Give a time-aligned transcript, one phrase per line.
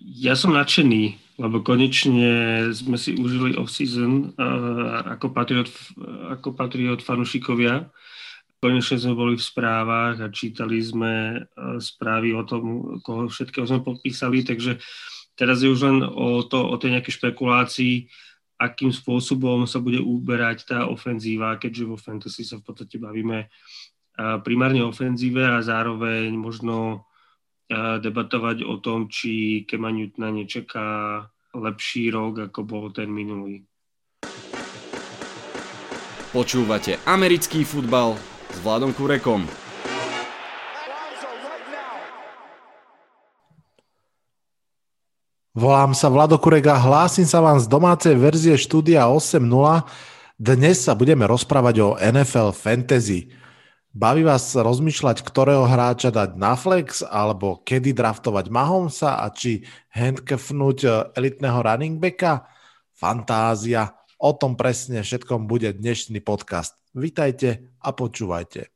[0.00, 5.68] Ja som nadšený, lebo konečne sme si užili off-season uh, ako, patriot,
[6.32, 7.92] ako patriot fanúšikovia.
[8.60, 11.44] Konečne sme boli v správach a čítali sme
[11.80, 14.76] správy o tom, koho všetkého sme podpísali, takže
[15.32, 18.12] teraz je už len o, to, o tej nejakej špekulácii,
[18.60, 23.48] akým spôsobom sa bude uberať tá ofenzíva, keďže vo fantasy sa v podstate bavíme
[24.44, 27.08] primárne ofenzíve a zároveň možno
[27.70, 31.22] debatovať o tom, či Kema Newtona nečaká
[31.54, 33.62] lepší rok, ako bol ten minulý.
[36.30, 38.14] Počúvate americký futbal
[38.50, 39.46] s Vladom Kurekom.
[45.50, 49.42] Volám sa Vlado Kurek a hlásim sa vám z domácej verzie štúdia 8.0.
[50.38, 53.34] Dnes sa budeme rozprávať o NFL Fantasy.
[53.90, 60.78] Baví vás rozmýšľať, ktorého hráča dať na flex, alebo kedy draftovať Mahomesa a či handkefnúť
[60.86, 62.46] e, elitného running backa?
[62.94, 63.90] Fantázia.
[64.22, 66.78] O tom presne všetkom bude dnešný podcast.
[66.94, 68.70] Vítajte a počúvajte.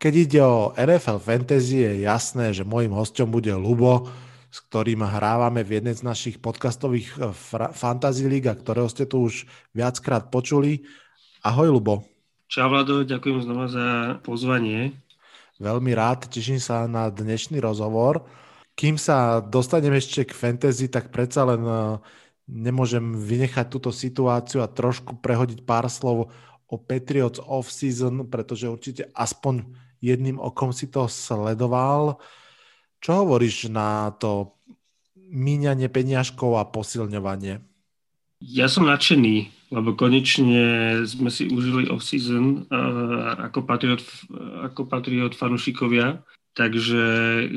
[0.00, 4.08] Keď ide o NFL Fantasy, je jasné, že môjim hostom bude Lubo,
[4.48, 7.36] s ktorým hrávame v jednej z našich podcastových e,
[7.76, 9.44] Fantasy League, ktorého ste tu už
[9.76, 10.88] viackrát počuli.
[11.48, 12.04] Ahoj, Lubo.
[12.44, 13.86] Čau, Vlado, ďakujem znova za
[14.20, 14.92] pozvanie.
[15.56, 18.28] Veľmi rád, teším sa na dnešný rozhovor.
[18.76, 22.04] Kým sa dostanem ešte k fantasy, tak predsa len e,
[22.52, 26.28] nemôžem vynechať túto situáciu a trošku prehodiť pár slov
[26.68, 29.72] o Patriots off-season, pretože určite aspoň
[30.04, 32.20] jedným okom si to sledoval.
[33.00, 34.52] Čo hovoríš na to
[35.16, 37.64] míňanie peniažkov a posilňovanie?
[38.38, 44.02] Ja som nadšený, lebo konečne sme si užili off-season uh, ako, patriot,
[44.62, 46.22] ako patriot fanúšikovia,
[46.54, 47.02] takže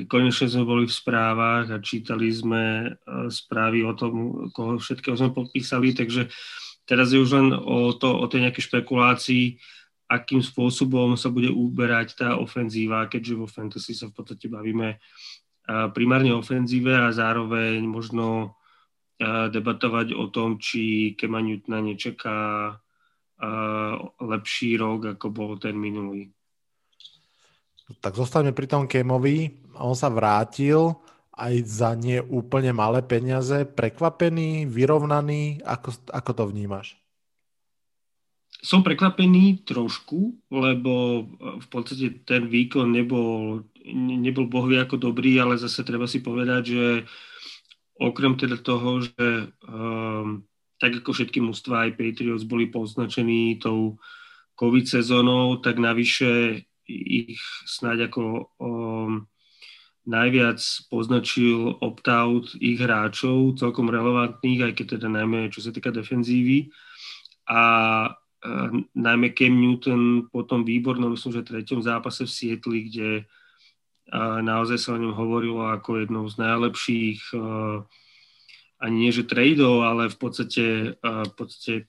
[0.10, 4.14] konečne sme boli v správach a čítali sme uh, správy o tom,
[4.50, 6.34] koho všetkého sme podpísali, takže
[6.90, 9.62] teraz je už len o, to, o tej nejakej špekulácii,
[10.10, 15.94] akým spôsobom sa bude uberať tá ofenzíva, keďže vo fantasy sa v podstate bavíme uh,
[15.94, 18.58] primárne ofenzíve a zároveň možno
[19.22, 22.74] debatovať o tom, či Kema Newtona nečaká
[24.18, 26.34] lepší rok, ako bol ten minulý.
[28.02, 29.70] Tak zostaňme pri tom Kemovi.
[29.78, 30.96] On sa vrátil
[31.36, 33.66] aj za nie úplne malé peniaze.
[33.66, 35.60] Prekvapený, vyrovnaný?
[35.66, 36.96] Ako, ako to vnímaš?
[38.62, 43.66] Som prekvapený trošku, lebo v podstate ten výkon nebol,
[44.22, 46.86] nebol bohvie ako dobrý, ale zase treba si povedať, že
[48.02, 50.42] okrem teda toho, že um,
[50.82, 54.02] tak ako všetky mužstva aj Patriots boli poznačení tou
[54.58, 57.38] COVID sezónou, tak navyše ich
[57.70, 59.30] snáď ako um,
[60.10, 60.58] najviac
[60.90, 66.74] poznačil opt-out ich hráčov, celkom relevantných, aj keď teda najmä čo sa týka defenzívy.
[67.46, 67.62] A
[68.10, 73.30] uh, najmä Cam Newton po tom výbornom, myslím, že treťom zápase v Sietli, kde
[74.12, 77.32] a naozaj sa o ňom hovorilo ako jednou z najlepších
[78.82, 80.66] ani nie že tradeov, ale v podstate,
[81.06, 81.84] v podstate e,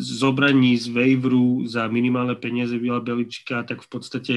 [0.00, 4.34] zobraní z waveru za minimálne peniaze Vila Beličika, tak v podstate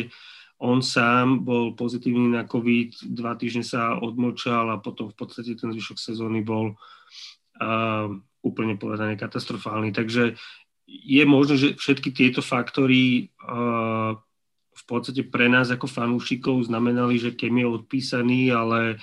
[0.62, 5.74] on sám bol pozitívny na COVID, dva týždne sa odmočal a potom v podstate ten
[5.74, 8.08] zvyšok sezóny bol uh,
[8.46, 9.90] úplne povedané katastrofálny.
[9.90, 10.38] Takže
[10.86, 14.22] je možné, že všetky tieto faktory uh,
[14.72, 18.98] v podstate pre nás ako fanúšikov znamenali, že Kem je odpísaný, ale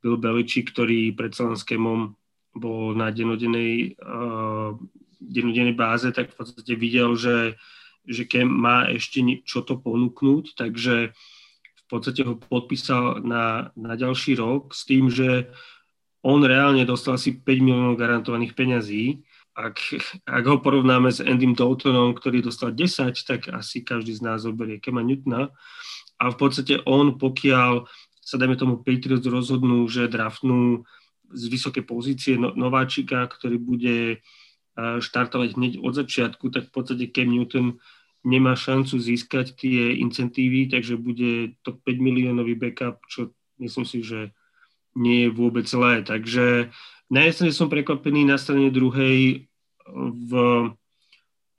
[0.00, 2.14] Bill Beličík, ktorý predsa len s Kemom
[2.54, 4.74] bol na denodenej, uh,
[5.20, 7.58] denodenej báze, tak v podstate videl, že,
[8.06, 11.12] že Kem má ešte čo to ponúknuť, takže
[11.76, 15.50] v podstate ho podpísal na, na ďalší rok s tým, že
[16.22, 19.24] on reálne dostal asi 5 miliónov garantovaných peňazí
[19.68, 19.76] ak,
[20.24, 24.80] ak ho porovnáme s Andym Daltonom, ktorý dostal 10, tak asi každý z nás zoberie
[24.80, 25.52] Kema Newtona.
[26.16, 27.84] A v podstate on, pokiaľ
[28.20, 30.84] sa dajme tomu Patriots rozhodnú, že draftnú
[31.30, 33.98] z vysokej pozície no, nováčika, ktorý bude
[34.78, 37.66] štartovať hneď od začiatku, tak v podstate Cam Newton
[38.24, 44.32] nemá šancu získať tie incentívy, takže bude to 5 miliónový backup, čo myslím si, že
[44.96, 46.04] nie je vôbec zlé.
[46.04, 46.70] Takže
[47.10, 49.49] na jednej som prekvapený, na strane druhej
[49.94, 50.32] v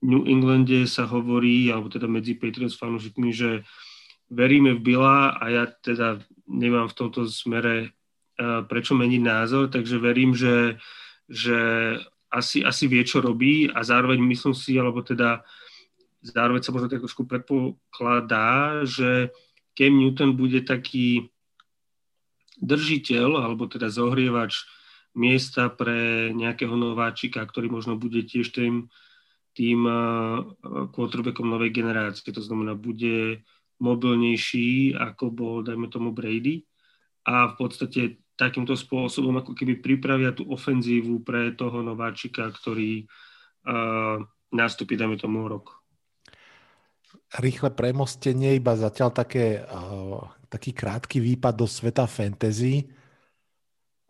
[0.01, 3.62] New Englande sa hovorí, alebo teda medzi Patriots fanúšikmi, že
[4.31, 7.94] veríme v Bila a ja teda nemám v tomto smere
[8.39, 10.81] uh, prečo meniť názor, takže verím, že,
[11.30, 11.60] že
[12.31, 15.45] asi, asi vie, čo robí a zároveň myslím si, alebo teda
[16.24, 19.30] zároveň sa možno tak trošku predpokladá, že
[19.77, 21.30] Cam Newton bude taký
[22.62, 24.66] držiteľ, alebo teda zohrievač
[25.16, 28.88] miesta pre nejakého nováčika, ktorý možno bude tiež tým,
[29.52, 29.84] tým
[30.96, 32.31] quarterbackom novej generácie.
[32.31, 33.44] To znamená, bude
[33.84, 36.63] mobilnejší, ako bol, dajme tomu, Brady.
[37.28, 38.02] A v podstate
[38.40, 43.06] takýmto spôsobom ako keby pripravia tú ofenzívu pre toho nováčika, ktorý
[43.68, 44.18] uh,
[44.50, 45.81] nastúpi, dajme tomu, rok
[47.40, 50.19] rýchle premostenie, iba zatiaľ také, uh,
[50.52, 52.92] taký krátky výpad do sveta fantasy.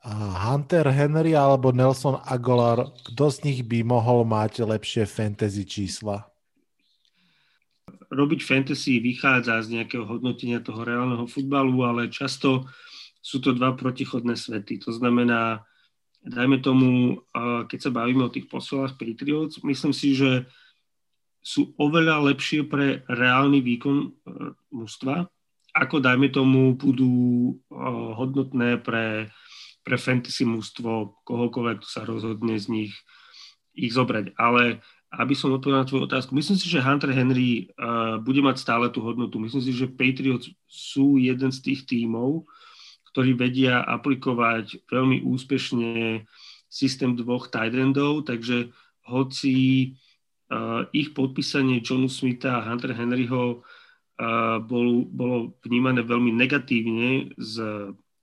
[0.01, 6.25] Hunter Henry alebo Nelson Aguilar, kto z nich by mohol mať lepšie fantasy čísla?
[8.09, 12.65] Robiť fantasy vychádza z nejakého hodnotenia toho reálneho futbalu, ale často
[13.21, 14.81] sú to dva protichodné svety.
[14.83, 15.61] To znamená,
[16.25, 17.21] dajme tomu,
[17.69, 20.49] keď sa bavíme o tých posilách Patriots, myslím si, že
[21.41, 24.09] sú oveľa lepšie pre reálny výkon e,
[24.69, 25.25] mužstva,
[25.73, 27.09] ako dajme tomu budú
[27.49, 27.53] e,
[28.13, 29.33] hodnotné pre,
[29.81, 32.93] pre fantasy mužstvo, kohokoľvek sa rozhodne z nich
[33.73, 34.35] ich zobrať.
[34.37, 38.63] Ale aby som odpovedal na tvoju otázku, myslím si, že Hunter Henry uh, bude mať
[38.63, 39.43] stále tú hodnotu.
[39.43, 42.47] Myslím si, že Patriots sú jeden z tých tímov,
[43.11, 46.23] ktorí vedia aplikovať veľmi úspešne
[46.71, 48.71] systém dvoch tight endov, takže
[49.03, 49.55] hoci
[50.47, 57.55] uh, ich podpísanie Johnu Smitha a Hunter Henryho uh, bol, bolo vnímané veľmi negatívne z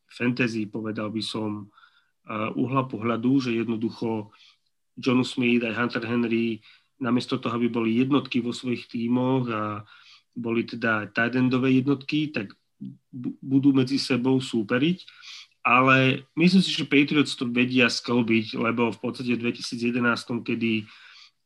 [0.08, 1.69] fantasy, povedal by som,
[2.28, 4.32] uh, uhla pohľadu, že jednoducho
[4.99, 6.60] John Smith aj Hunter Henry
[6.99, 9.87] namiesto toho, aby boli jednotky vo svojich tímoch a
[10.34, 12.50] boli teda tight endové jednotky, tak
[13.43, 15.02] budú medzi sebou súperiť,
[15.66, 20.87] ale myslím si, že Patriots to vedia sklbiť, lebo v podstate v 2011, kedy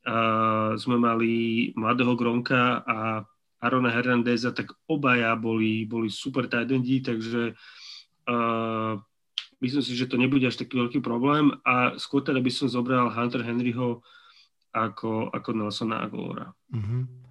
[0.09, 1.33] uh, sme mali
[1.73, 3.25] mladého Gronka a
[3.65, 6.69] Arona Hernandeza, tak obaja boli, boli super tight
[7.01, 7.57] takže uh,
[9.63, 13.11] myslím si, že to nebude až taký veľký problém a skôr teda by som zobral
[13.11, 14.03] Hunter Henryho
[14.73, 16.51] ako, ako Nelsona Aguilera.
[16.73, 17.23] Mm-hmm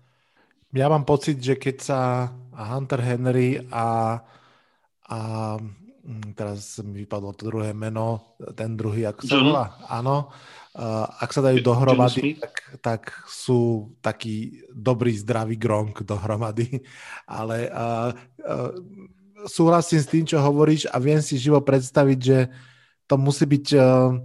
[0.72, 2.00] ja mám pocit, že keď sa
[2.56, 4.20] Hunter Henry a,
[5.12, 5.20] a
[5.60, 10.32] mm, teraz mi vypadlo to druhé meno, ten druhý, ako sa volá, áno,
[10.80, 16.80] uh, ak sa dajú dohromady, tak, tak sú taký dobrý, zdravý gronk dohromady,
[17.28, 18.16] ale uh,
[18.48, 18.72] uh,
[19.48, 22.40] súhlasím s tým, čo hovoríš a viem si živo predstaviť, že
[23.08, 24.16] to musí byť uh,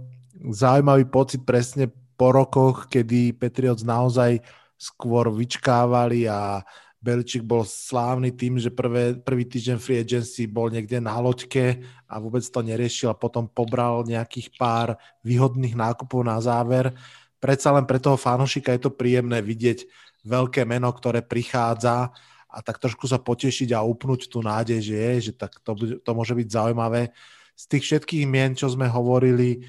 [0.53, 4.41] zaujímavý pocit presne po rokoch, kedy Patriots naozaj
[4.77, 6.61] skôr vyčkávali a
[6.97, 12.17] Beličik bol slávny tým, že prvé, prvý týždeň free agency bol niekde na loďke a
[12.17, 16.97] vôbec to neriešil a potom pobral nejakých pár výhodných nákupov na záver.
[17.37, 19.85] Predsa len pre toho fanošika je to príjemné vidieť
[20.25, 22.09] veľké meno, ktoré prichádza
[22.47, 26.11] a tak trošku sa potešiť a upnúť tú nádej, že je, že tak to, to
[26.15, 27.11] môže byť zaujímavé.
[27.57, 29.61] Z tých všetkých mien, čo sme hovorili,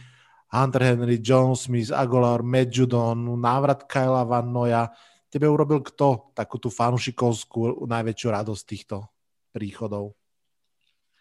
[0.48, 4.88] Hunter Henry, John Smith, Aguilar, Matt Judon, návrat Kyla Van Noya.
[5.28, 9.04] Tebe urobil kto takú tú fanušikovskú najväčšiu radosť týchto
[9.52, 10.16] príchodov?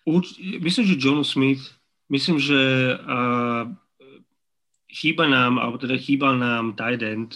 [0.08, 1.76] Urč, myslím, že John Smith,
[2.08, 3.68] myslím, že uh,
[4.88, 7.36] chýba nám, alebo teda chýbal nám tight end.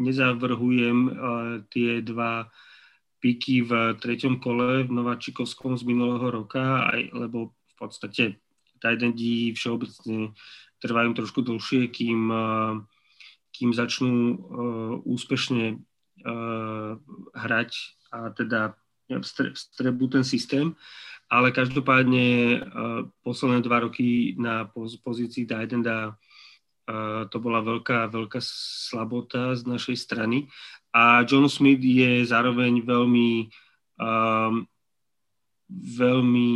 [0.00, 1.12] Nezavrhujem uh,
[1.68, 2.48] tie dva
[3.18, 8.38] piky v treťom kole v Nováčikovskom z minulého roka, aj, lebo v podstate
[8.78, 10.34] tight endi všeobecne
[10.78, 12.30] trvajú trošku dlhšie, kým,
[13.50, 14.38] kým začnú
[15.02, 15.82] úspešne
[17.34, 17.70] hrať
[18.14, 18.78] a teda
[19.54, 20.78] vstrebú ten systém.
[21.28, 22.62] Ale každopádne
[23.26, 24.64] posledné dva roky na
[25.04, 26.16] pozícii Didenda
[27.28, 30.48] to bola veľká, veľká slabota z našej strany.
[30.96, 33.52] A John Smith je zároveň veľmi,
[35.68, 36.50] veľmi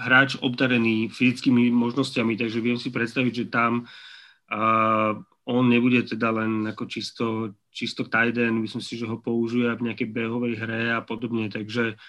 [0.00, 5.12] hráč obdarený fyzickými možnosťami, takže viem si predstaviť, že tam uh,
[5.44, 7.26] on nebude teda len ako čisto,
[7.68, 12.00] čisto tight end, myslím si, že ho použije v nejakej behovej hre a podobne, takže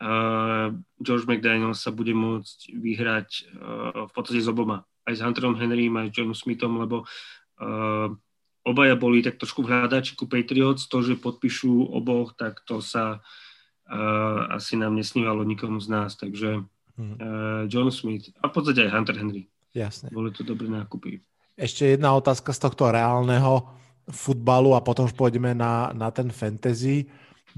[0.00, 5.56] uh, George McDaniel sa bude môcť vyhrať uh, v podstate s oboma, aj s Hunterom
[5.56, 8.08] Henrym, aj Johnom Smithom, lebo uh,
[8.66, 14.40] obaja boli tak trošku v hľadačiku Patriots, to, že podpíšu oboch, tak to sa uh,
[14.52, 16.64] asi nám nesnívalo nikomu z nás, takže.
[17.00, 19.48] Uh, John Smith a v podstate aj Hunter Henry.
[19.72, 20.12] Jasne.
[20.12, 21.24] Boli to dobré nákupy.
[21.56, 23.64] Ešte jedna otázka z tohto reálneho
[24.10, 27.08] futbalu a potom už pôjdeme na, na ten fantasy.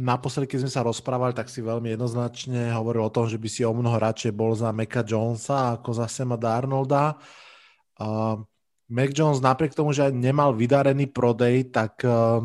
[0.00, 3.60] Naposledy, keď sme sa rozprávali, tak si veľmi jednoznačne hovoril o tom, že by si
[3.64, 7.20] o mnoho radšej bol za Meka Jonesa ako za Sema Darnolda.
[8.00, 8.40] Uh,
[8.92, 12.44] Mac Jones napriek tomu, že nemal vydarený prodej, tak uh,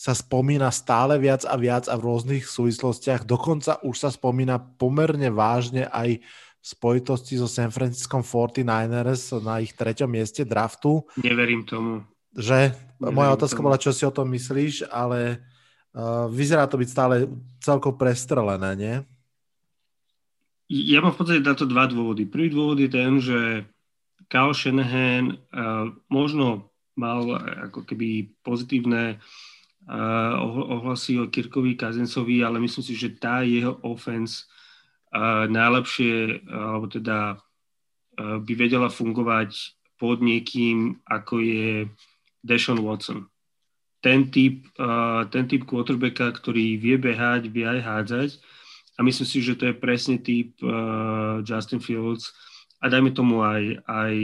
[0.00, 3.26] sa spomína stále viac a viac a v rôznych súvislostiach.
[3.26, 6.22] Dokonca už sa spomína pomerne vážne aj
[6.60, 11.04] spojitosti so San Francisco 49ers na ich treťom mieste draftu.
[11.20, 12.04] Neverím tomu.
[12.36, 12.76] Že?
[13.00, 13.66] Neverím Moja otázka tomu.
[13.68, 15.42] bola, čo si o tom myslíš, ale
[16.30, 17.26] vyzerá to byť stále
[17.58, 18.94] celkom prestrelené, nie?
[20.70, 22.26] Ja mám v podstate na to dva dôvody.
[22.30, 23.66] Prvý dôvod je ten, že
[24.30, 27.26] Kyle Shanahan uh, možno mal
[27.70, 29.18] ako keby pozitívne
[29.90, 34.46] ohlasy o Kirkovi Kazencovi, ale myslím si, že tá jeho offense
[35.50, 37.40] najlepšie, alebo teda
[38.20, 41.90] by vedela fungovať pod niekým, ako je
[42.44, 43.26] Deshaun Watson.
[44.00, 44.64] Ten typ,
[45.28, 48.30] ten typ quarterbacka, ktorý vie behať, vie aj hádzať.
[48.96, 50.56] A myslím si, že to je presne typ
[51.44, 52.32] Justin Fields.
[52.80, 54.14] A dajme tomu aj, aj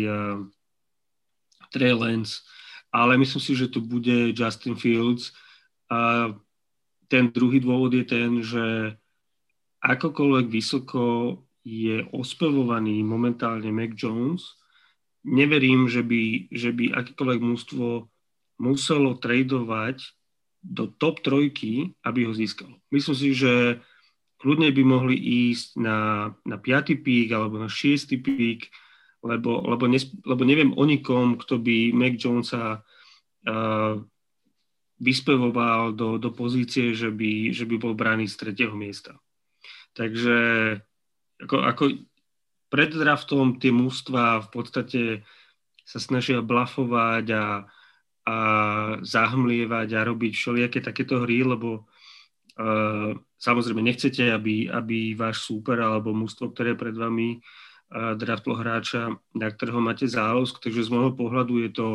[1.73, 2.41] Trey Lance,
[2.89, 5.37] ale myslím si, že to bude Justin Fields,
[5.87, 6.33] a
[7.07, 8.97] ten druhý dôvod je ten, že
[9.79, 14.59] akokoľvek vysoko je ospevovaný momentálne Mac Jones,
[15.23, 18.11] neverím, že by, že by akékoľvek mústvo
[18.57, 20.03] muselo tradovať
[20.67, 22.75] do top trojky, aby ho získal.
[22.91, 23.79] Myslím si, že
[24.43, 25.17] kľudne by mohli
[25.53, 26.99] ísť na, na 5.
[27.01, 28.11] pík alebo na 6.
[28.19, 28.69] pík,
[29.23, 32.83] lebo, lebo, nes, lebo neviem o nikom, kto by Mac Jonesa
[33.47, 33.95] uh,
[34.99, 39.21] vyspevoval do, do pozície, že by, že by bol braný z tretieho miesta.
[39.97, 40.39] Takže
[41.43, 41.85] ako, ako
[42.73, 45.03] pred draftom tie mústva v podstate
[45.87, 47.45] sa snažia blafovať a,
[48.27, 48.37] a
[49.07, 51.87] zahmlievať a robiť všelijaké takéto hry, lebo
[52.59, 58.59] uh, samozrejme nechcete, aby, aby váš súper alebo mústvo, ktoré je pred vami, uh, draftlo
[58.59, 61.89] hráča, na ktorého máte záľusk, takže z môjho pohľadu je to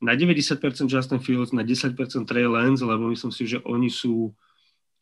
[0.00, 4.32] na 90% Justin Fields, na 10% Trey Lance, lebo myslím si, že oni sú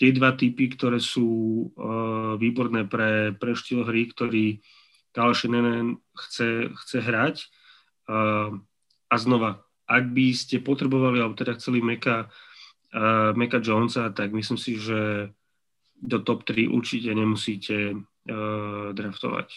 [0.01, 1.29] tie dva typy, ktoré sú
[1.77, 4.65] uh, výborné pre, pre štýl hry, ktorý
[5.13, 7.37] Kyle Shanahan chce, chce hrať.
[8.09, 8.63] Uh,
[9.09, 14.61] a znova, ak by ste potrebovali, alebo teda chceli Meka, uh, Meka Jonesa, tak myslím
[14.61, 15.33] si, že
[15.99, 19.49] do top 3 určite nemusíte uh, draftovať.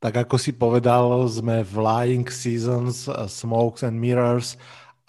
[0.00, 4.56] Tak ako si povedal, sme v Lying Seasons, Smokes and Mirrors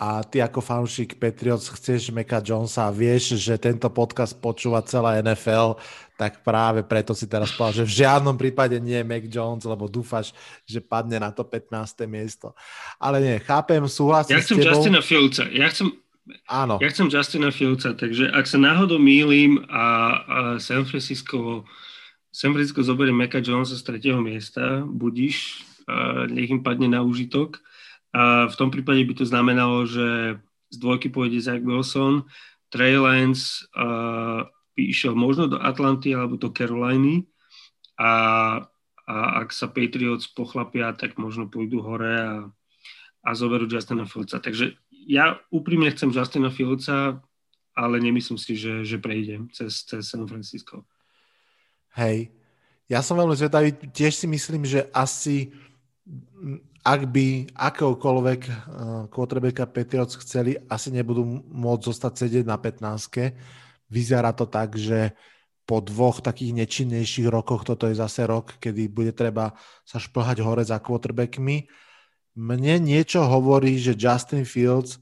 [0.01, 5.21] a ty ako fanúšik Patriots chceš Meka Jonesa a vieš, že tento podcast počúva celá
[5.21, 5.77] NFL,
[6.17, 9.85] tak práve preto si teraz povedal, že v žiadnom prípade nie je Mac Jones, lebo
[9.85, 10.33] dúfaš,
[10.65, 12.01] že padne na to 15.
[12.09, 12.57] miesto.
[12.97, 14.81] Ale nie, chápem, súhlasím Ja chcem s tebou.
[14.81, 15.45] Justina Fieldsa.
[15.53, 15.93] Ja chcem,
[16.49, 16.81] Áno.
[16.81, 21.61] Ja chcem Justina Fieldsa, takže ak sa náhodou mýlim a, a San Francisco
[22.31, 25.67] San Francisco zoberie Meka Jonesa z tretieho miesta, budíš,
[26.31, 27.59] nech im padne na užitok.
[28.11, 30.39] A v tom prípade by to znamenalo, že
[30.71, 32.27] z dvojky pôjde Zach Wilson,
[32.71, 37.27] Trey Lance uh, by išiel možno do Atlanty alebo do Caroliny
[37.99, 38.13] a,
[39.03, 42.35] a ak sa Patriots pochlapia, tak možno pôjdu hore a,
[43.23, 44.39] a zoberú Justina Fieldsa.
[44.39, 47.19] Takže ja úprimne chcem Justina Fieldsa,
[47.75, 50.87] ale nemyslím si, že, že prejdem cez, cez San Francisco.
[51.99, 52.31] Hej,
[52.87, 55.51] ja som veľmi zvedavý, tiež si myslím, že asi
[56.81, 58.53] ak by akéhokoľvek uh,
[59.13, 63.37] quarterbacka Patriots chceli, asi nebudú môcť zostať sedieť na 15.
[63.91, 65.13] Vyzerá to tak, že
[65.69, 69.53] po dvoch takých nečinnejších rokoch, toto je zase rok, kedy bude treba
[69.85, 71.69] sa šplhať hore za quarterbackmi.
[72.35, 74.97] Mne niečo hovorí, že Justin Fields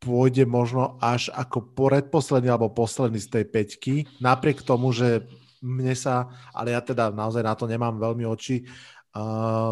[0.00, 5.28] pôjde možno až ako predposledný alebo posledný z tej peťky, napriek tomu, že
[5.60, 8.64] mne sa, ale ja teda naozaj na to nemám veľmi oči,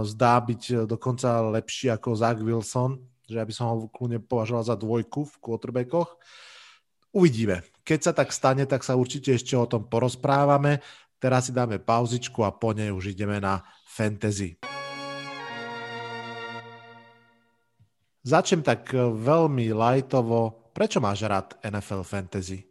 [0.02, 4.74] zdá byť dokonca lepší ako Zach Wilson, že ja by som ho kľudne považoval za
[4.74, 6.18] dvojku v quarterbackoch.
[7.14, 7.64] Uvidíme.
[7.86, 10.84] Keď sa tak stane, tak sa určite ešte o tom porozprávame.
[11.16, 14.60] Teraz si dáme pauzičku a po nej už ideme na fantasy.
[18.28, 20.68] Začnem tak veľmi lajtovo.
[20.76, 22.67] Prečo máš rád NFL Fantasy?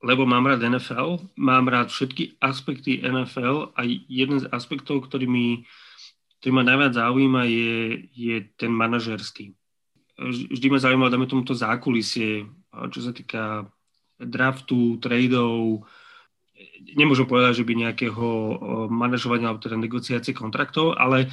[0.00, 5.68] Lebo mám rád NFL, mám rád všetky aspekty NFL a jeden z aspektov, ktorý, mi,
[6.40, 9.52] ktorý ma najviac zaujíma, je, je ten manažerský.
[10.24, 12.48] Vždy ma zaujíma, dáme tomuto zákulisie,
[12.92, 13.68] čo sa týka
[14.20, 15.84] draftu, tradeov.
[16.96, 18.26] Nemôžem povedať, že by nejakého
[18.92, 21.32] manažovania alebo teda negociácie kontraktov, ale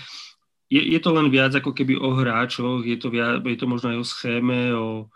[0.67, 3.95] je, je to len viac ako keby o hráčoch, je to, viac, je to možno
[3.95, 5.07] aj o schéme, o,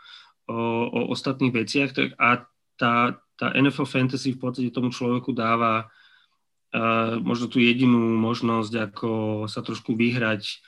[0.47, 2.47] o, o ostatných veciach a
[2.79, 9.09] tá, tá NFL Fantasy v podstate tomu človeku dáva uh, možno tú jedinú možnosť, ako
[9.49, 10.61] sa trošku vyhrať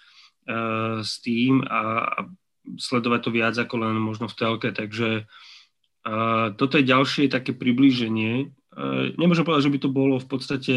[0.50, 2.20] uh, s tým a, a
[2.82, 5.30] sledovať to viac ako len možno v telke, takže
[6.10, 8.50] uh, toto je ďalšie také priblíženie.
[8.74, 10.75] Uh, nemôžem povedať, že by to bolo v podstate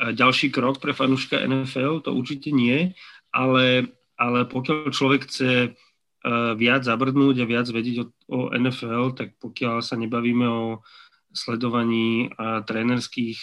[0.00, 2.96] ďalší krok pre fanúšika NFL, to určite nie,
[3.36, 5.76] ale, ale pokiaľ človek chce
[6.56, 10.80] viac zabrnúť a viac vedieť o, o NFL, tak pokiaľ sa nebavíme o
[11.30, 13.38] sledovaní trénerských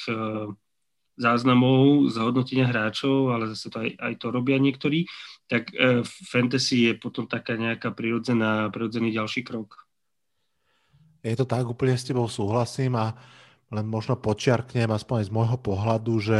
[1.17, 5.09] záznamov, zhodnotenia hráčov, ale zase to aj, aj to robia niektorí,
[5.49, 9.89] tak e, fantasy je potom taká nejaká prirodzená, prirodzený ďalší krok.
[11.25, 13.17] Je to tak, úplne s tebou súhlasím a
[13.73, 16.39] len možno počiarknem aspoň z môjho pohľadu, že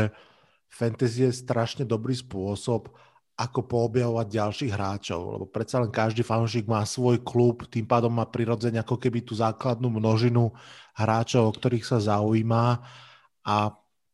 [0.70, 2.94] fantasy je strašne dobrý spôsob,
[3.38, 8.26] ako poobjavovať ďalších hráčov, lebo predsa len každý fanúšik má svoj klub, tým pádom má
[8.26, 10.50] prirodzene ako keby tú základnú množinu
[10.98, 12.82] hráčov, o ktorých sa zaujíma
[13.46, 13.56] a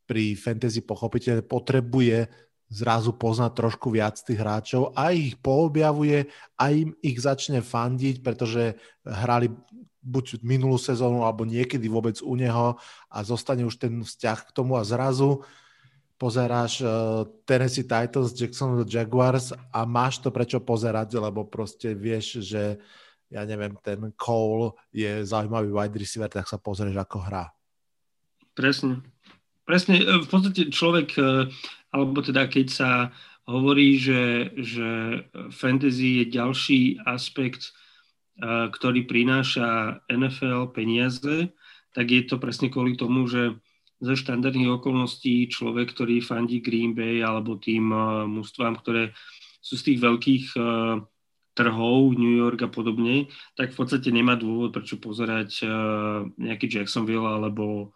[0.04, 2.28] pri fantasy pochopiteľne potrebuje
[2.68, 6.28] zrazu poznať trošku viac tých hráčov a ich poobjavuje
[6.60, 8.76] a im ich začne fandiť, pretože
[9.08, 9.48] hrali
[10.04, 12.76] buď minulú sezónu alebo niekedy vôbec u neho
[13.08, 15.48] a zostane už ten vzťah k tomu a zrazu
[16.18, 22.78] pozeráš uh, Tennessee Titans, Jacksonville Jaguars a máš to prečo pozerať, lebo proste vieš, že
[23.34, 27.50] ja neviem, ten Cole je zaujímavý wide receiver, tak sa pozrieš, ako hrá.
[28.54, 29.02] Presne.
[29.66, 31.50] Presne, e, v podstate človek, e,
[31.90, 32.90] alebo teda keď sa
[33.50, 34.90] hovorí, že, že
[35.52, 37.76] fantasy je ďalší aspekt,
[38.40, 41.54] ktorý prináša NFL peniaze,
[41.94, 43.60] tak je to presne kvôli tomu, že
[44.04, 47.88] ze štandardných okolností človek, ktorý fandí Green Bay alebo tým
[48.28, 49.16] mústvám, ktoré
[49.64, 50.46] sú z tých veľkých
[51.56, 55.64] trhov, New York a podobne, tak v podstate nemá dôvod, prečo pozerať
[56.36, 57.96] nejaký Jacksonville alebo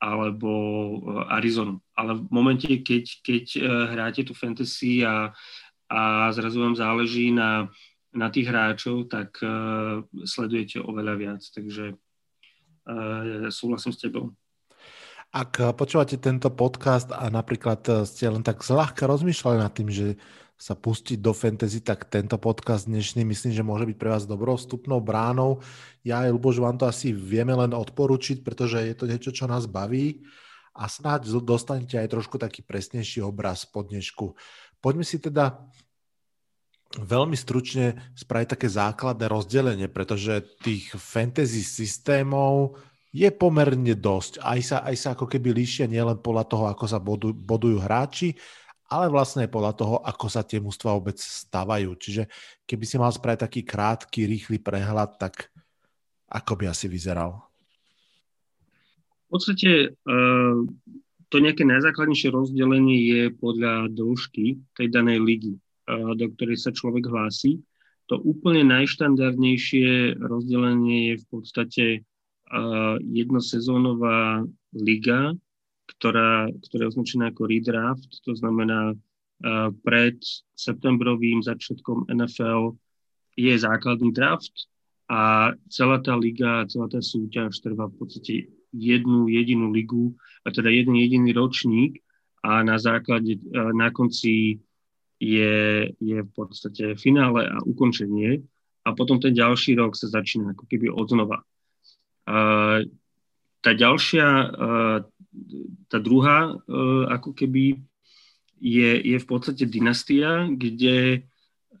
[0.00, 0.50] alebo
[0.96, 1.84] eh, Arizonu.
[1.94, 5.30] Ale v momente, keď, keď eh, hráte tu fantasy a,
[5.92, 7.68] a zrazu vám záleží na,
[8.16, 11.42] na tých hráčov, tak uh, sledujete oveľa viac.
[11.42, 14.34] Takže uh, súhlasím s tebou.
[15.30, 20.18] Ak počúvate tento podcast a napríklad ste len tak zľahka rozmýšľali nad tým, že
[20.58, 24.58] sa pustiť do fantasy, tak tento podcast dnešný myslím, že môže byť pre vás dobrou
[24.58, 25.62] vstupnou bránou.
[26.02, 29.70] Ja aj Luboš vám to asi vieme len odporučiť, pretože je to niečo, čo nás
[29.70, 30.26] baví
[30.74, 34.34] a snáď dostanete aj trošku taký presnejší obraz po dnešku.
[34.82, 35.62] Poďme si teda
[36.98, 44.38] veľmi stručne spraviť také základné rozdelenie, pretože tých fantasy systémov je pomerne dosť.
[44.38, 48.38] Aj sa, aj sa ako keby líšia nielen podľa toho, ako sa bodujú, bodujú hráči,
[48.90, 51.94] ale vlastne podľa toho, ako sa tie mústva vôbec stavajú.
[51.94, 52.26] Čiže
[52.66, 55.50] keby si mal spraviť taký krátky, rýchly prehľad, tak
[56.30, 57.50] ako by asi vyzeral?
[59.30, 60.58] V podstate uh,
[61.30, 67.06] to nejaké najzákladnejšie rozdelenie je podľa dĺžky tej danej ligy, uh, do ktorej sa človek
[67.06, 67.62] hlási.
[68.10, 71.84] To úplne najštandardnejšie rozdelenie je v podstate
[72.98, 74.42] jednosezónová
[74.74, 75.34] liga,
[75.96, 80.18] ktorá, ktorá je označená ako redraft, to znamená uh, pred
[80.54, 82.78] septembrovým začiatkom NFL
[83.34, 84.70] je základný draft
[85.10, 88.34] a celá tá liga, celá tá súťaž trvá v podstate
[88.70, 90.14] jednu jedinú ligu,
[90.46, 91.98] a teda jeden jediný ročník
[92.46, 94.62] a na základe, uh, na konci
[95.20, 95.54] je,
[96.00, 98.40] je v podstate finále a ukončenie
[98.86, 101.44] a potom ten ďalší rok sa začína ako keby odznova.
[101.44, 101.59] Uh,
[103.60, 104.26] tá ďalšia,
[105.90, 107.82] tá druhá uh, ako keby
[108.60, 111.24] je, je v podstate dynastia, kde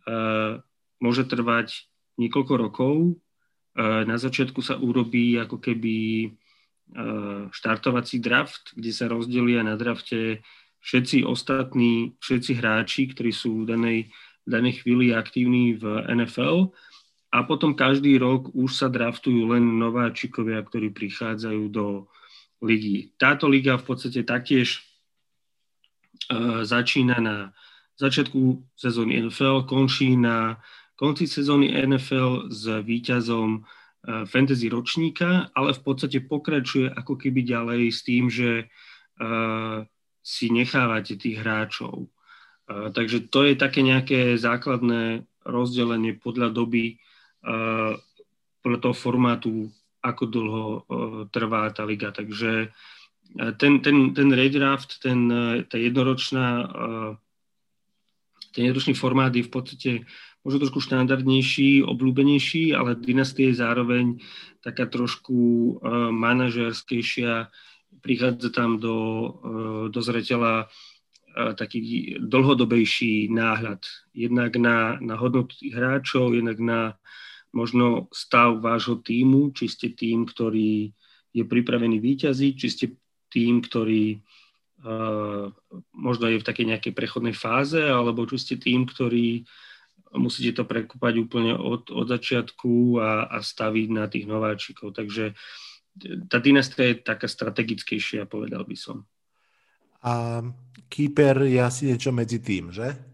[0.08, 0.58] uh,
[0.98, 1.88] môže trvať
[2.20, 2.94] niekoľko rokov.
[3.80, 6.28] Na začiatku sa urobí ako keby
[7.54, 10.42] štartovací draft, kde sa rozdelia na drafte
[10.84, 13.98] všetci ostatní, všetci hráči, ktorí sú v danej,
[14.44, 16.74] v danej chvíli aktívni v NFL
[17.30, 22.10] a potom každý rok už sa draftujú len nováčikovia, ktorí prichádzajú do
[22.58, 23.14] ligy.
[23.14, 24.82] Táto liga v podstate taktiež
[26.28, 27.36] uh, začína na
[28.02, 30.58] začiatku sezóny NFL, končí na
[30.98, 37.82] konci sezóny NFL s výťazom uh, fantasy ročníka, ale v podstate pokračuje ako keby ďalej
[37.94, 39.86] s tým, že uh,
[40.20, 42.10] si nechávate tých hráčov.
[42.66, 47.00] Uh, takže to je také nejaké základné rozdelenie podľa doby,
[48.60, 49.52] podľa toho formátu,
[50.00, 50.82] ako dlho eh,
[51.28, 52.12] trvá tá liga.
[52.12, 55.28] Takže eh, ten, ten, ten redraft, ten,
[55.68, 56.68] tá jednoročná,
[58.50, 59.90] ten jednoročný formát je v podstate
[60.40, 64.16] možno trošku štandardnejší, obľúbenejší, ale dynastie je zároveň
[64.64, 65.78] taká trošku
[66.10, 67.52] manažerskejšia,
[68.00, 68.96] prichádza tam do,
[69.92, 70.72] do zreteľa
[71.60, 73.84] taký dlhodobejší náhľad.
[74.16, 76.80] Jednak na, na hodnotu hráčov, jednak na
[77.50, 80.90] možno stav vášho týmu, či ste tým, ktorý
[81.30, 82.86] je pripravený výťaziť, či ste
[83.30, 84.18] tým, ktorý
[85.92, 89.44] možno je v takej nejakej prechodnej fáze, alebo či ste tým, ktorý
[90.16, 94.96] musíte to prekúpať úplne od, od začiatku a, a staviť na tých nováčikov.
[94.96, 95.36] Takže
[96.26, 99.06] tá dynastia je taká strategickejšia, povedal by som.
[100.00, 100.40] A
[100.88, 103.09] Keeper je asi niečo medzi tým, že?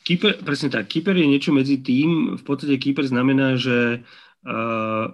[0.00, 0.88] Keeper, presne tak.
[0.88, 2.40] Keeper je niečo medzi tým.
[2.40, 4.00] V podstate Keeper znamená, že
[4.48, 5.06] uh,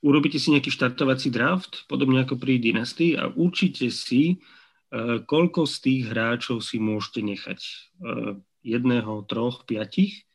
[0.00, 5.74] urobíte si nejaký štartovací draft, podobne ako pri dynastii a určite si, uh, koľko z
[5.82, 7.60] tých hráčov si môžete nechať.
[7.98, 10.26] Uh, jedného, troch, piatich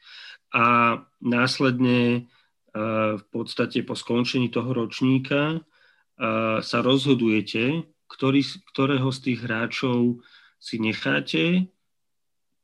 [0.56, 2.32] a následne
[2.72, 8.41] uh, v podstate po skončení toho ročníka uh, sa rozhodujete, ktorý,
[8.72, 10.24] ktorého z tých hráčov
[10.63, 11.67] si necháte,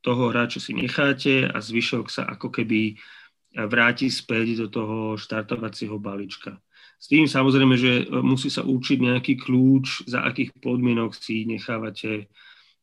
[0.00, 2.96] toho hráča si necháte a zvyšok sa ako keby
[3.54, 6.60] vráti späť do toho štartovacieho balíčka.
[6.98, 12.26] S tým samozrejme, že musí sa učiť nejaký kľúč, za akých podmienok si nechávate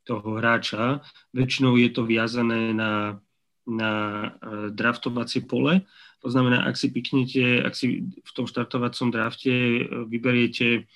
[0.08, 1.04] toho hráča.
[1.36, 3.19] Väčšinou je to viazané na,
[3.67, 4.28] na e,
[4.71, 5.84] draftovacie pole.
[6.23, 10.88] To znamená, ak si piknete, ak si v tom štartovacom drafte e, vyberiete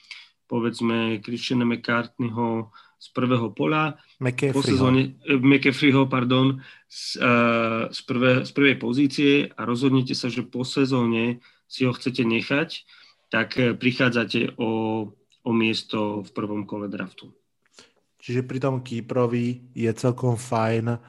[0.50, 3.96] povedzme Christiana McCartneyho z prvého pola,
[4.52, 6.60] po sezóne, eh, McAfeeho, pardon,
[6.92, 11.96] z, uh, z, prvé, z prvej pozície a rozhodnete sa, že po sezóne si ho
[11.96, 12.84] chcete nechať,
[13.32, 14.70] tak eh, prichádzate o,
[15.46, 17.32] o miesto v prvom kole draftu.
[18.20, 21.00] Čiže pri tom Kýprovi je celkom fajn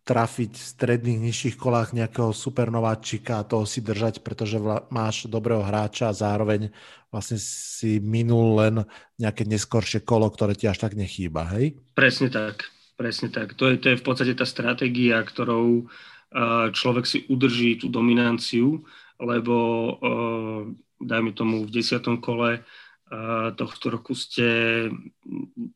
[0.00, 5.60] trafiť v stredných nižších kolách nejakého supernováčika a toho si držať, pretože vla, máš dobrého
[5.60, 6.72] hráča a zároveň
[7.12, 8.74] vlastne si minul len
[9.20, 11.76] nejaké neskoršie kolo, ktoré ti až tak nechýba, hej?
[11.92, 13.54] Presne tak, presne tak.
[13.60, 18.80] To je, to je v podstate tá stratégia, ktorou uh, človek si udrží tú dominanciu,
[19.20, 19.54] lebo
[20.00, 20.60] uh,
[20.96, 24.88] dajme tomu v desiatom kole uh, tohto roku ste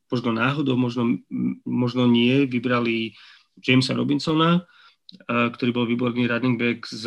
[0.09, 1.19] možno náhodou, možno,
[1.67, 3.19] možno nie, vybrali
[3.61, 4.67] Jamesa Robinsona,
[5.29, 7.07] ktorý bol výborný running back z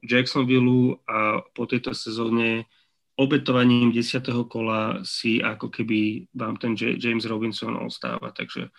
[0.00, 2.64] Jacksonville a po tejto sezóne
[3.20, 4.24] obetovaním 10.
[4.48, 8.32] kola si ako keby vám ten James Robinson ostáva.
[8.32, 8.72] Takže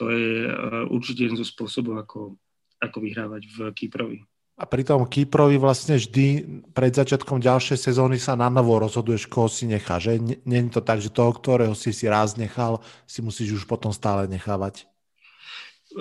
[0.00, 0.48] to je
[0.88, 2.40] určite jeden zo spôsobov, ako,
[2.80, 4.24] ako vyhrávať v Kýprovi.
[4.56, 9.48] A pri tom Kýprovi vlastne vždy pred začiatkom ďalšej sezóny sa na novo rozhoduješ, koho
[9.48, 10.16] si nechá, že?
[10.48, 14.24] Není to tak, že toho, ktorého si si raz nechal, si musíš už potom stále
[14.24, 14.88] nechávať.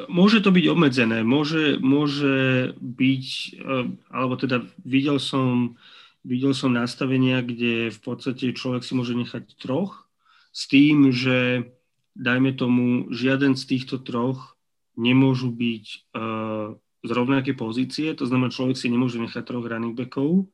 [0.08, 3.26] Môže to byť obmedzené, môže, môže byť,
[3.60, 5.76] eh, alebo teda videl som,
[6.24, 10.08] videl som nastavenia, kde v podstate človek si môže nechať troch
[10.52, 11.68] s tým, že
[12.16, 14.60] dajme tomu, žiaden z týchto troch
[15.00, 20.52] nemôžu byť uh, z rovnakej pozície, to znamená, človek si nemôže nechať troch running backov,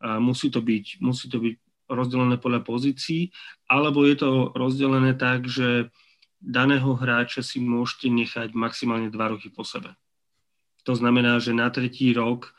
[0.00, 1.54] musí to byť, musí to byť
[1.90, 3.34] rozdelené podľa pozícií,
[3.66, 5.90] alebo je to rozdelené tak, že
[6.40, 9.92] daného hráča si môžete nechať maximálne dva roky po sebe.
[10.88, 12.56] To znamená, že na tretí rok,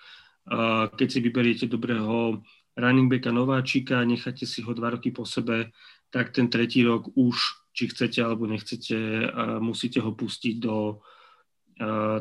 [0.93, 2.45] keď si vyberiete dobrého
[2.77, 5.73] running backa nováčika, necháte si ho dva roky po sebe,
[6.13, 7.37] tak ten tretí rok už,
[7.73, 11.01] či chcete alebo nechcete, musíte ho pustiť do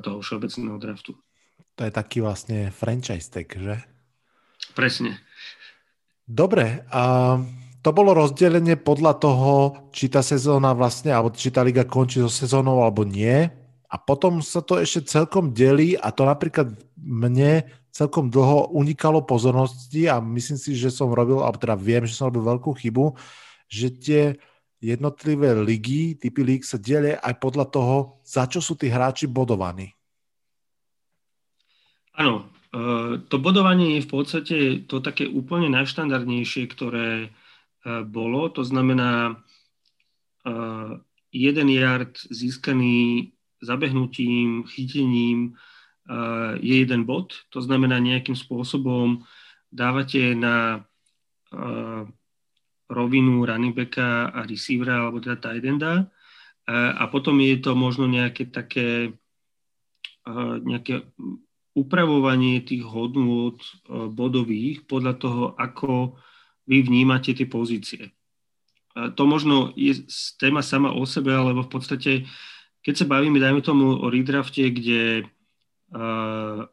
[0.00, 1.12] toho všeobecného draftu.
[1.76, 3.76] To je taký vlastne franchise tag, že?
[4.72, 5.20] Presne.
[6.24, 7.36] Dobre, a
[7.80, 9.52] to bolo rozdelenie podľa toho,
[9.88, 13.48] či tá sezóna vlastne, alebo či tá liga končí so sezónou alebo nie.
[13.90, 20.06] A potom sa to ešte celkom delí a to napríklad mne celkom dlho unikalo pozornosti
[20.06, 23.18] a myslím si, že som robil, alebo teda viem, že som robil veľkú chybu,
[23.66, 24.22] že tie
[24.78, 29.92] jednotlivé ligy, typy líg sa delia aj podľa toho, za čo sú tí hráči bodovaní.
[32.14, 37.34] Áno, e, to bodovanie je v podstate to také úplne najštandardnejšie, ktoré
[38.04, 38.48] bolo.
[38.52, 40.52] To znamená, e,
[41.32, 45.50] jeden yard získaný zabehnutím, chytením e,
[46.60, 47.32] je jeden bod.
[47.50, 49.24] To znamená, nejakým spôsobom
[49.72, 50.84] dávate na
[52.86, 56.06] rovinu running backa a receivera alebo teda tight enda
[56.70, 59.18] a potom je to možno nejaké také
[60.62, 61.06] nejaké
[61.74, 63.58] upravovanie tých hodnôt
[63.90, 66.18] bodových podľa toho, ako
[66.70, 68.14] vy vnímate tie pozície.
[68.94, 70.06] To možno je
[70.38, 72.10] téma sama o sebe, alebo v podstate,
[72.82, 75.26] keď sa bavíme, dajme tomu o redrafte, kde
[75.94, 76.66] uh,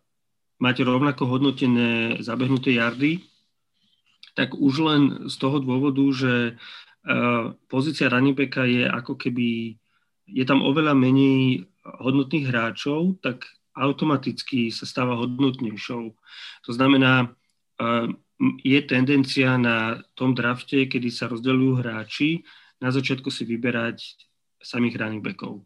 [0.57, 3.25] máte rovnako hodnotené zabehnuté jardy,
[4.33, 9.77] tak už len z toho dôvodu, že uh, pozícia running je ako keby,
[10.25, 13.45] je tam oveľa menej hodnotných hráčov, tak
[13.77, 16.03] automaticky sa stáva hodnotnejšou.
[16.65, 17.29] To znamená,
[17.77, 18.09] uh,
[18.61, 22.45] je tendencia na tom drafte, kedy sa rozdeľujú hráči,
[22.77, 23.97] na začiatku si vyberať
[24.61, 25.65] samých running backov.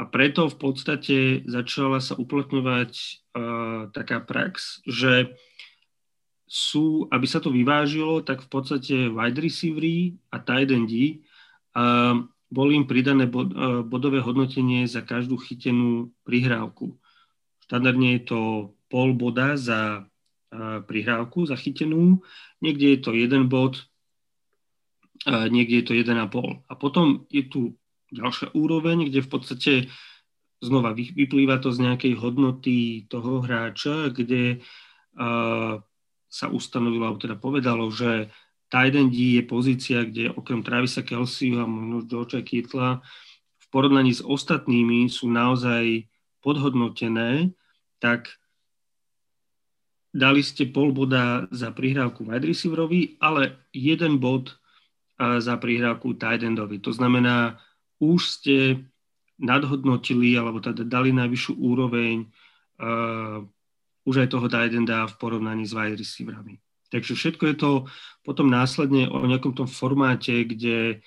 [0.00, 5.36] A preto v podstate začala sa uplatňovať uh, taká prax, že
[6.48, 11.20] sú, aby sa to vyvážilo, tak v podstate wide receivery a tight endy
[11.76, 12.16] uh,
[12.48, 16.96] boli im pridané bod, uh, bodové hodnotenie za každú chytenú prihrávku.
[17.68, 18.40] Štandardne je to
[18.88, 20.09] pol boda za
[20.84, 22.26] prihrávku zachytenú,
[22.58, 23.86] niekde je to jeden bod,
[25.30, 26.66] uh, niekde je to 1,5.
[26.66, 27.60] A potom je tu
[28.10, 29.72] ďalšia úroveň, kde v podstate
[30.60, 34.60] znova vyplýva to z nejakej hodnoty toho hráča, kde
[35.16, 35.80] uh,
[36.30, 38.28] sa ustanovilo, alebo teda povedalo, že
[38.70, 43.02] tight end je pozícia, kde okrem Travisa Kelseyho a možno Georgia Kittla
[43.58, 46.06] v porovnaní s ostatnými sú naozaj
[46.40, 47.50] podhodnotené,
[47.98, 48.40] tak
[50.10, 54.58] dali ste pol boda za prihrávku wide receiverovi, ale jeden bod
[55.20, 56.80] za prihrávku tight endovi.
[56.82, 57.60] To znamená,
[58.00, 58.56] už ste
[59.40, 62.28] nadhodnotili alebo teda dali najvyššiu úroveň
[62.80, 63.40] uh,
[64.04, 66.60] už aj toho Didenda v porovnaní s wide receiverami.
[66.90, 67.70] Takže všetko je to
[68.26, 71.04] potom následne o nejakom tom formáte, kde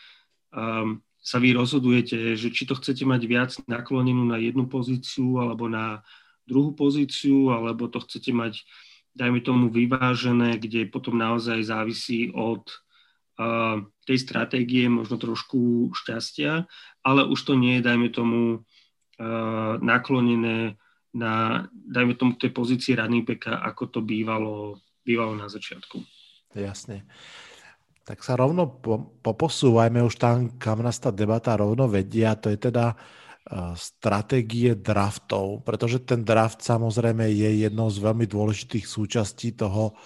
[0.55, 5.67] um, sa vy rozhodujete, že či to chcete mať viac naklonenú na jednu pozíciu alebo
[5.67, 5.99] na
[6.47, 8.63] druhú pozíciu, alebo to chcete mať,
[9.13, 12.65] dajme tomu, vyvážené, kde potom naozaj závisí od
[14.05, 16.69] tej stratégie, možno trošku šťastia,
[17.01, 18.61] ale už to nie je, dajme tomu,
[19.81, 20.77] naklonené
[21.13, 26.01] na, dajme tomu, tej pozícii backa, ako to bývalo, bývalo na začiatku.
[26.57, 27.05] Jasne.
[28.03, 32.59] Tak sa rovno po, poposúvajme už tam, kam nás tá debata rovno vedia, to je
[32.59, 33.22] teda uh,
[33.75, 39.99] stratégie draftov, pretože ten draft samozrejme je jednou z veľmi dôležitých súčastí toho,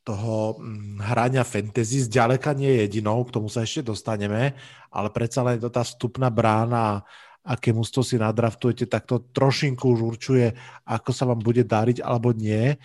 [0.00, 2.08] toho mm, hrania fantasy.
[2.08, 4.56] Zďaleka nie je jedinou, k tomu sa ešte dostaneme,
[4.88, 7.04] ale predsa len to tá vstupná brána,
[7.44, 10.56] aké mústvo si nadraftujete, tak to trošinku už určuje,
[10.88, 12.80] ako sa vám bude dariť alebo nie.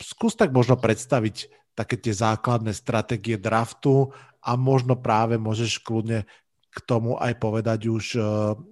[0.00, 4.08] Skús tak možno predstaviť také tie základné stratégie draftu
[4.40, 6.24] a možno práve môžeš kľudne
[6.70, 8.20] k tomu aj povedať už e,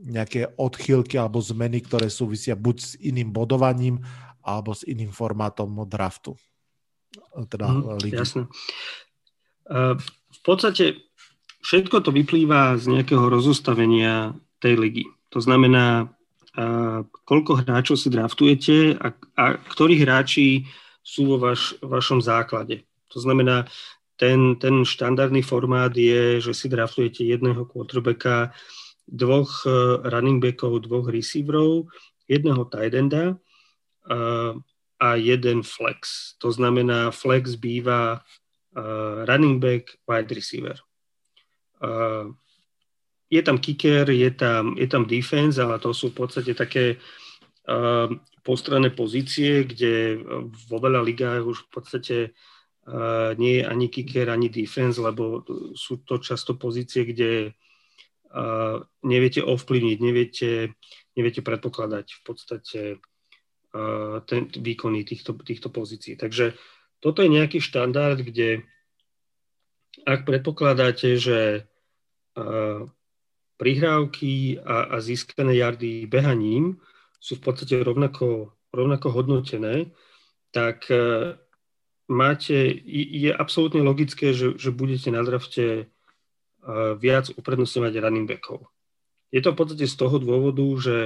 [0.07, 3.99] nejaké odchýlky alebo zmeny, ktoré súvisia buď s iným bodovaním
[4.43, 6.39] alebo s iným formátom draftu
[7.49, 8.17] teda mm, ligy.
[8.17, 8.43] Jasné.
[10.29, 11.05] V podstate
[11.61, 15.05] všetko to vyplýva z nejakého rozostavenia tej ligy.
[15.37, 16.09] To znamená,
[17.29, 20.65] koľko hráčov si draftujete a, a ktorí hráči
[21.05, 22.85] sú vo vaš, vašom základe.
[23.13, 23.69] To znamená,
[24.19, 28.51] ten, ten štandardný formát je, že si draftujete jedného quarterbacka,
[29.07, 29.71] dvoch e,
[30.11, 31.87] running backov, dvoch receiverov,
[32.27, 33.39] jedného tight enda,
[35.01, 36.33] a jeden flex.
[36.39, 38.25] To znamená, flex býva
[38.73, 40.81] uh, running back, wide receiver.
[43.31, 46.97] Je tam kicker, je tam, je tam defense, ale to sú v podstate také
[48.43, 50.25] postranné pozície, kde
[50.73, 52.58] vo veľa ligách už v podstate uh,
[53.37, 55.45] nie je ani kicker, ani defense, lebo
[55.77, 57.53] sú to často pozície, kde
[59.05, 60.51] neviete ovplyvniť, neviete,
[61.17, 62.81] neviete predpokladať v podstate
[64.25, 66.17] ten, výkony týchto, týchto pozícií.
[66.17, 66.57] Takže
[67.05, 68.65] toto je nejaký štandard, kde
[70.09, 71.69] ak predpokladáte, že
[73.59, 76.79] prihrávky a, a získané jardy behaním
[77.19, 79.91] sú v podstate rovnako, rovnako hodnotené,
[80.55, 80.87] tak
[82.09, 82.57] máte,
[82.89, 88.67] je absolútne logické, že, že budete na drafte uh, viac uprednostňovať running backov.
[89.29, 90.97] Je to v podstate z toho dôvodu, že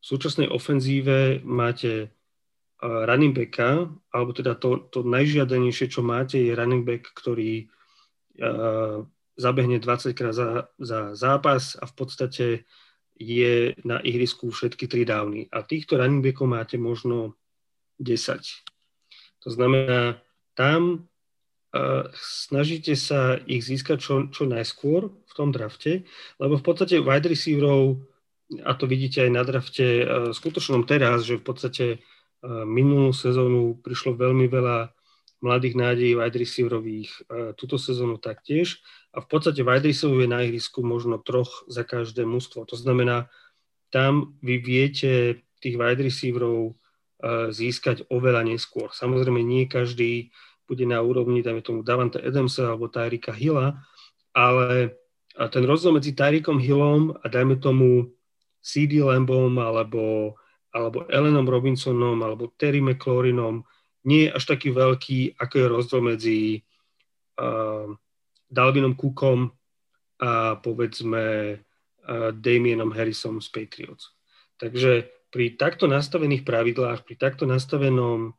[0.00, 2.10] v súčasnej ofenzíve máte
[2.80, 7.68] running backa, alebo teda to, to najžiadanejšie, čo máte, je running back, ktorý
[8.40, 9.04] uh,
[9.36, 12.46] zabehne 20 krát za, za zápas a v podstate
[13.20, 15.52] je na ihrisku všetky tri dávny.
[15.52, 17.36] A týchto running backov máte možno
[18.00, 18.40] 10.
[19.44, 20.16] To znamená,
[20.60, 21.08] tam
[21.72, 26.04] uh, snažíte sa ich získať čo, čo najskôr v tom drafte,
[26.36, 28.04] lebo v podstate wide receiverov
[28.60, 30.04] a to vidíte aj na drafte uh,
[30.36, 34.92] skutočnom teraz, že v podstate uh, minulú sezónu prišlo veľmi veľa
[35.40, 38.84] mladých nádejí wide receiverových, uh, túto sezónu taktiež.
[39.16, 42.68] A v podstate wide receiverov je na ihrisku možno troch za každé mužstvo.
[42.68, 43.32] To znamená,
[43.88, 46.76] tam vy viete tých wide receiverov
[47.52, 48.88] získať oveľa neskôr.
[48.96, 50.32] Samozrejme, nie každý
[50.70, 53.82] bude na úrovni, dajme tomu, Davante Adamsa alebo Tyrika Hilla,
[54.30, 54.94] ale
[55.50, 58.14] ten rozdiel medzi Tyrikom Hillom a dajme tomu
[58.62, 60.36] CD Lambom alebo,
[60.70, 63.66] alebo Ellenom Robinsonom alebo Terry McLaurinom
[64.06, 66.40] nie je až taký veľký, ako je rozdiel medzi
[67.40, 67.90] uh,
[68.48, 69.50] Dalvinom Cookom
[70.20, 71.56] a povedzme
[72.34, 74.12] Damienom Harrisom z Patriots.
[74.58, 78.34] Takže pri takto nastavených pravidlách, pri takto nastavenom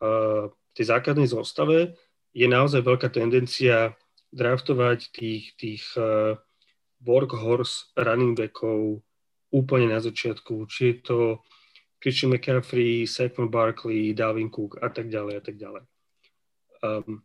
[0.00, 1.96] uh, tej základnej zostave
[2.32, 3.92] je naozaj veľká tendencia
[4.32, 6.40] draftovať tých, tých uh,
[7.04, 9.04] workhorse running backov
[9.52, 11.18] úplne na začiatku, či je to
[12.00, 15.84] Christian McCaffrey, Saquon Barkley, Dalvin Cook a tak ďalej a tak ďalej.
[16.82, 17.22] Um,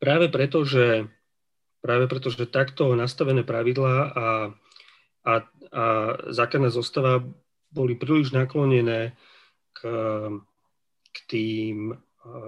[0.00, 1.06] práve preto, že
[1.78, 4.28] práve preto, že takto nastavené pravidlá a,
[5.22, 5.34] a,
[5.70, 5.84] a
[6.34, 7.22] základná zostava
[7.70, 9.14] boli príliš naklonené
[9.76, 9.80] k,
[11.12, 11.94] k, tým,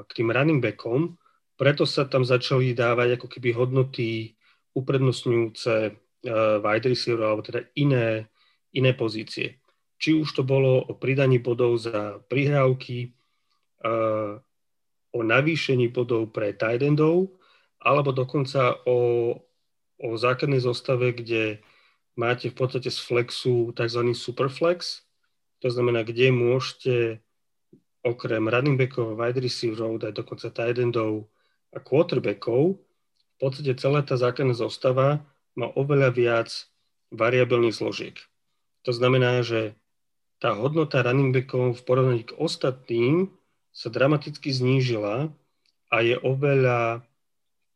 [0.09, 1.17] k tým running backom,
[1.61, 4.33] preto sa tam začali dávať ako keby hodnoty
[4.73, 8.33] uprednostňujúce uh, wide receiver, alebo teda iné,
[8.73, 9.61] iné pozície.
[10.01, 13.13] Či už to bolo o pridaní bodov za prihrávky,
[13.85, 14.41] uh,
[15.11, 17.35] o navýšení bodov pre tight endov,
[17.83, 18.99] alebo dokonca o,
[19.99, 21.61] o základnej zostave, kde
[22.15, 24.01] máte v podstate z flexu tzv.
[24.15, 25.03] superflex,
[25.61, 26.95] to znamená, kde môžete
[28.01, 31.29] okrem running backov, wide receiverov, dať dokonca tight endov
[31.73, 35.25] a quarterbackov, v podstate celá tá základná zostava
[35.57, 36.49] má oveľa viac
[37.13, 38.17] variabilných zložiek.
[38.89, 39.77] To znamená, že
[40.41, 43.29] tá hodnota running backov v porovnaní k ostatným
[43.71, 45.29] sa dramaticky znížila
[45.93, 47.05] a je oveľa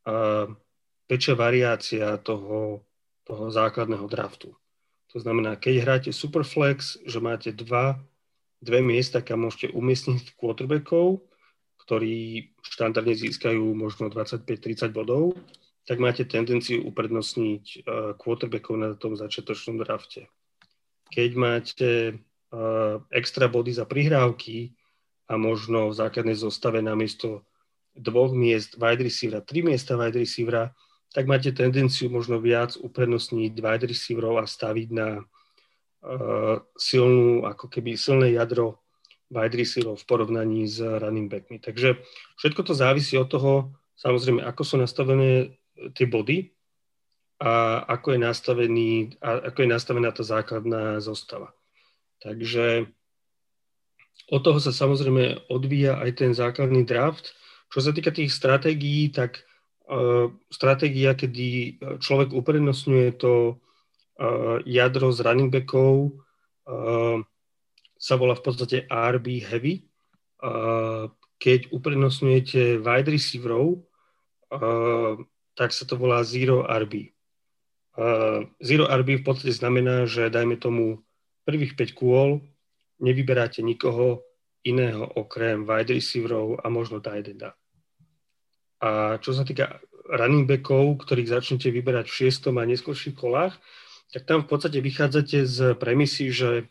[0.09, 0.49] uh,
[1.11, 2.81] väčšia variácia toho,
[3.29, 4.57] toho základného draftu.
[5.13, 8.01] To znamená, keď hráte Superflex, že máte dva,
[8.65, 11.21] dve miesta, kam môžete umiestniť quarterbackov,
[11.85, 15.37] ktorí štandardne získajú možno 25-30 bodov,
[15.85, 20.33] tak máte tendenciu uprednostniť uh, quarterbackov na tom začiatočnom drafte.
[21.13, 24.73] Keď máte uh, extra body za prihrávky
[25.29, 27.45] a možno v základnej zostave namiesto
[27.93, 30.73] dvoch miest wide receivera, tri miesta wide receivera,
[31.13, 35.23] tak máte tendenciu možno viac uprednostniť wide receiverov a staviť na
[36.77, 38.85] silnú, ako keby silné jadro
[39.33, 41.59] wide receiverov v porovnaní s running backmi.
[41.59, 41.97] Takže
[42.37, 45.57] všetko to závisí od toho, samozrejme, ako sú nastavené
[45.97, 46.53] tie body
[47.41, 51.51] a ako je, nastavený, a ako je nastavená tá základná zostava.
[52.23, 52.87] Takže
[54.31, 57.35] od toho sa samozrejme odvíja aj ten základný draft.
[57.75, 59.45] Čo sa týka tých stratégií, tak
[60.49, 63.61] stratégia, kedy e, človek uprednostňuje to
[64.67, 66.19] jadro z running backov,
[67.95, 69.89] sa volá v podstate RB heavy.
[71.41, 73.85] Keď uprednostňujete wide receiverov,
[75.55, 77.11] tak sa to volá zero RB.
[78.59, 81.03] Zero RB v podstate znamená, že dajme tomu
[81.47, 82.43] prvých 5 kôl
[82.99, 84.23] nevyberáte nikoho
[84.65, 87.55] iného okrem wide receiverov a možno tight enda.
[88.81, 93.57] A čo sa týka running backov, ktorých začnete vyberať v šiestom a neskôrších kolách,
[94.13, 96.69] tak tam v podstate vychádzate z premisy, že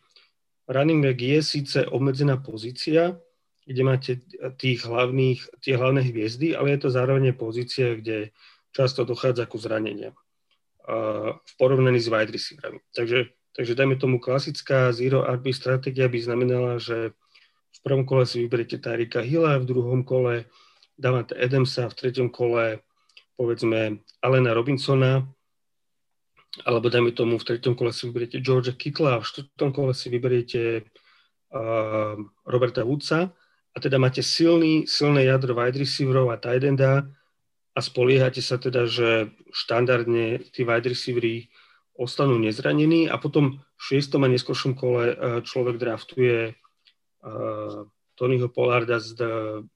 [0.67, 3.19] running back je síce obmedzená pozícia,
[3.63, 4.11] kde máte
[4.59, 8.35] tých hlavných, tie hlavné hviezdy, ale je to zároveň pozícia, kde
[8.75, 10.15] často dochádza ku zraneniam
[11.39, 12.83] v porovnaní s wide receiverami.
[12.91, 17.15] Takže, takže dajme tomu klasická zero RB stratégia by znamenala, že
[17.73, 20.43] v prvom kole si vyberiete Tarika Hilla, v druhom kole
[20.99, 22.83] dávate Adamsa v treťom kole,
[23.39, 25.23] povedzme Alena Robinsona,
[26.61, 30.13] alebo dajme tomu v treťom kole si vyberiete Georgia Kittla a v štvrtom kole si
[30.13, 32.13] vyberiete uh,
[32.45, 33.33] Roberta Woodsa
[33.73, 37.09] a teda máte silný, silné jadro wide receiverov a tight enda
[37.73, 41.49] a spoliehate sa teda, že štandardne tí wide receivery
[41.97, 49.01] ostanú nezranení a potom v šiestom a neskôršom kole uh, človek draftuje uh, Tonyho Pollarda
[49.01, 49.17] z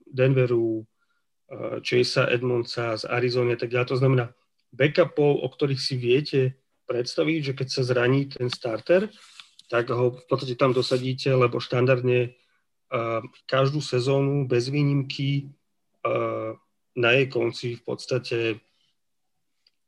[0.06, 0.86] Denveru,
[1.48, 3.88] Eh, Chasea Edmondsa z Arizony a tak ďalej.
[3.88, 4.24] To znamená
[4.68, 6.40] backupov, o ktorých si viete
[6.88, 9.12] predstaviť, že keď sa zraní ten starter,
[9.68, 15.52] tak ho v podstate tam dosadíte, lebo štandardne uh, každú sezónu bez výnimky
[16.08, 16.56] uh,
[16.96, 18.38] na jej konci v podstate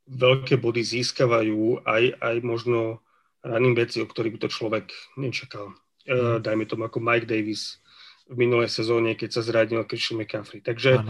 [0.05, 3.01] veľké body získavajú aj, aj možno
[3.41, 4.87] running veci, o ktorých by to človek
[5.17, 5.73] nečakal.
[6.05, 7.81] Uh, dajme tomu ako Mike Davis
[8.29, 10.61] v minulej sezóne, keď sa zranil Christian McCaffrey.
[10.61, 11.01] Takže.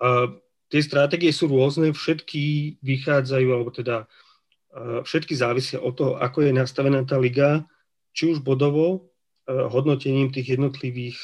[0.00, 0.40] Uh,
[0.72, 4.23] tie stratégie sú rôzne, všetky vychádzajú, alebo teda uh,
[5.06, 7.62] všetky závisia od toho, ako je nastavená tá liga,
[8.10, 9.14] či už bodovo,
[9.46, 11.18] uh, hodnotením tých jednotlivých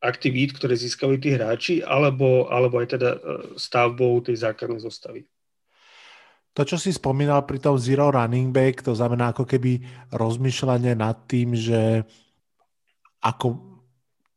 [0.00, 3.10] aktivít, ktoré získali tí hráči, alebo, alebo aj teda
[3.56, 5.24] stavbou tej základnej zostavy.
[6.56, 11.28] To, čo si spomínal pri tom zero running back, to znamená ako keby rozmýšľanie nad
[11.28, 12.08] tým, že
[13.20, 13.58] ako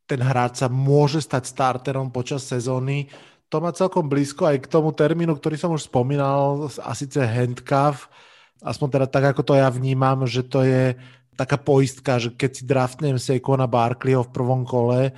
[0.07, 3.11] ten hráč sa môže stať starterom počas sezóny.
[3.47, 8.11] To má celkom blízko aj k tomu termínu, ktorý som už spomínal, a síce handcuff.
[8.59, 10.97] aspoň teda tak, ako to ja vnímam, že to je
[11.37, 15.13] taká poistka, že keď si draftnem Saquona Barkleyho v prvom kole,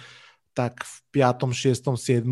[0.52, 2.28] tak v 5., 6., 7.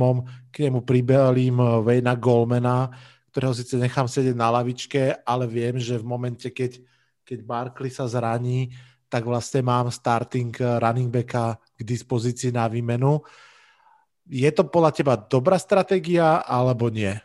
[0.51, 2.91] k nemu pribelím Vejna Golmana,
[3.31, 6.83] ktorého síce nechám sedieť na lavičke, ale viem, že v momente, keď,
[7.23, 8.75] keď Barkley sa zraní,
[9.07, 10.51] tak vlastne mám starting
[10.83, 13.23] running backa k dispozícii na výmenu.
[14.28, 17.15] Je to podľa teba dobrá stratégia alebo nie?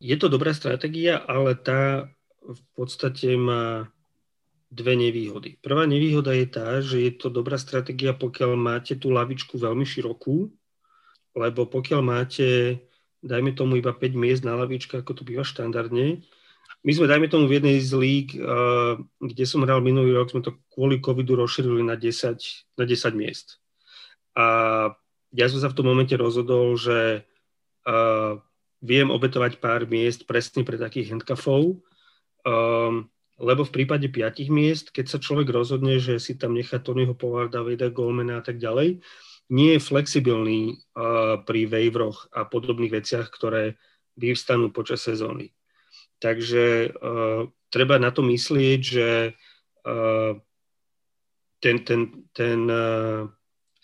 [0.00, 2.08] Je to dobrá stratégia, ale tá
[2.40, 3.92] v podstate má
[4.72, 5.60] dve nevýhody.
[5.60, 10.48] Prvá nevýhoda je tá, že je to dobrá stratégia, pokiaľ máte tú lavičku veľmi širokú,
[11.36, 12.78] lebo pokiaľ máte,
[13.20, 16.24] dajme tomu iba 5 miest na lavičke, ako to býva štandardne,
[16.86, 18.38] my sme, dajme tomu, v jednej z líg,
[19.18, 22.38] kde som hral minulý rok, sme to kvôli covidu rozšírili na 10,
[22.78, 23.58] na 10 miest.
[24.38, 24.94] A
[25.32, 27.24] ja som sa v tom momente rozhodol, že
[28.78, 31.82] viem obetovať pár miest presne pre takých handcuffov,
[32.46, 33.06] um,
[33.38, 37.62] lebo v prípade piatich miest, keď sa človek rozhodne, že si tam nechá Tonyho Powarda,
[37.62, 38.98] Veda Golmana a tak ďalej,
[39.48, 40.60] nie je flexibilný
[40.94, 43.80] uh, pri waiveroch a podobných veciach, ktoré
[44.18, 45.54] vyvstanú počas sezóny.
[46.18, 49.08] Takže uh, treba na to myslieť, že
[49.86, 50.32] uh,
[51.62, 53.30] ten, ten, ten uh,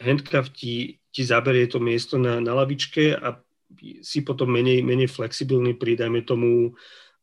[0.02, 3.38] handcuff ti, ti zaberie to miesto na, na lavičke a
[4.02, 6.74] si potom menej, menej flexibilný pri, dajme tomu,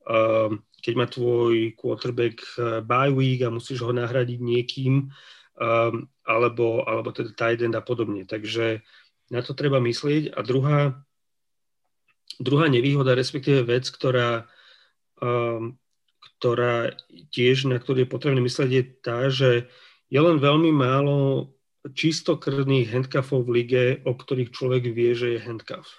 [0.07, 5.13] uh, keď má tvoj quarterback eh, bye week a musíš ho nahradiť niekým,
[5.61, 8.25] um, alebo, alebo teda tight end a podobne.
[8.25, 8.81] Takže
[9.29, 10.33] na to treba myslieť.
[10.33, 10.97] A druhá,
[12.41, 14.49] druhá nevýhoda, respektíve vec, ktorá,
[15.21, 15.77] um,
[16.41, 16.97] ktorá
[17.29, 19.69] tiež, na ktorú je potrebné myslieť, je tá, že
[20.11, 25.89] je len veľmi málo čistokrvných handcuffov v lige, o ktorých človek vie, že je handcuff.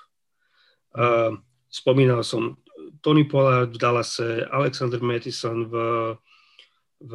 [1.72, 2.61] Spomínal som
[3.03, 5.74] Tony Pollard v Dallase, Alexander Mattison v,
[7.03, 7.12] v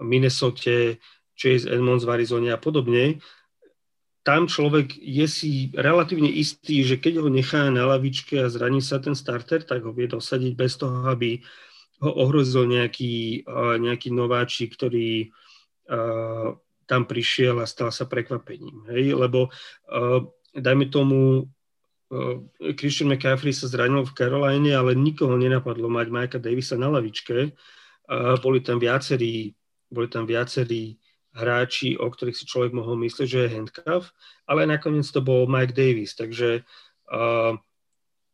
[0.00, 0.96] Minnesota,
[1.36, 3.20] Chase Edmonds v Arizone a podobne,
[4.22, 9.02] tam človek je si relatívne istý, že keď ho nechá na lavičke a zraní sa
[9.02, 11.42] ten starter, tak ho vie dosadiť bez toho, aby
[11.98, 13.42] ho ohrozil nejaký,
[13.82, 15.34] nejaký nováčik, ktorý
[16.92, 18.84] tam prišiel a stal sa prekvapením.
[18.92, 19.16] Hej?
[19.16, 20.20] Lebo uh,
[20.52, 21.48] dajme tomu,
[22.12, 22.36] Eh,
[22.76, 27.56] Christian McCaffrey sa zranil v Caroline, ale nikoho nenapadlo mať Majka Davisa na lavičke.
[28.44, 29.56] Boli tam viacerí,
[29.88, 31.00] boli tam viacerí
[31.32, 34.12] hráči, o ktorých si človek mohol myslieť, že je handcuff,
[34.44, 36.60] ale nakoniec to bol Mike Davis, takže
[37.08, 37.56] uh,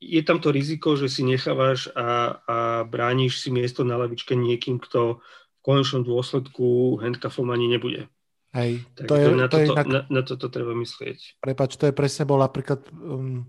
[0.03, 4.83] je tam to riziko, že si nechávaš a, a brániš si miesto na lavičke niekým,
[4.83, 8.11] kto v konečnom dôsledku handcuffom ani nebude.
[8.49, 9.87] Hej, tak to je, na, to toto, je inak...
[9.87, 11.45] na, na toto treba myslieť.
[11.45, 13.45] Prepač, to je presne bol napríklad um,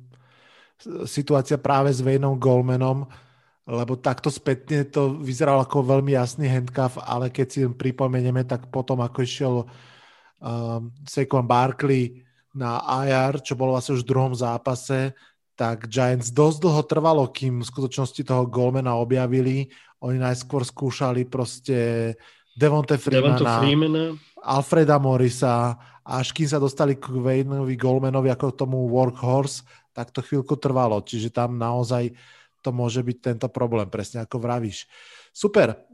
[1.07, 3.07] situácia práve s Vejnom Goldmanom,
[3.69, 8.99] lebo takto spätne to vyzeralo ako veľmi jasný handcuff, ale keď si pripomenieme, tak potom
[8.99, 15.15] ako išiel um, Saquon Barkley na IR, čo bolo vlastne už v druhom zápase,
[15.53, 19.67] tak Giants dosť dlho trvalo, kým v skutočnosti toho Goldmana objavili.
[19.99, 22.15] Oni najskôr skúšali proste
[22.55, 24.03] Devonte Freemana, Freemana.
[24.43, 30.55] Alfreda Morisa, až kým sa dostali k Wayneovi Goldmanovi ako tomu workhorse, tak to chvíľku
[30.57, 31.03] trvalo.
[31.03, 32.15] Čiže tam naozaj
[32.59, 34.83] to môže byť tento problém, presne ako vravíš.
[35.31, 35.87] Super,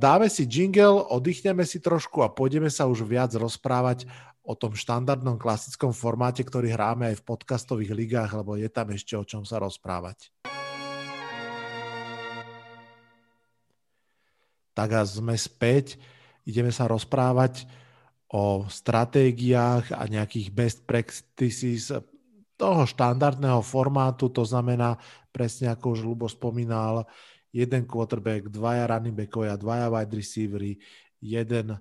[0.00, 4.08] dáme si jingle, oddychneme si trošku a pôjdeme sa už viac rozprávať
[4.46, 9.18] o tom štandardnom klasickom formáte, ktorý hráme aj v podcastových ligách, lebo je tam ešte
[9.18, 10.30] o čom sa rozprávať.
[14.72, 15.98] Tak a sme späť,
[16.46, 17.66] ideme sa rozprávať
[18.30, 21.94] o stratégiách a nejakých best practices
[22.56, 24.98] toho štandardného formátu, to znamená
[25.30, 27.04] presne ako už Lubo spomínal,
[27.52, 30.72] jeden quarterback, dvaja running backovia, dvaja wide receivery,
[31.20, 31.76] jeden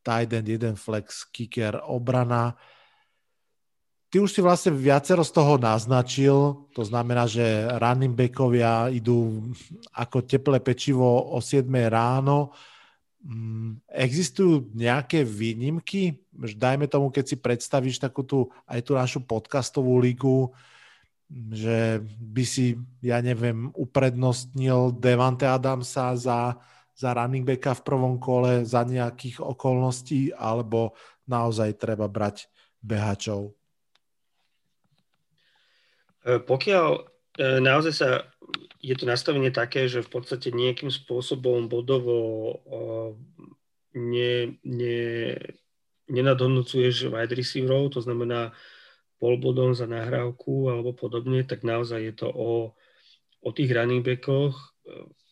[0.00, 2.56] tight end, jeden flex, kicker, obrana.
[4.10, 9.50] Ty už si vlastne viacero z toho naznačil, to znamená, že running backovia idú
[9.94, 12.50] ako teplé pečivo o 7 ráno,
[13.92, 16.24] existujú nejaké výnimky?
[16.32, 20.48] Dajme tomu, keď si predstavíš takú tú, aj tú našu podcastovú ligu,
[21.30, 26.58] že by si, ja neviem, uprednostnil Devante Adamsa za,
[26.96, 30.96] za running backa v prvom kole za nejakých okolností, alebo
[31.30, 32.50] naozaj treba brať
[32.82, 33.54] behačov?
[36.26, 37.02] E, pokiaľ e,
[37.62, 38.08] naozaj sa
[38.80, 42.58] je to nastavenie také, že v podstate nejakým spôsobom bodovo
[43.94, 45.36] ne, ne,
[46.08, 48.54] nenadhodnocuješ wide receiverov, to znamená
[49.20, 52.72] pol bodom za nahrávku alebo podobne, tak naozaj je to o,
[53.44, 54.56] o tých running backoch.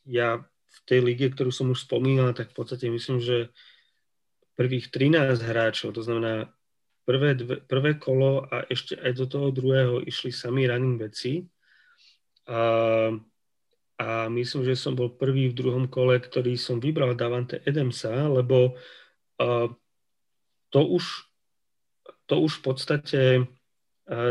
[0.05, 3.49] Ja v tej lige, ktorú som už spomínal, tak v podstate myslím, že
[4.61, 6.53] prvých 13 hráčov, to znamená
[7.09, 11.49] prvé, dve, prvé kolo a ešte aj do toho druhého išli sami running backi.
[12.49, 12.61] A,
[14.01, 18.74] a myslím, že som bol prvý v druhom kole, ktorý som vybral Davante Edemsa, lebo
[19.36, 19.68] a,
[20.72, 21.05] to už,
[22.24, 23.22] to už v podstate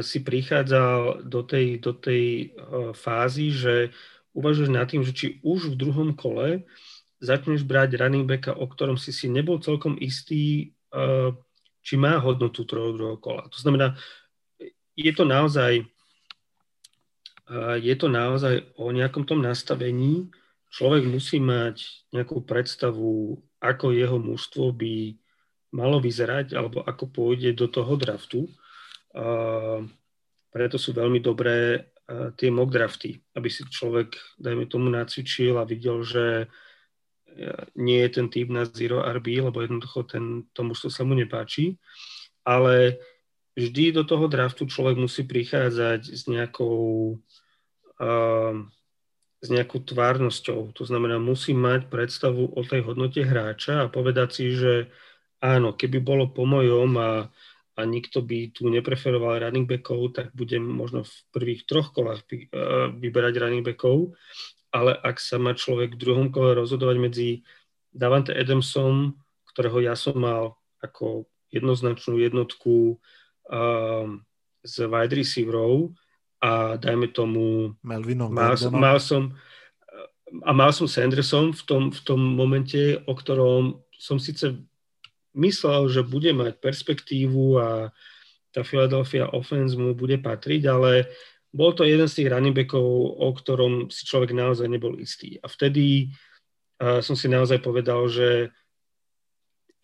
[0.01, 2.49] si prichádzal do tej, do tej
[2.97, 3.93] fázy, že
[4.33, 6.65] uvažuješ nad tým, že či už v druhom kole
[7.21, 11.33] začneš brať running backa, o ktorom si si nebol celkom istý, uh,
[11.81, 13.49] či má hodnotu toho druhého kola.
[13.49, 13.97] To znamená,
[14.93, 15.85] je to naozaj
[17.79, 20.27] je to naozaj o nejakom tom nastavení.
[20.67, 25.15] Človek musí mať nejakú predstavu, ako jeho mužstvo by
[25.71, 28.51] malo vyzerať, alebo ako pôjde do toho draftu.
[30.51, 31.87] Preto sú veľmi dobré
[32.39, 36.47] tie mock drafty, aby si človek, dajme tomu, nacvičil a videl, že
[37.75, 41.75] nie je ten typ na zero RB, lebo jednoducho ten, tomu sa mu nepáči,
[42.47, 42.97] ale
[43.57, 47.17] vždy do toho draftu človek musí prichádzať s nejakou,
[47.97, 48.55] uh,
[49.41, 50.77] s nejakou tvárnosťou.
[50.77, 54.93] To znamená, musí mať predstavu o tej hodnote hráča a povedať si, že
[55.41, 57.33] áno, keby bolo po mojom a,
[57.73, 62.21] a nikto by tu nepreferoval running backov, tak budem možno v prvých troch kolách
[63.01, 64.13] vyberať running backov
[64.77, 67.29] ale ak sa má človek v druhom kole rozhodovať medzi
[67.89, 69.15] Davante Adamsom,
[69.49, 72.99] ktorého ja som mal ako jednoznačnú jednotku
[74.63, 75.95] z wide receiverov
[76.43, 79.33] a dajme tomu Melvinom mal, mal som
[80.43, 84.59] a mal som Sanderson v tom, v tom momente, o ktorom som síce
[85.31, 87.67] myslel, že bude mať perspektívu a
[88.51, 91.07] tá Philadelphia offense mu bude patriť, ale
[91.53, 92.83] bol to jeden z tých running backov,
[93.17, 95.39] o ktorom si človek naozaj nebol istý.
[95.39, 96.11] A vtedy
[96.81, 98.51] uh, som si naozaj povedal, že,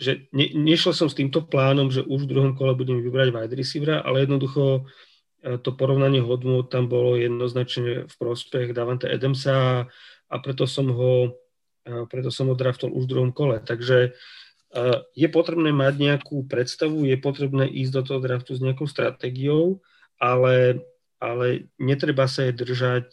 [0.01, 3.55] že ne, nešiel som s týmto plánom, že už v druhom kole budem vybrať wide
[3.55, 9.85] receivera, ale jednoducho uh, to porovnanie hodnot tam bolo jednoznačne v prospech Davante Adamsa
[10.29, 11.37] a preto som ho,
[11.85, 13.61] uh, preto som ho draftol už v druhom kole.
[13.61, 14.17] Takže
[15.13, 19.77] je potrebné mať nejakú predstavu, je potrebné ísť do toho draftu s nejakou stratégiou,
[20.17, 20.81] ale
[21.21, 23.07] ale netreba sa jej držať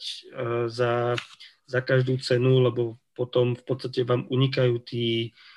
[0.72, 1.20] za,
[1.68, 5.49] za každú cenu, lebo potom v podstate vám unikajú tí, uh,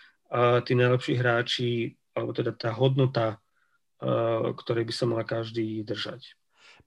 [0.66, 1.70] tí najlepší hráči,
[2.18, 6.34] alebo teda tá hodnota, uh, ktorej by sa mal každý držať.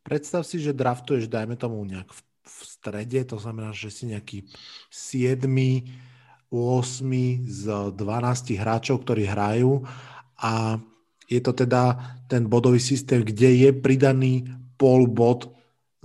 [0.03, 4.47] Predstav si, že draftuješ, dajme tomu nejak v, v strede, to znamená, že si nejaký
[4.91, 5.47] 7,
[6.51, 9.83] 8 z 12 hráčov, ktorí hrajú
[10.39, 10.79] a
[11.27, 11.99] je to teda
[12.31, 14.47] ten bodový systém, kde je pridaný
[14.79, 15.51] pol bod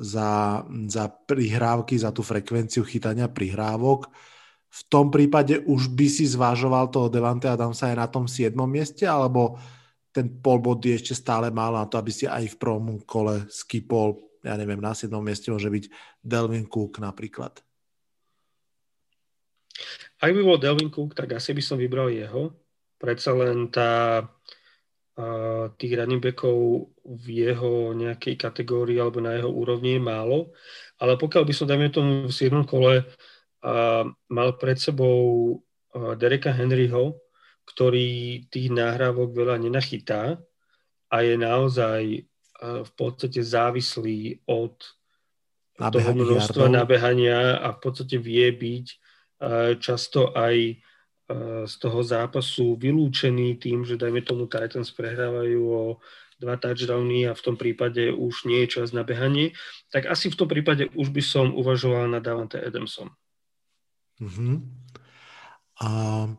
[0.02, 4.10] za, za prihrávky, za tú frekvenciu chytania prihrávok.
[4.72, 8.56] V tom prípade už by si zvážoval toho Devante Adamsa aj na tom 7.
[8.72, 9.60] mieste, alebo
[10.16, 14.20] ten polbod je ešte stále málo na to, aby si aj v prvom kole skipol,
[14.40, 15.12] ja neviem, na 7.
[15.20, 15.92] mieste môže byť
[16.24, 17.60] Delvin Cook napríklad.
[20.24, 22.56] Ak by bol Delvin Cook, tak asi by som vybral jeho.
[22.96, 24.24] Predsa len tá
[25.76, 30.56] tých running backov v jeho nejakej kategórii alebo na jeho úrovni je málo,
[30.98, 32.64] ale pokiaľ by som, dajme tomu, v 7.
[32.64, 33.04] kole
[33.62, 35.58] a mal pred sebou
[35.94, 37.22] Dereka Henryho,
[37.70, 40.42] ktorý tých náhrávok veľa nenachytá
[41.08, 42.26] a je naozaj
[42.62, 44.78] v podstate závislý od
[45.78, 48.86] toho množstva nabehania a v podstate vie byť
[49.82, 50.78] často aj
[51.66, 55.84] z toho zápasu vylúčený tým, že dajme tomu Titans prehrávajú o
[56.42, 59.54] dva touchdowny a v tom prípade už nie je čas na behanie,
[59.94, 63.14] tak asi v tom prípade už by som uvažoval na Davante Adamsom.
[64.22, 64.62] Uh-huh.
[65.82, 66.38] Uh,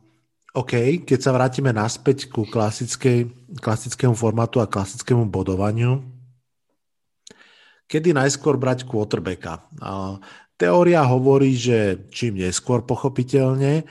[0.55, 6.05] OK, keď sa vrátime naspäť ku klasickému formátu a klasickému bodovaniu,
[7.91, 9.67] kedy najskôr brať quarterbacka?
[9.83, 10.23] Uh,
[10.55, 13.83] teória hovorí, že čím neskôr pochopiteľne,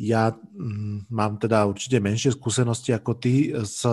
[0.00, 3.84] ja mm, mám teda určite menšie skúsenosti ako ty s,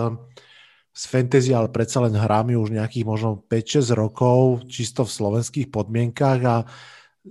[0.93, 6.41] s fantasy, ale predsa len hrám už nejakých možno 5-6 rokov, čisto v slovenských podmienkách
[6.45, 6.55] a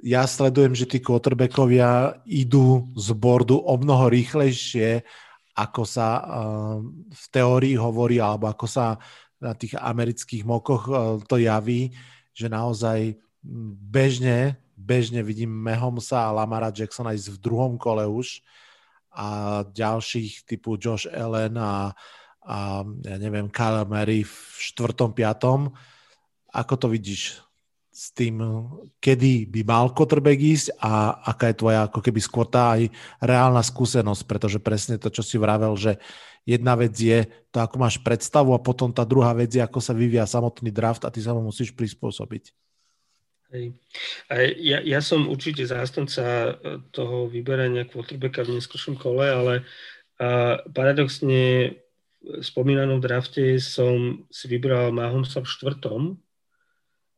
[0.01, 5.05] ja sledujem, že tí quarterbackovia idú z bordu o mnoho rýchlejšie,
[5.53, 6.25] ako sa uh,
[7.13, 8.97] v teórii hovorí, alebo ako sa
[9.37, 11.93] na tých amerických mokoch uh, to javí,
[12.33, 13.21] že naozaj
[13.93, 18.41] bežne, bežne vidím Mahomesa a Lamara Jacksona ísť v druhom kole už
[19.13, 21.93] a ďalších typu Josh Allen a,
[22.41, 25.69] a ja neviem, Kyle Murray v štvrtom, piatom.
[26.49, 27.45] Ako to vidíš?
[27.93, 28.41] S tým,
[29.05, 32.89] kedy by mal quarterback ísť a aká je tvoja ako keby skôr tá aj
[33.21, 36.01] reálna skúsenosť, pretože presne to, čo si vravel, že
[36.49, 39.93] jedna vec je to, ako máš predstavu a potom tá druhá vec je, ako sa
[39.93, 42.57] vyvíja samotný draft a ty sa mu musíš prispôsobiť.
[43.53, 43.77] Hej.
[44.33, 46.51] A ja, ja som určite zástanca e,
[46.89, 49.55] toho vyberania quarterbacka v neskôršom kole, ale
[50.23, 51.75] a paradoxne
[52.23, 56.03] v spomínanom drafte som si vybral Mahomesa v štvrtom,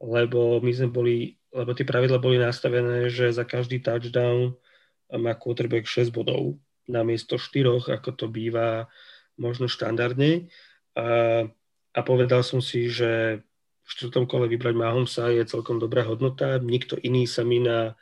[0.05, 4.53] lebo my sme boli, lebo tie pravidla boli nastavené, že za každý touchdown
[5.09, 8.93] má quarterback 6 bodov namiesto 4, ako to býva
[9.41, 10.53] možno štandardne.
[10.95, 11.07] A,
[11.97, 13.41] a povedal som si, že
[13.85, 16.57] v štvrtom kole vybrať Mahomesa je celkom dobrá hodnota.
[16.61, 17.97] Nikto iný sa mi na,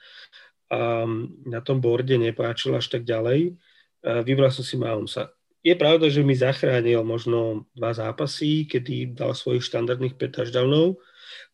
[0.71, 3.59] um, na tom borde nepáčil až tak ďalej.
[4.03, 5.35] A vybral som si Mahomesa.
[5.63, 10.99] Je pravda, že mi zachránil možno dva zápasy, kedy dal svojich štandardných 5 touchdownov,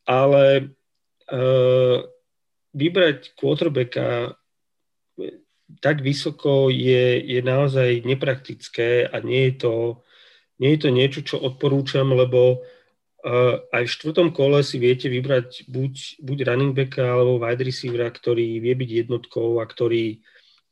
[0.09, 0.73] ale
[1.29, 2.01] uh,
[2.73, 4.33] vybrať quarterbacka
[5.85, 9.75] tak vysoko je, je naozaj nepraktické a nie je to,
[10.57, 15.69] nie je to niečo, čo odporúčam, lebo uh, aj v štvrtom kole si viete vybrať
[15.69, 20.25] buď, buď running backa alebo wide receivera, ktorý vie byť jednotkou a ktorý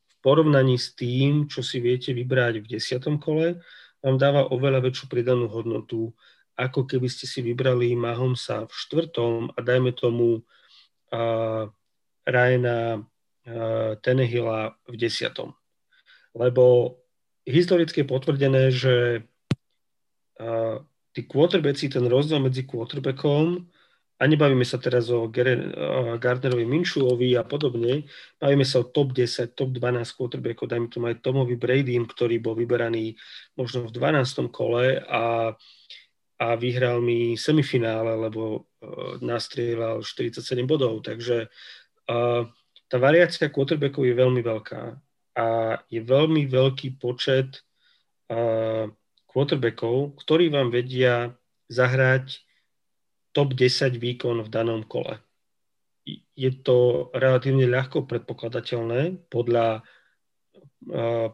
[0.09, 3.61] v porovnaní s tým, čo si viete vybrať v desiatom kole,
[4.01, 6.17] vám dáva oveľa väčšiu pridanú hodnotu
[6.57, 11.63] ako keby ste si vybrali Mahomsa v štvrtom a dajme tomu uh,
[12.25, 15.53] Ryana uh, Tenehilla v desiatom.
[16.33, 16.97] Lebo
[17.45, 19.21] historicky je potvrdené, že
[20.41, 20.81] uh,
[21.13, 23.69] tí quarterbacki, ten rozdiel medzi quarterbackom
[24.17, 28.09] a nebavíme sa teraz o Gardnerovi Minšuovi a podobne,
[28.41, 32.57] bavíme sa o top 10, top 12 quarterbackov, dajme tomu aj Tomovi Bradym, ktorý bol
[32.57, 33.13] vyberaný
[33.53, 34.49] možno v 12.
[34.49, 35.53] kole a
[36.37, 41.01] a vyhral mi semifinále, lebo uh, nastrieľal 47 bodov.
[41.01, 42.43] Takže uh,
[42.87, 44.83] tá variácia quarterbackov je veľmi veľká
[45.37, 45.47] a
[45.89, 47.65] je veľmi veľký počet
[48.29, 48.85] uh,
[49.25, 51.33] quarterbackov, ktorí vám vedia
[51.69, 52.41] zahrať
[53.33, 55.21] top 10 výkon v danom kole.
[56.37, 59.83] Je to relatívne ľahko predpokladateľné podľa,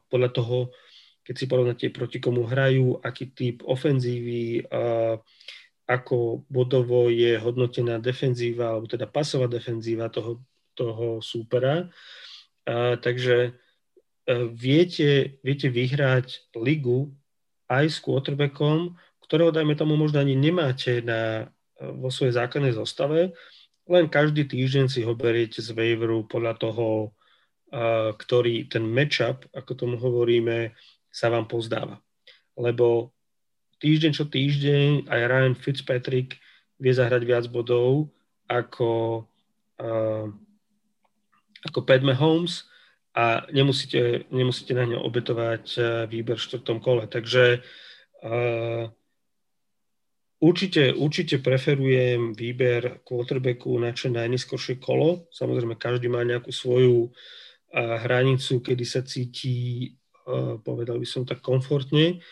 [0.09, 0.73] podľa toho,
[1.23, 4.67] keď si porovnáte proti komu hrajú, aký typ ofenzívy,
[5.87, 10.43] ako bodovo je hodnotená defenzíva, alebo teda pasová defenzíva toho,
[10.75, 11.91] toho súpera.
[13.03, 13.51] Takže e,
[14.55, 17.11] viete, viete vyhrať ligu
[17.67, 18.95] aj s quarterbackom,
[19.27, 23.35] ktorého, dajme tomu, možno ani nemáte na, e, vo svojej základnej zostave,
[23.83, 27.11] len každý týždeň si ho beriete z waiveru podľa toho,
[28.15, 30.77] ktorý ten matchup, ako tomu hovoríme,
[31.13, 32.01] sa vám pozdáva.
[32.57, 33.13] Lebo
[33.77, 36.41] týždeň čo týždeň aj Ryan Fitzpatrick
[36.81, 38.09] vie zahrať viac bodov
[38.49, 39.23] ako,
[39.77, 40.27] uh,
[41.69, 42.65] ako Pat Mahomes
[43.13, 47.05] a nemusíte, nemusíte na ňo obetovať uh, výber v štvrtom kole.
[47.05, 47.61] Takže
[48.25, 48.89] uh,
[50.41, 55.29] určite, určite preferujem výber quarterbacku na čo najneskôršie kolo.
[55.29, 59.93] Samozrejme, každý má nejakú svoju uh, hranicu, kedy sa cíti
[60.63, 62.23] povedal by som tak komfortne,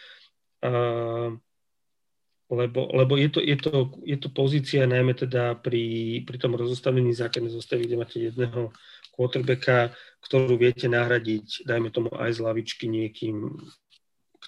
[2.51, 7.15] lebo, lebo je, to, je, to, je to pozícia najmä teda pri, pri tom rozostavení
[7.15, 8.75] základnej zostavy, kde máte jedného
[9.15, 13.55] quarterbacka, ktorú viete nahradiť, dajme tomu aj z lavičky niekým,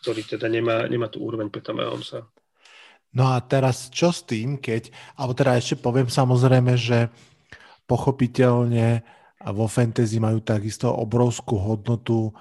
[0.03, 2.27] ktorý teda nemá, nemá tú úroveň Peta Mahomesa.
[3.13, 7.13] No a teraz čo s tým, keď, alebo teda ešte poviem samozrejme, že
[7.85, 9.05] pochopiteľne
[9.53, 12.33] vo fantasy majú takisto obrovskú hodnotu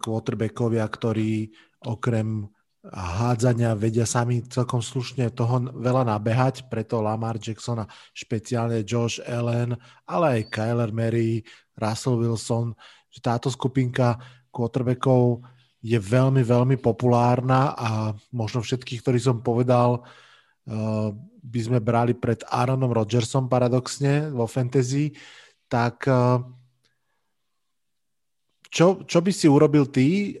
[0.00, 1.52] quarterbackovia, ktorí
[1.84, 2.48] okrem
[2.88, 9.76] hádzania vedia sami celkom slušne toho veľa nabehať, preto Lamar Jackson a špeciálne Josh Allen,
[10.08, 11.44] ale aj Kyler Mary,
[11.76, 12.72] Russell Wilson,
[13.12, 14.16] že táto skupinka
[14.48, 15.44] quarterbackov
[15.80, 21.08] je veľmi, veľmi populárna a možno všetkých, ktorí som povedal, uh,
[21.40, 25.12] by sme brali pred Aaronom Rodgersom paradoxne vo fantasy,
[25.68, 26.40] tak uh,
[28.70, 30.38] čo, čo by si urobil ty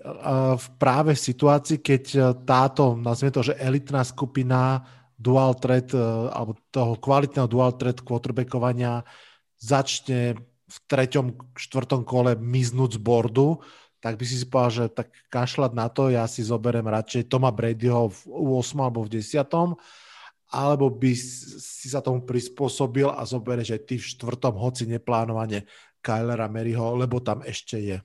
[0.54, 4.86] v práve situácii, keď uh, táto, nazvime to, že elitná skupina
[5.18, 9.02] dual threat, uh, alebo toho kvalitného dual threat quarterbackovania
[9.58, 10.38] začne
[10.70, 13.58] v treťom, štvrtom kole miznúť z bordu,
[13.98, 17.50] tak by si si povedal, že tak kašľať na to, ja si zoberiem radšej Toma
[17.50, 18.18] Bradyho v
[18.62, 19.44] 8 alebo v 10
[20.50, 25.62] alebo by si sa tomu prispôsobil a zoberieš aj ty v štvrtom, hoci neplánovane
[26.02, 27.98] Kylera Maryho, lebo tam ešte je.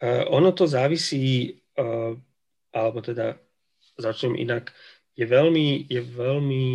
[0.00, 2.16] Uh, ono to závisí, uh,
[2.72, 3.36] alebo teda
[4.00, 4.72] začnem inak,
[5.12, 6.68] je veľmi, je veľmi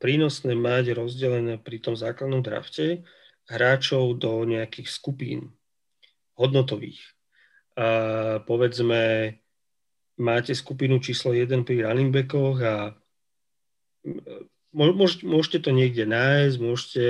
[0.00, 3.06] prínosné mať rozdelené pri tom základnom drafte
[3.46, 5.54] hráčov do nejakých skupín
[6.34, 7.02] hodnotových.
[7.78, 7.86] A
[8.42, 9.34] povedzme,
[10.18, 12.76] máte skupinu číslo 1 pri running backoch a
[15.24, 17.04] môžete to niekde nájsť, môžete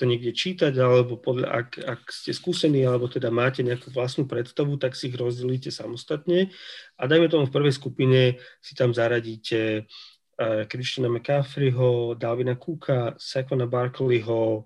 [0.00, 4.80] to niekde čítať, alebo podľa, ak, ak ste skúsení, alebo teda máte nejakú vlastnú predstavu,
[4.80, 6.48] tak si ich rozdelíte samostatne
[6.96, 9.84] a dajme tomu v prvej skupine si tam zaradíte
[10.72, 14.64] Christiana McCaffreyho, Dalvina Cooka, Saquona Barkleyho,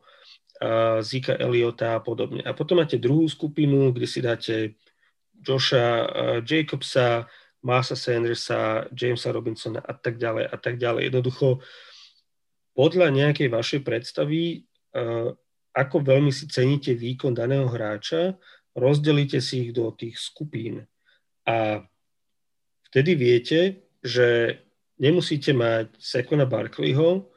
[1.02, 2.46] Zika Eliota a podobne.
[2.46, 4.78] A potom máte druhú skupinu, kde si dáte
[5.34, 6.06] Josha
[6.46, 7.26] Jacobsa,
[7.66, 11.10] Masa Sandersa, Jamesa Robinsona a tak ďalej a tak ďalej.
[11.10, 11.58] Jednoducho
[12.78, 14.62] podľa nejakej vašej predstavy
[15.76, 18.36] ako veľmi si ceníte výkon daného hráča,
[18.72, 20.84] rozdelíte si ich do tých skupín.
[21.44, 21.84] A
[22.88, 23.60] vtedy viete,
[24.00, 24.58] že
[24.96, 27.28] nemusíte mať Sekona Barkleyho,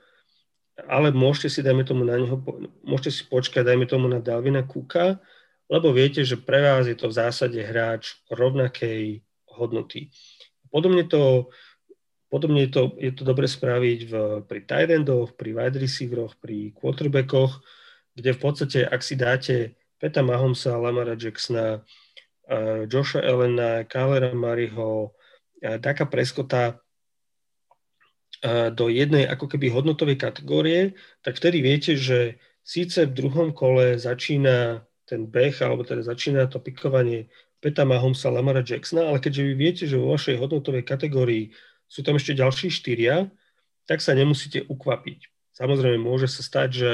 [0.88, 2.40] ale môžete si, dajme tomu na neho,
[2.88, 5.20] môžete si počkať, dajme tomu na Dalvina Kuka,
[5.68, 10.10] lebo viete, že pre vás je to v zásade hráč rovnakej hodnoty.
[10.72, 11.52] Podobne to,
[12.30, 14.14] podobne je to, je to dobre spraviť v,
[14.46, 17.60] pri tight endoch, pri wide receiveroch, pri quarterbackoch,
[18.14, 19.56] kde v podstate, ak si dáte
[19.98, 26.78] Peta Mahomsa, Lamara Jacksona, uh, Josha Elena, Kylera Mariho, uh, Daka Preskota
[28.46, 30.94] uh, do jednej ako keby hodnotovej kategórie,
[31.26, 36.62] tak vtedy viete, že síce v druhom kole začína ten beh, alebo teda začína to
[36.62, 41.52] pikovanie Peta Mahomsa, Lamara Jacksona, ale keďže vy viete, že vo vašej hodnotovej kategórii
[41.90, 43.28] sú tam ešte ďalší štyria,
[43.90, 45.26] tak sa nemusíte ukvapiť.
[45.58, 46.92] Samozrejme, môže sa stať, že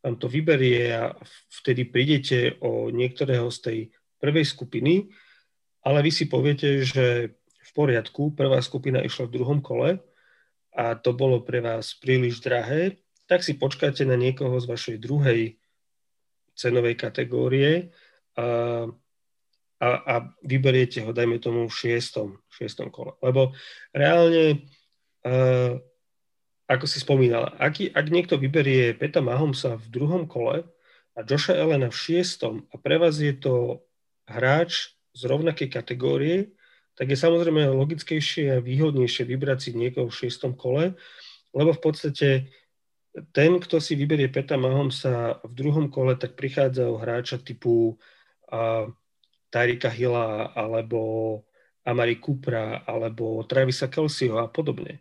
[0.00, 1.18] vám to vyberie a
[1.60, 3.78] vtedy prídete o niektorého z tej
[4.22, 5.10] prvej skupiny,
[5.82, 9.98] ale vy si poviete, že v poriadku, prvá skupina išla v druhom kole
[10.72, 15.58] a to bolo pre vás príliš drahé, tak si počkáte na niekoho z vašej druhej
[16.54, 17.90] cenovej kategórie
[18.38, 18.86] a,
[19.78, 23.14] a, a vyberiete ho, dajme tomu, v šiestom, šiestom kole.
[23.22, 23.54] Lebo
[23.94, 24.66] reálne
[25.22, 25.78] uh,
[26.68, 30.68] ako si spomínal, ak, ak niekto vyberie Peta Mahomsa v druhom kole
[31.16, 33.80] a Josha Elena v šiestom a pre vás je to
[34.28, 36.52] hráč z rovnakej kategórie,
[36.92, 40.92] tak je samozrejme logickejšie a výhodnejšie vybrať si niekoho v šiestom kole,
[41.56, 42.28] lebo v podstate
[43.32, 47.96] ten, kto si vyberie Peta Mahomsa v druhom kole, tak prichádza o hráča typu
[48.52, 48.92] uh,
[49.48, 51.42] Tyrika Hilla alebo
[51.84, 55.00] Amari Kupra alebo Travisa Kelseyho a podobne.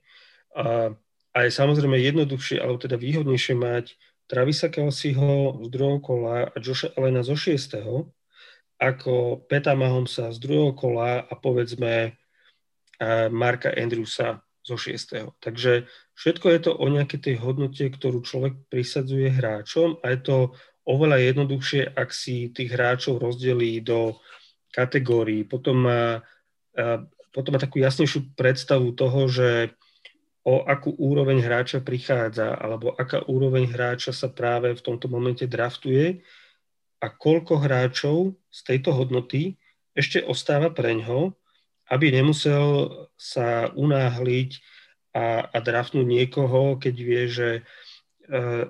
[0.56, 0.96] Uh,
[1.38, 3.94] a je samozrejme jednoduchšie, alebo teda výhodnejšie mať
[4.26, 8.10] Travisa Kelseyho z druhého kola a Josha Elena zo šiestého,
[8.82, 12.18] ako Peta Mahomsa z druhého kola a povedzme
[13.30, 15.38] Marka Andrewsa zo šiestého.
[15.40, 15.86] Takže
[16.18, 20.38] všetko je to o nejakej tej hodnote, ktorú človek prisadzuje hráčom a je to
[20.88, 24.16] oveľa jednoduchšie, ak si tých hráčov rozdelí do
[24.72, 25.44] kategórií.
[25.44, 26.24] Potom má,
[27.36, 29.76] potom má takú jasnejšiu predstavu toho, že
[30.48, 36.24] o akú úroveň hráča prichádza, alebo aká úroveň hráča sa práve v tomto momente draftuje
[37.04, 39.60] a koľko hráčov z tejto hodnoty
[39.92, 41.36] ešte ostáva pre ňo,
[41.92, 42.88] aby nemusel
[43.20, 44.64] sa unáhliť
[45.12, 47.62] a, a draftnúť niekoho, keď vie, že e,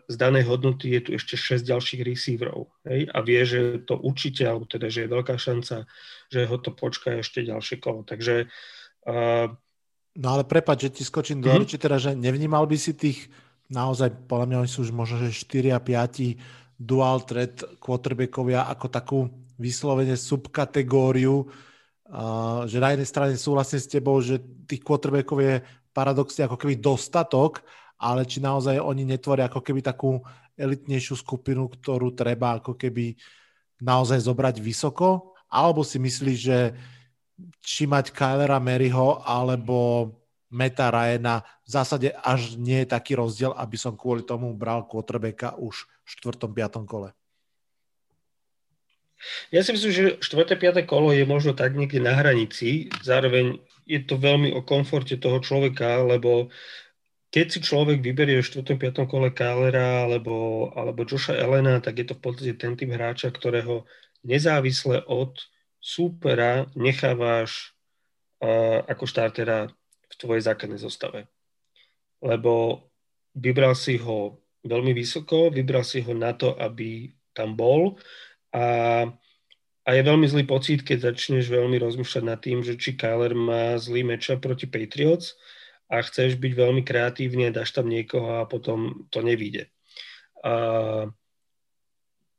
[0.05, 4.45] z danej hodnoty je tu ešte 6 ďalších receiverov hej, a vie, že to určite,
[4.45, 5.89] alebo teda, že je veľká šanca,
[6.29, 8.05] že ho to počká ešte ďalšie kolo.
[8.05, 8.45] Takže
[9.09, 9.49] uh,
[10.17, 11.77] No ale prepáč, že ti skočím do mm-hmm.
[11.77, 13.29] teda, že nevnímal by si tých
[13.69, 18.85] naozaj, podľa mňa oni sú už možno, že 4 a 5 dual threat quarterbackovia ako
[18.89, 19.19] takú
[19.57, 25.55] vyslovene subkategóriu, uh, že na jednej strane súhlasím s tebou, že tých quarterbackov je
[25.93, 27.61] paradoxne ako keby dostatok,
[27.97, 30.21] ale či naozaj oni netvoria ako keby takú
[30.57, 33.13] elitnejšiu skupinu, ktorú treba ako keby
[33.81, 36.59] naozaj zobrať vysoko, alebo si myslíš, že
[37.61, 40.09] či mať Kylera Maryho alebo
[40.49, 45.59] Meta Ryana v zásade až nie je taký rozdiel, aby som kvôli tomu bral quarterbacka
[45.59, 46.47] už v 4.
[46.49, 46.87] 5.
[46.87, 47.11] kole.
[49.51, 50.55] Ja si myslím, že 4.
[50.55, 50.87] 5.
[50.87, 52.87] kolo je možno tak niekde na hranici.
[53.03, 56.47] Zároveň je to veľmi o komforte toho človeka, lebo
[57.27, 58.79] keď si človek vyberie v 4.
[58.79, 59.03] 5.
[59.11, 63.83] kole Kylera alebo, alebo Josha Elena, tak je to v podstate ten typ hráča, ktorého
[64.23, 65.35] nezávisle od
[65.77, 67.75] súpera nechávaš
[68.39, 69.67] uh, ako štartera
[70.07, 71.27] v tvojej základnej zostave.
[72.23, 72.87] Lebo
[73.35, 77.99] vybral si ho veľmi vysoko, vybral si ho na to, aby tam bol
[78.55, 79.05] a,
[79.85, 83.77] a je veľmi zlý pocit, keď začneš veľmi rozmýšľať nad tým, že či Kyler má
[83.77, 85.37] zlý meča proti Patriots
[85.87, 89.71] a chceš byť veľmi kreatívny dáš tam niekoho a potom to nevíde.
[90.43, 90.53] A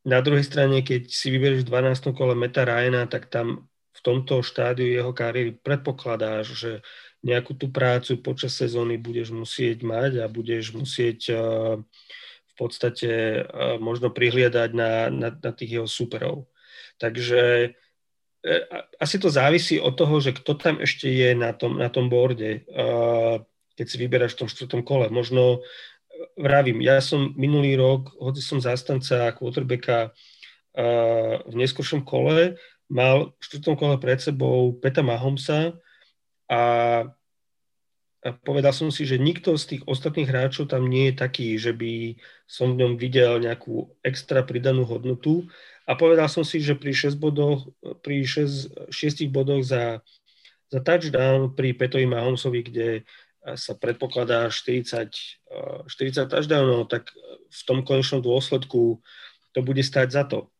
[0.05, 2.17] na druhej strane, keď si vyberieš v 12.
[2.17, 6.73] kole Meta Ryana, tak tam v tomto štádiu jeho kariéry predpokladáš, že
[7.25, 11.83] nejakú tú prácu počas sezóny budeš musieť mať a budeš musieť uh,
[12.47, 16.47] v podstate uh, možno prihliadať na, na, na tých jeho superov.
[17.03, 17.88] Takže E,
[18.99, 22.63] asi to závisí od toho, že kto tam ešte je na tom, na tom borde,
[23.75, 25.07] keď si vyberáš v tom štvrtom kole.
[25.11, 25.61] Možno, e,
[26.39, 30.15] vravím, ja som minulý rok, hoci som zástanca quarterbacka
[31.49, 32.55] v neskôršom kole,
[32.87, 35.75] mal v štvrtom kole pred sebou Peta Mahomsa
[36.47, 36.63] a
[38.19, 41.71] a povedal som si, že nikto z tých ostatných hráčov tam nie je taký, že
[41.71, 42.19] by
[42.51, 45.47] som v ňom videl nejakú extra pridanú hodnotu
[45.89, 47.73] a povedal som si, že pri 6 bodoch,
[48.05, 50.05] pri 6, 6 bodoch za,
[50.69, 52.89] za touchdown pri Petovi Mahomsovi, kde
[53.57, 55.09] sa predpokladá 40,
[55.89, 57.09] 40 touchdownov, tak
[57.49, 59.01] v tom konečnom dôsledku
[59.57, 60.53] to bude stať za to.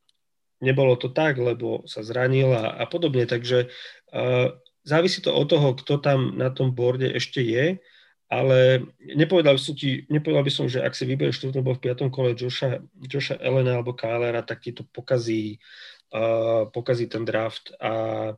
[0.65, 5.77] Nebolo to tak, lebo sa zranil a, a podobne, takže uh, závisí to od toho,
[5.77, 7.77] kto tam na tom borde ešte je
[8.29, 12.37] ale nepovedal som, ti, nepovedal by som že ak si vyberieš štvrtom v piatom kole
[12.37, 15.57] Josha, Josha Elena alebo Kylera, tak ti to pokazí,
[16.13, 18.37] uh, pokazí ten draft a,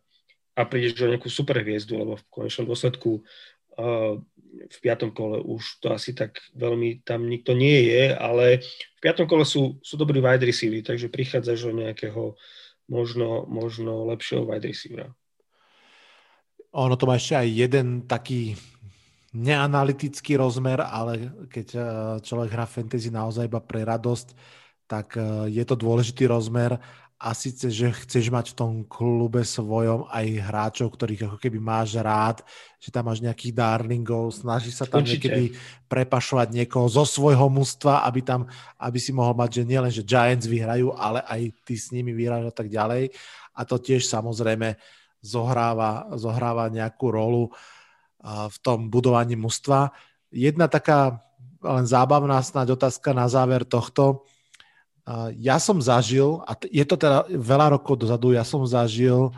[0.54, 3.26] a prídeš do nejakú super hviezdu, lebo v konečnom dôsledku
[3.82, 4.14] uh,
[4.50, 8.62] v piatom kole už to asi tak veľmi tam nikto nie je, ale
[8.98, 12.38] v piatom kole sú, sú dobrí wide receivers, takže prichádzaš do nejakého
[12.90, 15.10] možno, možno lepšieho wide receivera.
[16.70, 18.54] Ono to má ešte aj jeden taký
[19.30, 21.84] neanalytický rozmer, ale keď eh,
[22.22, 24.28] človek hrá fantasy naozaj iba pre radosť,
[24.90, 26.74] tak eh, je to dôležitý rozmer
[27.20, 32.00] a síce, že chceš mať v tom klube svojom aj hráčov, ktorých ako keby máš
[32.00, 32.40] rád,
[32.80, 35.28] že tam máš nejakých darlingov, snaží sa tam Určite.
[35.28, 35.44] niekedy
[35.84, 38.48] prepašovať niekoho zo svojho mužstva, aby tam,
[38.80, 42.48] aby si mohol mať, že nielen, že Giants vyhrajú, ale aj ty s nimi vyhrajú
[42.48, 43.12] a tak ďalej.
[43.52, 44.80] A to tiež samozrejme
[45.20, 47.52] zohráva, zohráva nejakú rolu.
[47.52, 47.79] Uh,
[48.24, 49.96] v tom budovaní mužstva.
[50.28, 51.24] Jedna taká
[51.60, 54.24] len zábavná snáď otázka na záver tohto.
[55.36, 59.32] Ja som zažil, a je to teda veľa rokov dozadu, ja som zažil,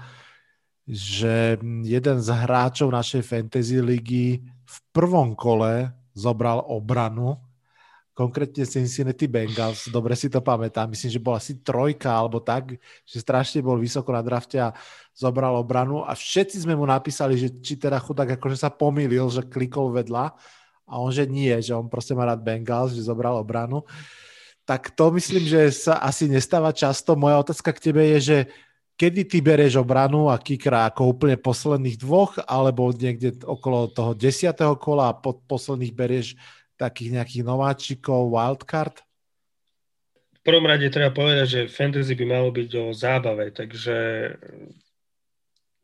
[0.84, 1.56] že
[1.86, 7.38] jeden z hráčov našej fantasy ligy v prvom kole zobral obranu
[8.12, 12.76] konkrétne Cincinnati Bengals, dobre si to pamätám, myslím, že bola asi trojka alebo tak,
[13.08, 14.76] že strašne bol vysoko na drafte a
[15.16, 19.48] zobral obranu a všetci sme mu napísali, že či teda chudák akože sa pomýlil, že
[19.48, 20.36] klikol vedľa
[20.84, 23.80] a on, že nie, že on proste má rád Bengals, že zobral obranu.
[24.68, 27.16] Tak to myslím, že sa asi nestáva často.
[27.16, 28.38] Moja otázka k tebe je, že
[29.00, 34.76] kedy ty bereš obranu a kikra ako úplne posledných dvoch, alebo niekde okolo toho desiatého
[34.78, 36.36] kola a pod posledných berieš
[36.82, 38.98] takých nejakých nováčikov, wildcard?
[40.34, 43.96] V prvom rade treba povedať, že fantasy by malo byť o zábave, takže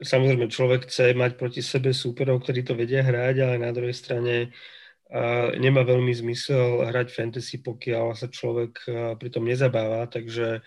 [0.03, 4.51] samozrejme človek chce mať proti sebe súperov, ktorí to vedia hrať, ale na druhej strane
[4.51, 10.67] uh, nemá veľmi zmysel hrať fantasy, pokiaľ sa človek uh, pritom nezabáva, takže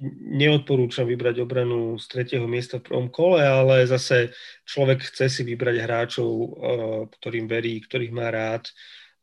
[0.00, 4.30] neodporúčam vybrať obranu z tretieho miesta v prvom kole, ale zase
[4.62, 6.48] človek chce si vybrať hráčov, eh,
[7.18, 8.70] ktorým verí, ktorých má rád,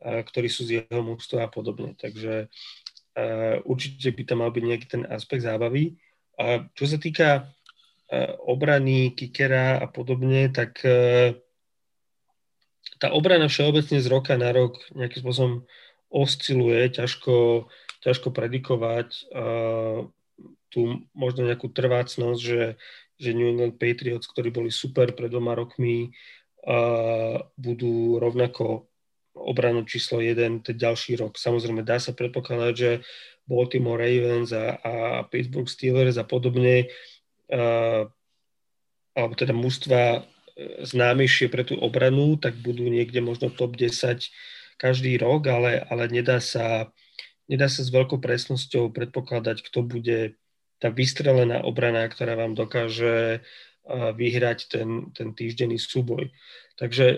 [0.03, 1.95] eh, ktorí sú z jeho mústva a podobne.
[1.95, 2.51] Takže
[3.15, 5.95] eh, určite by tam mal byť nejaký ten aspekt zábavy.
[6.35, 7.47] A čo sa týka
[8.45, 10.77] obrany, kickera a podobne, tak
[13.01, 15.53] tá obrana všeobecne z roka na rok nejakým spôsobom
[16.13, 17.65] osciluje, ťažko,
[18.05, 19.25] ťažko predikovať
[20.69, 22.75] tú možno nejakú trvácnosť, že,
[23.15, 26.11] že New England Patriots, ktorí boli super pred dvoma rokmi,
[26.67, 28.91] uh, budú rovnako
[29.35, 31.35] obranu číslo 1 ten ďalší rok.
[31.35, 32.91] Samozrejme, dá sa predpokladať, že
[33.47, 34.93] Baltimore Ravens a, a
[35.27, 36.91] Pittsburgh Steelers a podobne,
[37.51, 38.03] uh,
[39.15, 40.27] alebo teda mužstva
[40.83, 44.23] známejšie pre tú obranu, tak budú niekde možno top 10
[44.79, 46.91] každý rok, ale, ale nedá, sa,
[47.49, 50.19] nedá sa s veľkou presnosťou predpokladať, kto bude
[50.79, 53.41] tá vystrelená obrana, ktorá vám dokáže
[53.89, 56.33] vyhrať ten, ten týždenný súboj.
[56.73, 57.17] Takže e,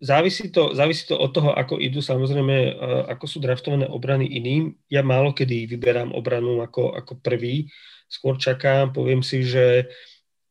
[0.00, 2.80] závisí to, závisí to od toho, ako idú samozrejme,
[3.12, 4.72] ako sú draftované obrany iným.
[4.88, 7.68] Ja málo kedy vyberám obranu ako, ako prvý.
[8.08, 9.88] Skôr čakám, poviem si, že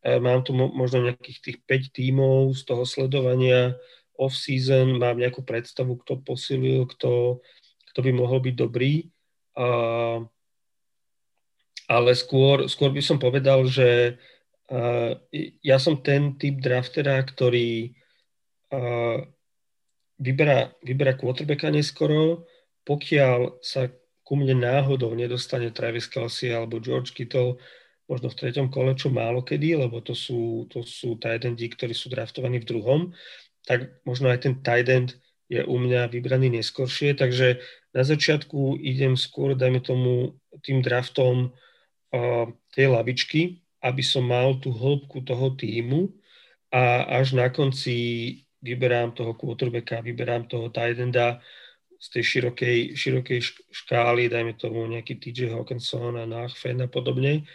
[0.02, 3.78] mám tu možno nejakých tých 5 tímov z toho sledovania
[4.18, 7.38] off-season, mám nejakú predstavu, kto posilil, kto,
[7.92, 9.06] kto by mohol byť dobrý.
[11.92, 14.16] Ale skôr, skôr by som povedal, že
[15.60, 17.92] ja som ten typ draftera, ktorý
[20.16, 22.48] vyberá, vyberá quarterbacka neskoro,
[22.88, 23.92] pokiaľ sa
[24.24, 27.60] ku mne náhodou nedostane Travis Kelsey alebo George Kittle,
[28.08, 31.92] možno v treťom kole, čo málo kedy, lebo to sú, to sú tight endi, ktorí
[31.92, 33.00] sú draftovaní v druhom,
[33.68, 35.20] tak možno aj ten tight end
[35.52, 37.60] je u mňa vybraný neskoršie, takže
[37.92, 44.72] na začiatku idem skôr, dajme tomu, tým draftom uh, tej lavičky, aby som mal tú
[44.72, 46.08] hĺbku toho týmu
[46.72, 50.96] a až na konci vyberám toho quarterbacka, vyberám toho tight
[52.02, 53.40] z tej širokej, širokej
[53.70, 57.46] škály, dajme tomu nejaký TJ Hawkinson a Nachfen a podobne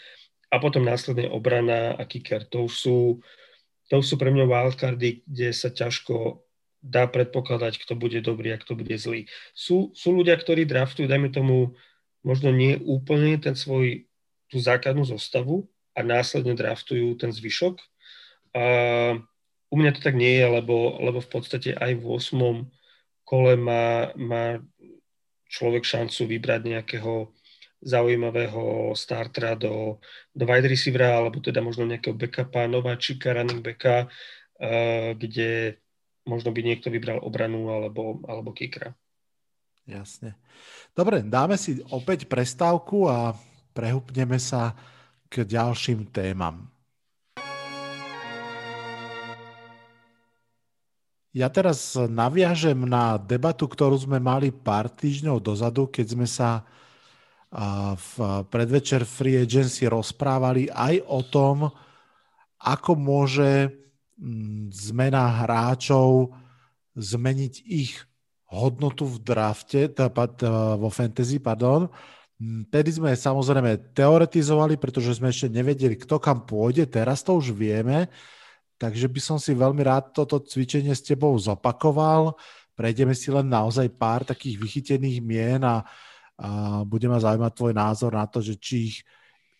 [0.47, 2.47] a potom následne obrana a kicker.
[2.55, 2.97] To už sú,
[3.91, 6.46] to už sú pre mňa wildcardy, kde sa ťažko
[6.81, 9.25] dá predpokladať, kto bude dobrý a kto bude zlý.
[9.51, 11.75] Sú, sú ľudia, ktorí draftujú, dajme tomu,
[12.21, 14.05] možno nie úplne ten svoj,
[14.47, 15.67] tú základnú zostavu
[15.97, 17.79] a následne draftujú ten zvyšok.
[18.55, 18.63] A
[19.67, 22.67] u mňa to tak nie je, lebo, lebo v podstate aj v 8.
[23.27, 24.63] kole má, má
[25.51, 27.31] človek šancu vybrať nejakého
[27.77, 30.01] zaujímavého startera do,
[30.33, 34.09] do wide receivera, alebo teda možno nejakého backupa, nováčika, running backa,
[35.13, 35.77] kde
[36.27, 38.91] možno by niekto vybral obranu alebo, alebo kickera.
[39.87, 40.35] Jasne.
[40.91, 43.31] Dobre, dáme si opäť prestávku a
[43.71, 44.75] prehupneme sa
[45.31, 46.67] k ďalším témam.
[51.31, 56.67] Ja teraz naviažem na debatu, ktorú sme mali pár týždňov dozadu, keď sme sa
[57.95, 61.71] v predvečer Free Agency rozprávali aj o tom,
[62.59, 63.71] ako môže
[64.73, 66.33] zmena hráčov
[66.97, 68.01] zmeniť ich
[68.49, 69.91] hodnotu v drafte,
[70.79, 71.91] vo fantasy, pardon.
[72.69, 78.09] Tedy sme samozrejme teoretizovali, pretože sme ešte nevedeli, kto kam pôjde, teraz to už vieme,
[78.77, 82.37] takže by som si veľmi rád toto cvičenie s tebou zopakoval.
[82.77, 85.81] Prejdeme si len naozaj pár takých vychytených mien a,
[86.37, 86.49] a
[86.85, 88.97] bude ma zaujímať tvoj názor na to, že či ich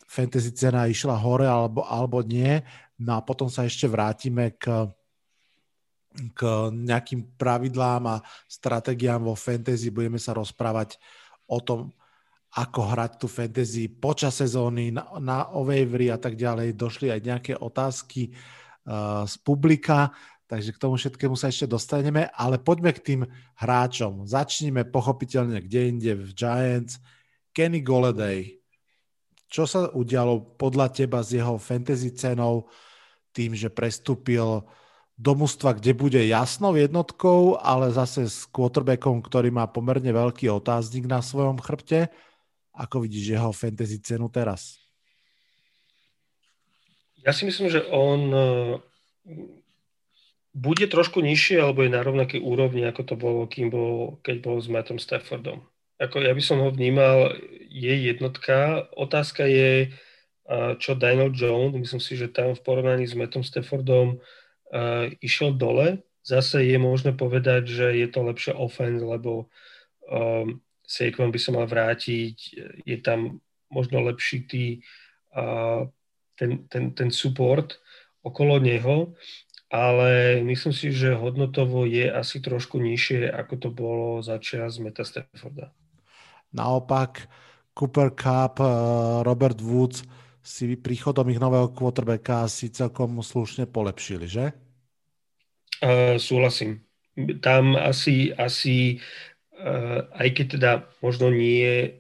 [0.06, 2.62] fantasy cena išla hore alebo, alebo nie.
[2.98, 4.90] No a potom sa ešte vrátime k,
[6.34, 6.40] k
[6.74, 8.16] nejakým pravidlám a
[8.50, 9.94] stratégiám vo fantasy.
[9.94, 10.98] Budeme sa rozprávať
[11.46, 11.94] o tom,
[12.58, 16.74] ako hrať tú fantasy počas sezóny, na, na wavery a tak ďalej.
[16.74, 20.10] Došli aj nejaké otázky uh, z publika.
[20.48, 23.22] Takže k tomu všetkému sa ešte dostaneme, ale poďme k tým
[23.60, 24.24] hráčom.
[24.26, 27.04] Začníme pochopiteľne kde inde v Giants.
[27.52, 28.56] Kenny Golladay.
[29.52, 32.72] Čo sa udialo podľa teba s jeho fantasy cenou
[33.38, 34.66] tým, že prestúpil
[35.14, 41.06] do mužstva, kde bude jasnou jednotkou, ale zase s quarterbackom, ktorý má pomerne veľký otáznik
[41.06, 42.10] na svojom chrbte.
[42.74, 44.82] Ako vidíš jeho fantasy cenu teraz?
[47.22, 48.20] Ja si myslím, že on
[50.54, 54.58] bude trošku nižšie alebo je na rovnakej úrovni, ako to bolo, kým bol, keď bol
[54.62, 55.66] s Mattom Staffordom.
[55.98, 57.34] Ako ja by som ho vnímal,
[57.74, 58.86] je jednotka.
[58.94, 59.98] Otázka je,
[60.80, 66.04] čo Daniel Jones, myslím si, že tam v porovnaní s Mattom Staffordom uh, išiel dole.
[66.24, 69.52] Zase je možné povedať, že je to lepšie offense, lebo
[70.08, 72.36] um, Saquon by sa mal vrátiť,
[72.88, 74.66] je tam možno lepší tý,
[75.36, 75.88] uh,
[76.40, 77.80] ten, ten, ten support
[78.24, 79.16] okolo neho
[79.68, 85.04] ale myslím si, že hodnotovo je asi trošku nižšie, ako to bolo za čas Meta
[85.04, 85.76] Stafforda.
[86.56, 87.28] Naopak,
[87.76, 88.68] Cooper Cup, eh,
[89.28, 90.08] Robert Woods
[90.48, 94.56] si príchodom ich nového quarterbacka si celkom slušne polepšili, že?
[95.84, 96.88] Uh, súhlasím.
[97.44, 99.04] Tam asi, asi
[99.60, 100.72] uh, aj keď teda
[101.04, 102.00] možno nie,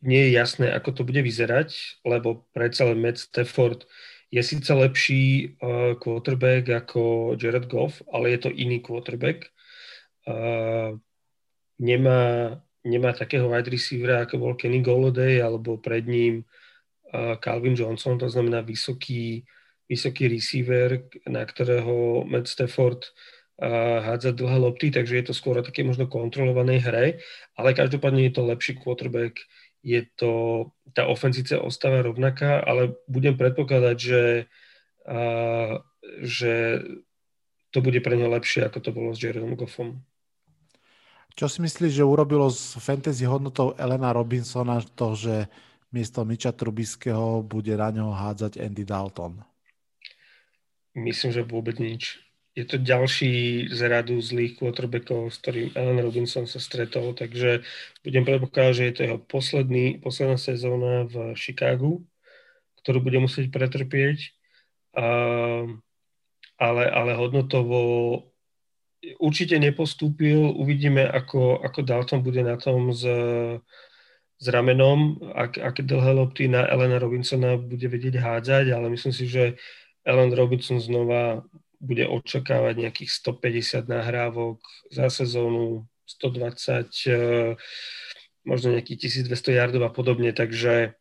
[0.00, 3.84] nie je jasné, ako to bude vyzerať, lebo predsa len Matt Stafford
[4.32, 9.52] je síce lepší uh, quarterback ako Jared Goff, ale je to iný quarterback.
[10.24, 10.96] Uh,
[11.76, 12.56] nemá,
[12.88, 16.48] nemá takého wide receivera, ako bol Kenny Golladay, alebo pred ním
[17.40, 19.44] Calvin Johnson, to znamená vysoký,
[19.84, 23.12] vysoký receiver, na ktorého Matt Stafford
[24.02, 27.06] hádza dlhé lopty, takže je to skôr také možno kontrolovanej hre,
[27.54, 29.38] ale každopádne je to lepší quarterback,
[29.84, 30.32] je to,
[30.96, 34.24] tá ofenzícia ostáva rovnaká, ale budem predpokladať, že,
[35.06, 35.20] a,
[36.22, 36.82] že
[37.70, 40.02] to bude pre ne lepšie, ako to bolo s Jaredom Goffom.
[41.32, 45.48] Čo si myslíš, že urobilo s fantasy hodnotou Elena Robinsona to, že
[45.92, 49.38] miesto Miča Trubiského bude na ňo hádzať Andy Dalton?
[50.92, 52.20] Myslím, že vôbec nič
[52.52, 57.64] je to ďalší z radu zlých quarterbackov, s ktorým Alan Robinson sa stretol, takže
[58.04, 62.04] budem predpokladať, že je to jeho posledný, posledná sezóna v Chicagu,
[62.84, 64.36] ktorú bude musieť pretrpieť,
[64.92, 65.08] a,
[66.60, 67.80] ale, ale hodnotovo
[69.16, 70.52] určite nepostúpil.
[70.52, 73.00] Uvidíme, ako, ako Dalton bude na tom s,
[74.42, 79.30] s ramenom, ak, aké dlhé lopty na Elena Robinsona bude vedieť hádzať, ale myslím si,
[79.30, 79.54] že
[80.02, 81.46] Ellen Robinson znova
[81.78, 84.58] bude očakávať nejakých 150 nahrávok
[84.90, 85.86] za sezónu,
[86.18, 87.54] 120, eh,
[88.42, 90.98] možno nejakých 1200 yardov a podobne, takže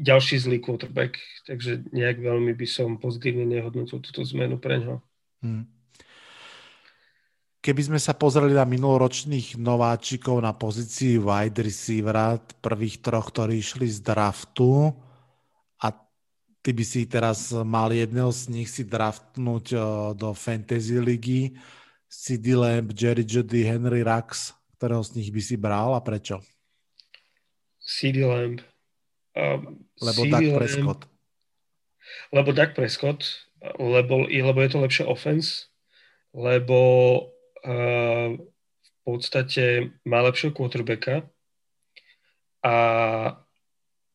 [0.00, 5.04] ďalší zlý quarterback, takže nejak veľmi by som pozitívne nehodnotil túto zmenu pre ňo.
[5.44, 5.70] Hmm.
[7.68, 13.84] Keby sme sa pozreli na minuloročných nováčikov na pozícii wide receivera, prvých troch, ktorí išli
[13.84, 14.96] z draftu
[15.76, 15.92] a
[16.64, 19.80] ty by si teraz mal jedného z nich si draftnúť eh,
[20.16, 21.60] do fantasy ligy,
[22.08, 26.40] CD Lamb, Jerry Judy, Henry Rux, ktorého z nich by si bral a prečo?
[27.84, 28.64] CD Lamb.
[29.36, 31.00] Um, lebo CD Dak Lamb, Prescott.
[32.32, 33.20] Lebo Dak Prescott,
[33.76, 35.68] lebo, lebo je to lepšie offense,
[36.32, 36.80] lebo
[37.64, 41.26] v podstate má lepšieho quarterbacka
[42.62, 42.76] a,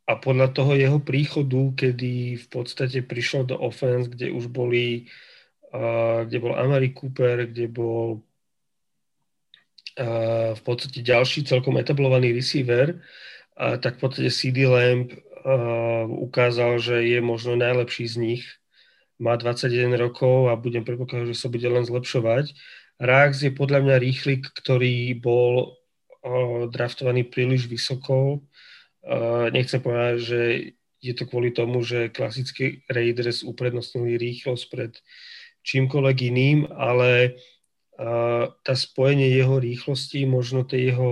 [0.05, 5.11] a podľa toho jeho príchodu, kedy v podstate prišiel do offense, kde už boli
[6.29, 8.21] kde bol Amari Cooper, kde bol
[10.53, 13.01] v podstate ďalší celkom etablovaný receiver,
[13.57, 15.13] tak v podstate CD Lamb
[16.09, 18.43] ukázal, že je možno najlepší z nich.
[19.21, 22.53] Má 21 rokov a budem predpokladať, že sa bude len zlepšovať.
[23.01, 28.45] Rax je podľa mňa rýchlik, ktorý bol uh, draftovaný príliš vysoko.
[29.01, 30.39] Uh, nechcem povedať, že
[31.03, 34.91] je to kvôli tomu, že klasický Raiders uprednostnili rýchlosť pred
[35.67, 37.35] čímkoľvek iným, ale
[37.97, 41.11] uh, tá spojenie jeho rýchlosti, možno tej jeho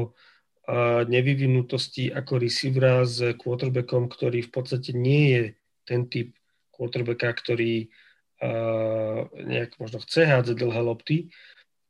[1.09, 5.43] nevyvinutosti ako receivera s quarterbackom, ktorý v podstate nie je
[5.83, 6.31] ten typ
[6.71, 7.91] quarterbacka, ktorý
[9.35, 11.17] nejak možno chce hádzať dlhé lopty,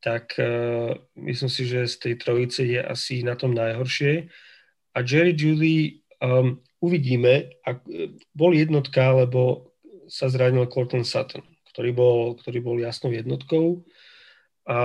[0.01, 4.27] tak uh, myslím si, že z tej trojice je asi na tom najhoršie.
[4.97, 7.85] A Jerry Judy um, uvidíme, ak,
[8.33, 9.71] bol jednotka, lebo
[10.09, 13.85] sa zranil Corton Sutton, ktorý bol, ktorý bol jasnou jednotkou.
[14.67, 14.77] A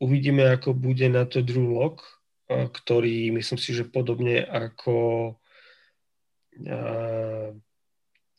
[0.00, 2.00] uvidíme, ako bude na to Drew Lock,
[2.48, 5.36] ktorý myslím si, že podobne ako,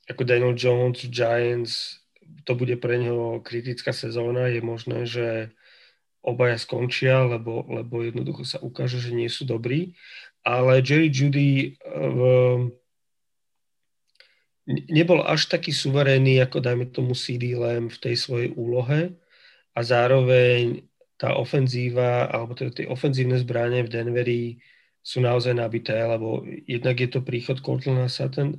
[0.09, 2.01] ako Daniel Jones, Giants,
[2.43, 4.49] to bude pre neho kritická sezóna.
[4.49, 5.53] Je možné, že
[6.21, 9.97] obaja skončia, lebo, lebo jednoducho sa ukáže, že nie sú dobrí.
[10.41, 12.19] Ale Jerry Judy v,
[14.89, 19.13] nebol až taký suverénny, ako dajme tomu CD Lamb v tej svojej úlohe
[19.73, 20.85] a zároveň
[21.17, 24.43] tá ofenzíva, alebo teda tie ofenzívne zbranie v Denveri
[25.01, 28.09] sú naozaj nabité, lebo jednak je to príchod Cortlana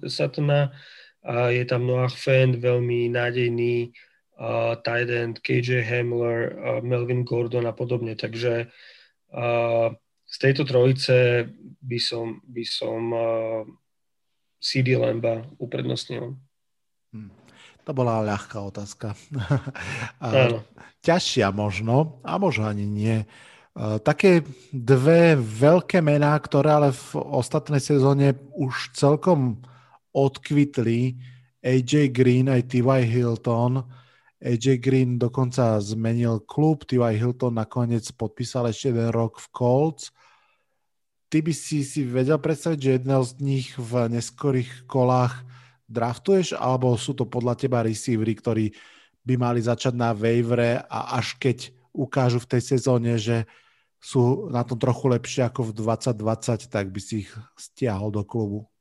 [0.06, 0.74] Satana
[1.22, 3.94] a je tam Noah Fend, veľmi nádejný
[4.42, 8.18] uh, tight end, KJ Hamler, uh, Melvin Gordon a podobne.
[8.18, 9.88] Takže uh,
[10.26, 11.46] z tejto trojice
[11.78, 13.62] by som, by som uh,
[14.58, 16.34] CD Lamba uprednostnil.
[17.14, 17.30] Hmm.
[17.86, 19.14] To bola ľahká otázka.
[20.22, 20.62] Áno.
[21.02, 23.26] Ťažšia možno, a možno ani nie.
[24.06, 29.58] Také dve veľké mená, ktoré ale v ostatnej sezóne už celkom
[30.14, 31.18] odkvitli,
[31.58, 33.02] AJ Green aj T.Y.
[33.02, 33.82] Hilton.
[34.42, 37.14] AJ Green dokonca zmenil klub, T.Y.
[37.14, 40.10] Hilton nakoniec podpísal ešte jeden rok v Colts.
[41.30, 45.46] Ty by si si vedel predstaviť, že jedného z nich v neskorých kolách
[45.86, 48.66] draftuješ, alebo sú to podľa teba receivery, ktorí
[49.22, 53.46] by mali začať na waivere a až keď ukážu v tej sezóne, že
[54.02, 58.71] sú na tom trochu lepšie ako v 2020, tak by si ich stiahol do klubu?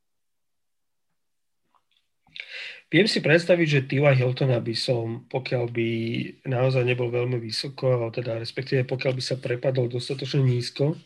[2.92, 4.04] Viem si predstaviť, že T.Y.
[4.04, 5.90] Hiltona by som, pokiaľ by
[6.44, 11.00] naozaj nebol veľmi vysoko, teda respektíve pokiaľ by sa prepadol dostatočne nízko,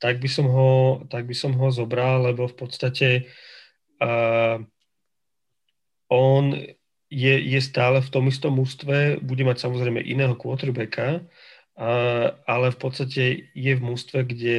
[0.00, 3.08] tak by som ho, tak by som ho zobral, lebo v podstate
[4.00, 4.56] uh,
[6.08, 6.56] on
[7.12, 11.28] je, je stále v tom istom mústve, bude mať samozrejme iného quarterbacka,
[11.76, 11.90] a,
[12.48, 14.58] ale v podstate je v mústve, kde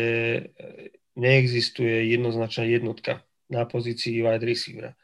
[1.18, 4.99] neexistuje jednoznačná jednotka na pozícii wide receivera.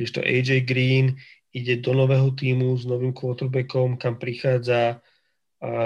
[0.00, 1.20] Když to AJ Green
[1.52, 5.04] ide do nového týmu s novým quarterbackom, kam prichádza,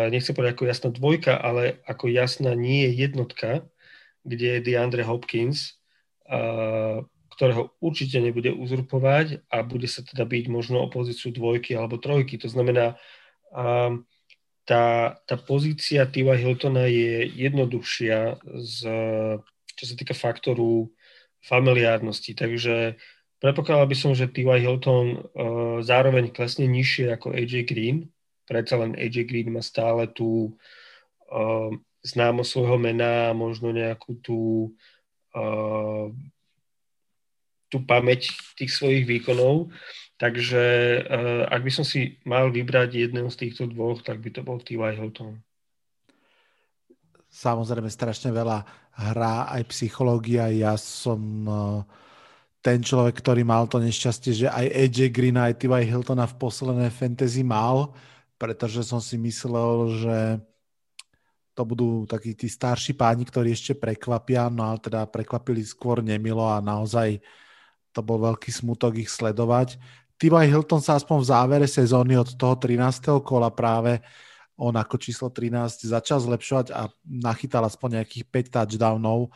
[0.06, 3.66] nechcem povedať ako jasná dvojka, ale ako jasná nie je jednotka,
[4.22, 5.82] kde je DeAndre Hopkins,
[7.34, 12.38] ktorého určite nebude uzurpovať a bude sa teda byť možno o pozíciu dvojky alebo trojky.
[12.38, 12.94] To znamená,
[14.62, 14.84] tá,
[15.26, 18.78] tá pozícia Tiva Hiltona je jednoduchšia, z,
[19.74, 20.94] čo sa týka faktoru
[21.42, 22.30] familiárnosti.
[22.38, 22.94] Takže
[23.44, 24.48] predpokladal by som, že T.Y.
[24.64, 28.08] Hilton uh, zároveň klesne nižšie ako AJ Green
[28.44, 30.54] predsa len AJ Green má stále tú
[31.32, 31.72] uh,
[32.04, 34.72] známosť svojho mena, možno nejakú tú,
[35.32, 36.12] uh,
[37.72, 39.72] tú pamäť tých svojich výkonov.
[40.20, 40.64] Takže
[41.02, 44.60] uh, ak by som si mal vybrať jedného z týchto dvoch, tak by to bol
[44.60, 44.94] T.Y.
[44.94, 45.40] Hilton.
[47.34, 48.62] Samozrejme, strašne veľa
[49.10, 50.54] hrá aj psychológia.
[50.54, 51.42] Ja som
[52.64, 55.84] ten človek, ktorý mal to nešťastie, že aj AJ Green aj T.Y.
[55.84, 57.92] Hiltona v poslednej fantasy mal,
[58.40, 60.16] pretože som si myslel, že
[61.52, 66.48] to budú takí tí starší páni, ktorí ešte prekvapia, no ale teda prekvapili skôr nemilo
[66.48, 67.20] a naozaj
[67.92, 69.76] to bol veľký smutok ich sledovať.
[70.16, 70.32] T.Y.
[70.48, 73.20] Hilton sa aspoň v závere sezóny od toho 13.
[73.20, 74.00] kola práve
[74.56, 79.28] on ako číslo 13 začal zlepšovať a nachytal aspoň nejakých 5 touchdownov,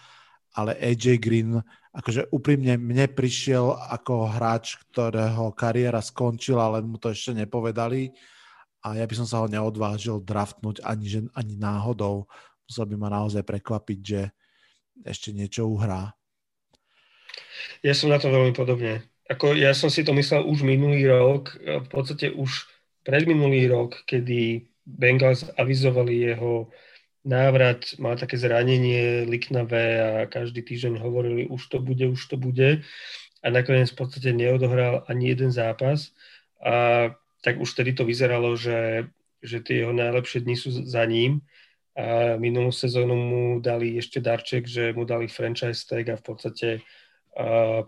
[0.54, 1.58] ale AJ Green,
[1.98, 8.14] akože úprimne mne prišiel ako hráč, ktorého kariéra skončila, ale mu to ešte nepovedali
[8.86, 12.30] a ja by som sa ho neodvážil draftnúť ani, že, ani náhodou.
[12.70, 14.30] Musel by ma naozaj prekvapiť, že
[15.02, 16.14] ešte niečo uhrá.
[17.82, 19.02] Ja som na to veľmi podobne.
[19.28, 22.64] Ako ja som si to myslel už minulý rok, v podstate už
[23.02, 26.72] predminulý rok, kedy Bengals avizovali jeho
[27.24, 32.82] návrat, mal také zranenie liknavé a každý týždeň hovorili, už to bude, už to bude.
[33.42, 36.10] A nakoniec v podstate neodohral ani jeden zápas.
[36.58, 37.10] A
[37.42, 39.10] tak už tedy to vyzeralo, že,
[39.42, 41.42] že tie jeho najlepšie dni sú za ním.
[41.98, 46.68] A minulú sezónu mu dali ešte darček, že mu dali franchise tag a v podstate
[47.38, 47.86] a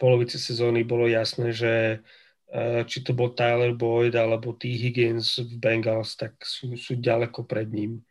[0.00, 2.02] polovici sezóny bolo jasné, že
[2.90, 4.74] či to bol Tyler Boyd alebo T.
[4.74, 8.02] Higgins v Bengals, tak sú, sú ďaleko pred ním.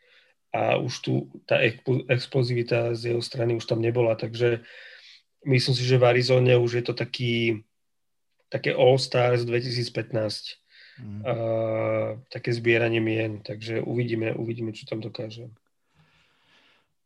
[0.50, 1.14] A už tu
[1.46, 1.62] tá
[2.10, 4.66] explozivita z jeho strany už tam nebola, takže
[5.46, 7.62] myslím si, že v Arizone už je to taký,
[8.50, 10.58] také All-Stars 2015.
[11.00, 11.24] Mm.
[11.24, 15.48] Uh, také zbieranie mien, takže uvidíme, uvidíme, čo tam dokáže.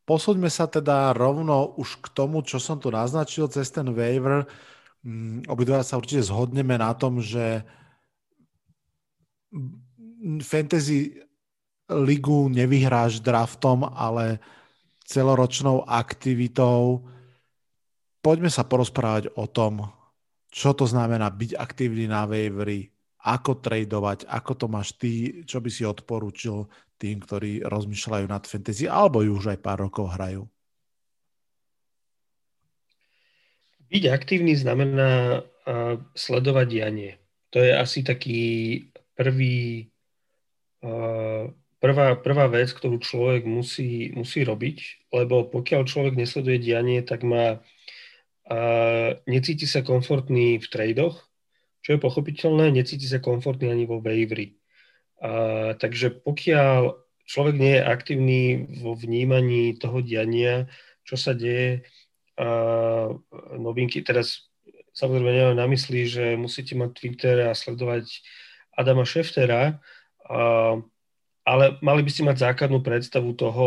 [0.04, 4.44] Posúďme sa teda rovno už k tomu, čo som tu naznačil cez ten waiver.
[5.00, 7.64] Mm, obidva sa určite zhodneme na tom, že
[10.44, 11.24] fantasy
[11.90, 14.40] ligu nevyhráš draftom, ale
[15.04, 17.04] celoročnou aktivitou.
[18.24, 19.84] Poďme sa porozprávať o tom,
[20.48, 22.88] čo to znamená byť aktívny na wavery,
[23.24, 28.88] ako tradovať, ako to máš ty, čo by si odporúčil tým, ktorí rozmýšľajú nad fantasy,
[28.88, 30.48] alebo ju už aj pár rokov hrajú.
[33.92, 35.44] Byť aktívny znamená
[36.12, 37.12] sledovať dianie.
[37.52, 38.42] To je asi taký
[39.14, 39.88] prvý,
[40.82, 41.46] uh,
[41.84, 47.60] prvá, prvá vec, ktorú človek musí, musí robiť, lebo pokiaľ človek nesleduje dianie, tak má
[47.60, 51.20] uh, necíti sa komfortný v tradoch,
[51.84, 54.56] čo je pochopiteľné, necíti sa komfortný ani vo waveri.
[55.20, 56.96] Uh, takže pokiaľ
[57.28, 58.40] človek nie je aktívny
[58.80, 60.72] vo vnímaní toho diania,
[61.04, 61.84] čo sa deje,
[62.34, 63.14] a
[63.54, 64.02] novinky.
[64.02, 64.50] Teraz
[64.90, 68.10] samozrejme nemám na mysli, že musíte mať Twitter a sledovať
[68.74, 69.78] Adama Šeftera,
[70.26, 70.82] a,
[71.44, 73.66] ale mali by ste mať základnú predstavu toho,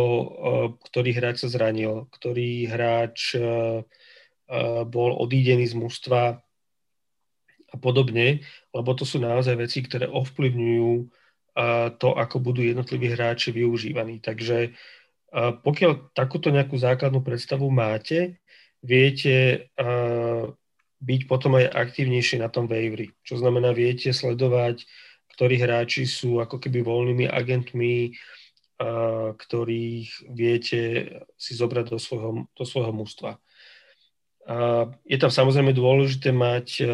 [0.90, 3.38] ktorý hráč sa zranil, ktorý hráč
[4.90, 6.42] bol odídený z mužstva
[7.68, 8.42] a podobne,
[8.74, 10.94] lebo to sú naozaj veci, ktoré ovplyvňujú
[12.02, 14.26] to, ako budú jednotliví hráči využívaní.
[14.26, 14.74] Takže
[15.38, 18.42] pokiaľ takúto nejakú základnú predstavu máte,
[18.82, 19.68] viete
[20.98, 23.14] byť potom aj aktívnejší na tom waveri.
[23.22, 24.88] Čo znamená, viete sledovať,
[25.38, 28.18] ktorí hráči sú ako keby voľnými agentmi,
[29.38, 30.82] ktorých viete
[31.38, 33.38] si zobrať do svojho, do svojho mústva.
[35.06, 36.90] Je tam samozrejme dôležité mať,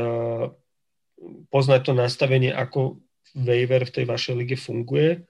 [1.48, 3.00] poznať to nastavenie, ako
[3.32, 5.24] waiver v tej vašej lige funguje,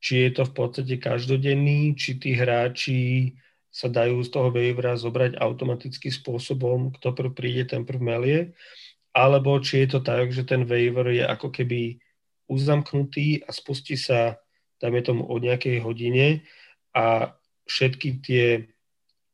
[0.00, 3.34] či je to v podstate každodenný, či tí hráči
[3.68, 8.40] sa dajú z toho waivera zobrať automatickým spôsobom, kto prv príde, ten prv melie,
[9.12, 12.00] alebo či je to tak, že ten waiver je ako keby
[12.48, 14.40] uzamknutý a spustí sa,
[14.80, 16.48] dáme tomu, o nejakej hodine
[16.96, 17.36] a
[17.68, 18.46] všetky tie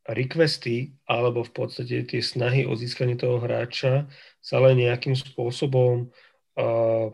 [0.05, 4.05] requesty alebo v podstate tie snahy o získanie toho hráča
[4.45, 6.12] sa len nejakým spôsobom
[6.61, 7.09] uh,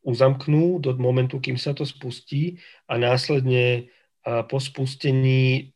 [0.00, 3.92] uzamknú do momentu, kým sa to spustí a následne
[4.24, 5.74] uh, po spustení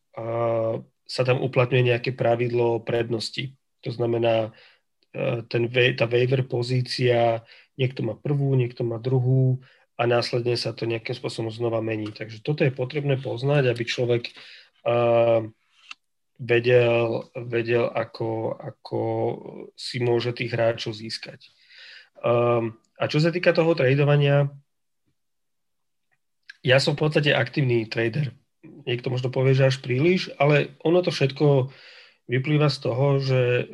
[1.13, 3.57] sa tam uplatňuje nejaké pravidlo prednosti.
[3.85, 4.53] To znamená,
[5.13, 7.45] e, ten, tá waiver pozícia,
[7.77, 9.61] niekto má prvú, niekto má druhú
[9.97, 12.11] a následne sa to nejakým spôsobom znova mení.
[12.11, 14.33] Takže toto je potrebné poznať, aby človek
[14.89, 15.45] uh,
[16.43, 19.01] vedel, vedel ako, ako
[19.79, 21.53] si môže tých hráčov získať.
[22.23, 24.51] Um, a čo sa týka toho tradovania,
[26.63, 28.31] Ja som v podstate aktívny trader.
[28.63, 31.75] Niekto možno povie, že až príliš, ale ono to všetko
[32.31, 33.65] vyplýva z toho, že e,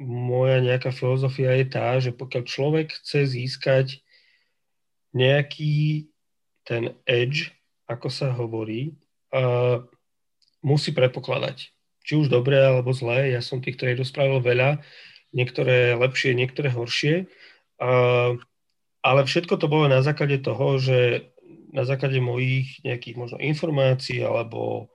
[0.00, 3.86] moja nejaká filozofia je tá, že pokiaľ človek chce získať
[5.14, 6.10] nejaký
[6.66, 7.54] ten edge,
[7.86, 8.98] ako sa hovorí,
[9.30, 9.84] uh,
[10.64, 11.70] musí predpokladať.
[12.04, 14.82] Či už dobré alebo zlé, ja som tých tradeov spravil veľa,
[15.30, 17.30] niektoré lepšie, niektoré horšie,
[17.78, 18.34] uh,
[19.04, 21.30] ale všetko to bolo na základe toho, že
[21.70, 24.90] na základe mojich nejakých možno informácií alebo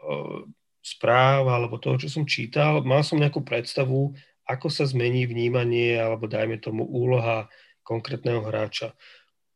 [0.00, 0.44] uh,
[0.80, 4.16] správ alebo toho, čo som čítal, mal som nejakú predstavu,
[4.50, 7.46] ako sa zmení vnímanie alebo dajme tomu úloha
[7.86, 8.98] konkrétneho hráča.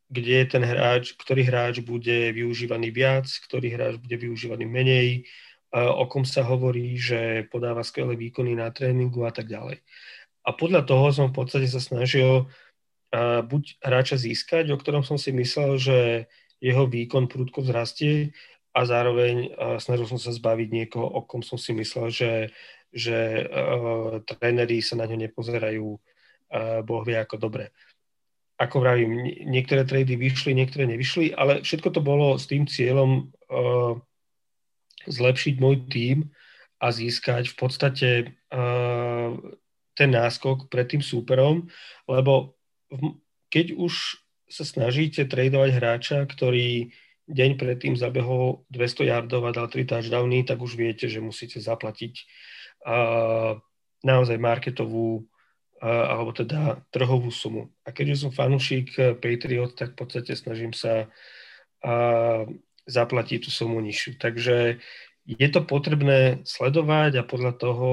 [0.07, 5.27] Kde ten hráč, ktorý hráč bude využívaný viac, ktorý hráč bude využívaný menej,
[5.75, 9.83] o kom sa hovorí, že podáva skvelé výkony na tréningu a tak ďalej.
[10.47, 12.47] A podľa toho som v podstate sa snažil
[13.15, 15.97] buď hráča získať, o ktorom som si myslel, že
[16.63, 18.31] jeho výkon prúdko vzrastie
[18.71, 19.51] a zároveň
[19.81, 22.31] snažil som sa zbaviť niekoho, o kom som si myslel, že,
[22.95, 27.75] že uh, tréneri sa na ňo nepozerajú uh, boh vie ako dobre.
[28.55, 33.99] Ako vravím, niektoré trady vyšli, niektoré nevyšli, ale všetko to bolo s tým cieľom uh,
[35.11, 36.31] zlepšiť môj tím
[36.79, 38.09] a získať v podstate
[38.55, 39.35] uh,
[39.95, 41.67] ten náskok pred tým súperom,
[42.07, 42.55] lebo
[42.87, 43.19] v,
[43.51, 46.95] keď už sa snažíte tradovať hráča, ktorý
[47.25, 52.13] deň predtým zabehol 200 yardov a dal 3 touchdowny, tak už viete, že musíte zaplatiť
[54.05, 55.25] naozaj marketovú
[55.81, 57.73] alebo teda trhovú sumu.
[57.83, 61.09] A keďže som fanúšik Patriot, tak v podstate snažím sa
[62.85, 64.21] zaplatiť tú sumu nižšiu.
[64.21, 64.79] Takže
[65.25, 67.91] je to potrebné sledovať a podľa toho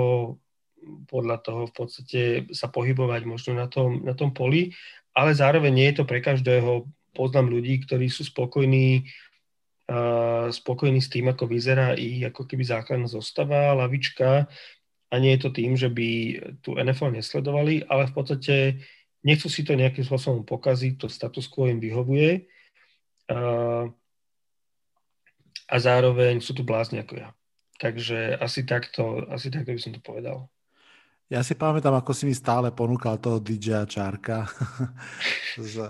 [0.83, 4.75] podľa toho v podstate sa pohybovať možno na tom, na tom poli
[5.13, 6.89] ale zároveň nie je to pre každého.
[7.13, 9.05] Poznám ľudí, ktorí sú spokojní,
[10.49, 14.49] spokojní s tým, ako vyzerá ich ako keby základná zostava, lavička
[15.13, 16.09] a nie je to tým, že by
[16.65, 18.55] tu NFL nesledovali, ale v podstate
[19.21, 22.49] nechcú si to nejakým spôsobom pokaziť, to status quo im vyhovuje
[23.29, 23.93] uh,
[25.69, 27.29] a zároveň sú tu blázni ako ja.
[27.77, 30.49] Takže asi takto, asi takto by som to povedal.
[31.33, 34.45] Ja si pamätám, ako si mi stále ponúkal toho DJ Čárka
[35.57, 35.81] s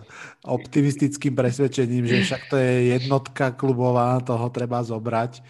[0.46, 5.42] optimistickým presvedčením, že však to je jednotka klubová, toho treba zobrať.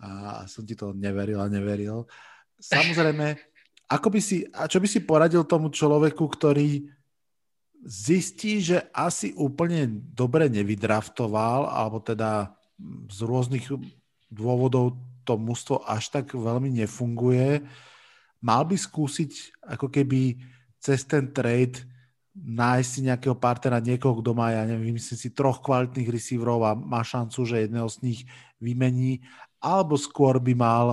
[0.00, 2.08] A som ti to neveril a neveril.
[2.60, 3.40] Samozrejme,
[3.90, 6.86] ako by si, a čo by si poradil tomu človeku, ktorý
[7.80, 12.52] zistí, že asi úplne dobre nevydraftoval, alebo teda
[13.08, 13.66] z rôznych
[14.28, 17.64] dôvodov to mústvo až tak veľmi nefunguje,
[18.40, 20.40] mal by skúsiť ako keby
[20.80, 21.84] cez ten trade
[22.32, 26.72] nájsť si nejakého partnera, niekoho, kto má, ja neviem, myslím si troch kvalitných receiverov a
[26.78, 28.20] má šancu, že jedného z nich
[28.62, 29.20] vymení,
[29.60, 30.86] alebo skôr by mal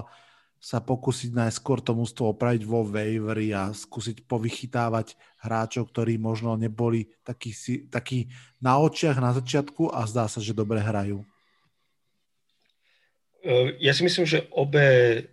[0.58, 7.14] sa pokúsiť najskôr to mústvo opraviť vo waivery a skúsiť povychytávať hráčov, ktorí možno neboli
[7.22, 7.54] takí,
[7.88, 11.22] takí na očiach na začiatku a zdá sa, že dobre hrajú.
[13.80, 15.24] Ja si myslím, že obe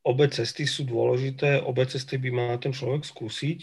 [0.00, 3.60] obe cesty sú dôležité, obe cesty by mal ten človek skúsiť.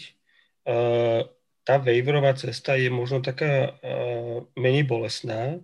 [1.66, 3.76] Tá waiverová cesta je možno taká
[4.54, 5.58] menej bolestná,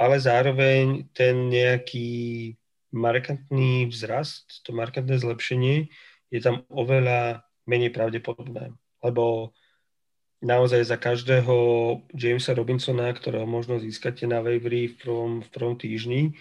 [0.00, 2.56] ale zároveň ten nejaký
[2.90, 5.90] markantný vzrast, to markantné zlepšenie
[6.30, 8.74] je tam oveľa menej pravdepodobné.
[9.02, 9.54] Lebo
[10.40, 11.54] naozaj za každého
[12.16, 16.38] Jamesa Robinsona, ktorého možno získate na waiveri v prvom, v prvom týždni,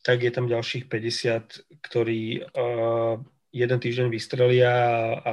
[0.00, 3.20] tak je tam ďalších 50, ktorí uh,
[3.52, 5.32] jeden týždeň vystrelia a,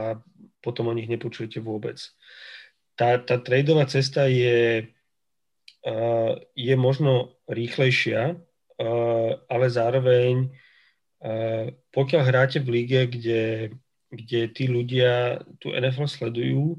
[0.60, 1.96] potom o nich nepočujete vôbec.
[3.00, 4.92] Tá, tá tradeová cesta je,
[5.88, 8.36] uh, je možno rýchlejšia,
[9.50, 10.54] ale zároveň
[11.22, 13.44] uh, pokiaľ hráte v lige, kde,
[14.14, 16.78] kde tí ľudia tú NFL sledujú,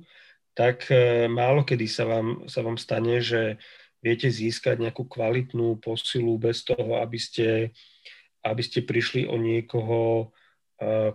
[0.55, 3.59] tak uh, málo kedy sa vám, sa vám stane, že
[3.99, 7.75] viete získať nejakú kvalitnú posilu bez toho, aby ste,
[8.47, 10.31] aby ste prišli o niekoho,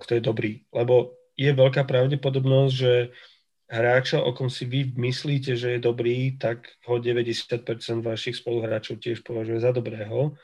[0.04, 0.68] kto je dobrý.
[0.76, 2.94] Lebo je veľká pravdepodobnosť, že
[3.72, 9.26] hráča, o kom si vy myslíte, že je dobrý, tak ho 90% vašich spoluhráčov tiež
[9.26, 10.38] považuje za dobrého.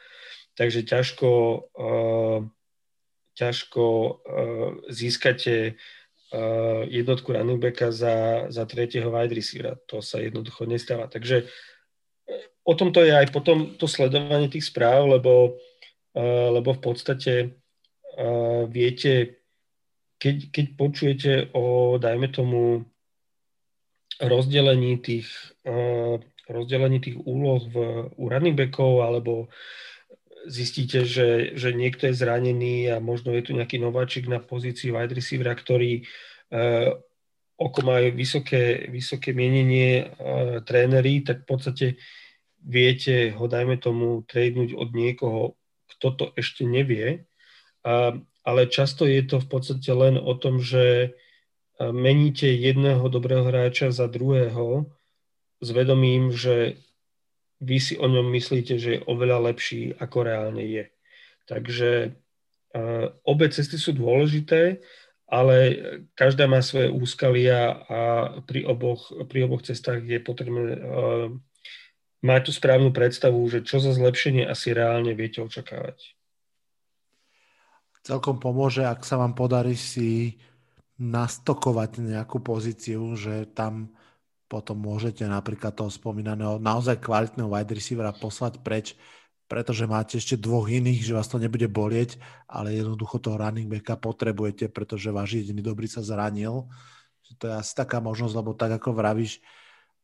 [0.60, 1.30] Takže ťažko,
[1.72, 2.44] uh,
[3.40, 5.80] ťažko uh, získate
[6.36, 9.80] uh, jednotku running backa za, za tretieho wide receivera.
[9.88, 11.07] To sa jednoducho nestáva.
[11.07, 11.48] Takže
[12.68, 15.56] o tom to je aj potom to sledovanie tých správ, lebo,
[16.19, 17.34] uh, lebo v podstate
[18.19, 19.40] uh, viete,
[20.19, 22.84] keď, keď počujete o, dajme tomu,
[24.19, 25.31] rozdelení tých
[25.64, 26.19] uh,
[26.49, 27.76] rozdelení tých úloh v,
[28.18, 29.48] u running backov, alebo
[30.48, 35.11] zistíte, že, že niekto je zranený a možno je tu nejaký nováčik na pozícii wide
[35.11, 36.03] receivera, ktorý
[36.53, 36.95] uh,
[37.60, 41.88] oko majú vysoké, vysoké mienenie uh, tréneri, tak v podstate
[42.64, 45.41] viete ho, dajme tomu, tradenúť od niekoho,
[45.95, 47.28] kto to ešte nevie.
[47.84, 51.14] Uh, ale často je to v podstate len o tom, že
[51.80, 54.91] meníte jedného dobrého hráča za druhého
[55.64, 56.76] s vedomím, že
[57.60, 60.86] vy si o ňom myslíte, že je oveľa lepší, ako reálne je.
[61.45, 61.91] Takže
[62.76, 64.80] uh, obe cesty sú dôležité,
[65.30, 65.56] ale
[66.18, 67.99] každá má svoje úskalia a
[68.48, 71.30] pri oboch, pri oboch cestách je potrebné uh,
[72.26, 76.15] mať tú správnu predstavu, že čo za zlepšenie asi reálne viete očakávať.
[78.03, 80.40] Celkom pomôže, ak sa vám podarí si
[80.99, 83.91] nastokovať nejakú pozíciu, že tam
[84.50, 88.98] potom môžete napríklad toho spomínaného naozaj kvalitného wide receivera poslať preč,
[89.46, 92.18] pretože máte ešte dvoch iných, že vás to nebude bolieť,
[92.50, 96.66] ale jednoducho toho running backa potrebujete, pretože váš jediný dobrý sa zranil.
[97.38, 99.38] To je asi taká možnosť, lebo tak ako vravíš,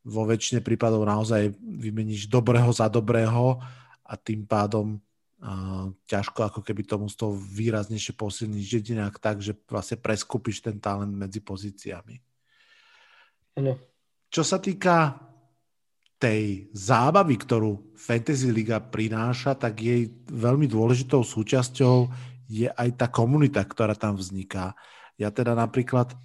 [0.06, 3.58] vo väčšine prípadov naozaj vymeníš dobrého za dobrého
[4.06, 5.02] a tým pádom
[5.42, 10.78] uh, ťažko ako keby tomu z toho výraznejšie posilniť jedinak tak, že vlastne preskúpiš ten
[10.78, 12.22] talent medzi pozíciami.
[13.58, 13.95] Ano.
[14.36, 15.16] Čo sa týka
[16.20, 22.12] tej zábavy, ktorú Fantasy Liga prináša, tak jej veľmi dôležitou súčasťou
[22.52, 24.76] je aj tá komunita, ktorá tam vzniká.
[25.16, 26.20] Ja teda napríklad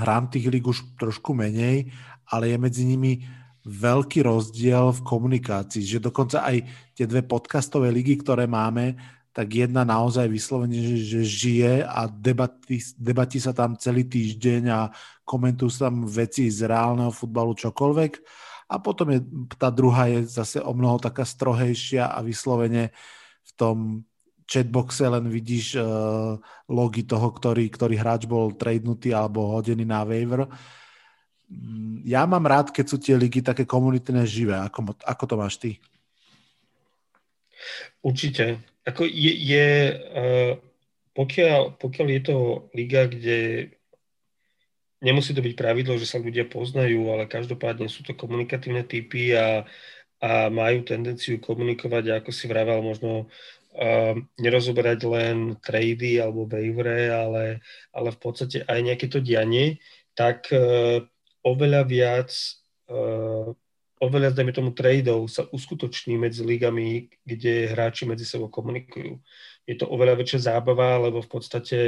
[0.00, 1.92] hrám tých líg už trošku menej,
[2.32, 3.20] ale je medzi nimi
[3.68, 6.56] veľký rozdiel v komunikácii, že dokonca aj
[6.96, 8.96] tie dve podcastové ligy, ktoré máme,
[9.34, 14.94] tak jedna naozaj vyslovene, že, že žije a debatí, debatí sa tam celý týždeň a
[15.26, 18.12] komentujú sa tam veci z reálneho futbalu čokoľvek.
[18.70, 19.20] A potom je,
[19.58, 22.94] tá druhá je zase o mnoho taká strohejšia a vyslovene
[23.42, 24.06] v tom
[24.46, 26.38] chatboxe len vidíš uh,
[26.70, 30.46] logy toho, ktorý, ktorý hráč bol tradenutý alebo hodený na waiver.
[31.50, 34.54] Mm, ja mám rád, keď sú tie ligy také komunitné živé.
[34.62, 35.82] Ako, ako to máš ty?
[38.04, 38.73] Určite.
[38.84, 40.52] Ako je, je uh,
[41.14, 42.36] pokiaľ, pokiaľ je to
[42.74, 43.70] liga, kde
[45.04, 49.62] nemusí to byť pravidlo, že sa ľudia poznajú, ale každopádne sú to komunikatívne typy a,
[50.20, 53.30] a majú tendenciu komunikovať, ako si vravel, možno
[53.78, 57.62] uh, nerozoberať len trady alebo waivery, ale,
[57.94, 59.78] ale v podstate aj nejaké to dianie,
[60.18, 61.04] tak uh,
[61.46, 62.30] oveľa viac
[62.90, 63.54] uh,
[64.04, 69.18] oveľa, dajme tomu, tradeov sa uskutoční medzi ligami, kde hráči medzi sebou komunikujú.
[69.64, 71.78] Je to oveľa väčšia zábava, lebo v podstate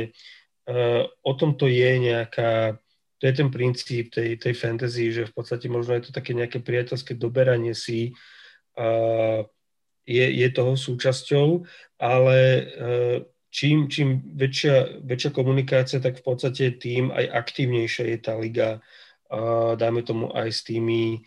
[0.67, 2.81] uh, o tom to je nejaká,
[3.21, 6.65] to je ten princíp tej, tej fantasy, že v podstate možno je to také nejaké
[6.65, 8.17] priateľské doberanie si,
[8.81, 9.45] uh,
[10.09, 11.69] je, je toho súčasťou,
[12.01, 13.17] ale uh,
[13.53, 18.81] čím, čím väčšia, väčšia komunikácia, tak v podstate tým aj aktívnejšia je tá liga,
[19.29, 21.27] uh, dáme tomu aj s tými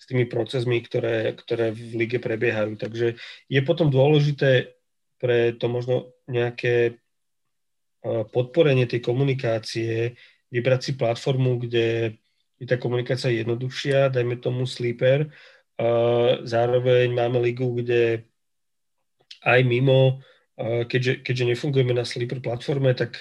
[0.00, 2.80] s tými procesmi, ktoré, ktoré v lige prebiehajú.
[2.80, 4.76] Takže je potom dôležité
[5.20, 6.96] pre to možno nejaké
[8.32, 10.16] podporenie tej komunikácie,
[10.48, 12.16] vybrať si platformu, kde
[12.56, 15.28] je tá komunikácia jednoduchšia, dajme tomu Sleeper.
[16.44, 18.24] Zároveň máme ligu, kde
[19.44, 20.24] aj mimo,
[20.60, 23.20] keďže, keďže nefungujeme na Sleeper platforme, tak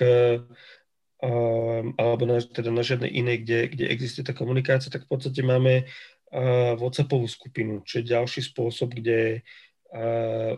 [2.00, 5.84] alebo na, teda na žiadnej inej, kde, kde existuje tá komunikácia, tak v podstate máme
[5.84, 9.44] uh, WhatsAppovú skupinu, čo je ďalší spôsob, kde
[9.92, 10.56] uh,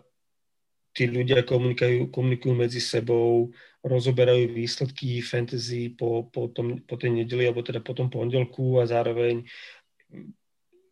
[0.93, 3.49] tí ľudia komunikujú, komunikujú medzi sebou,
[3.81, 8.85] rozoberajú výsledky fantasy po, po, tom, po tej nedeli alebo teda po tom pondelku a
[8.85, 9.41] zároveň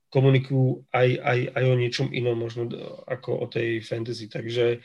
[0.10, 2.66] komunikujú aj, aj, aj o niečom inom možno
[3.06, 4.26] ako o tej fantasy.
[4.26, 4.82] Takže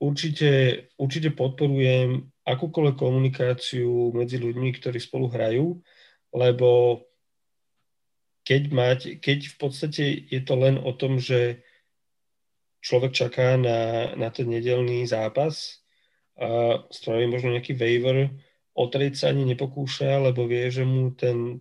[0.00, 0.50] určite,
[0.96, 5.82] určite podporujem akúkoľvek komunikáciu medzi ľuďmi, ktorí spolu hrajú,
[6.30, 7.02] lebo
[8.46, 11.66] keď, mať, keď v podstate je to len o tom, že
[12.86, 15.82] človek čaká na, na ten nedelný zápas
[16.38, 18.30] a spraví možno nejaký waiver,
[18.78, 21.58] otrieť sa ani nepokúša, lebo vie, že mu ten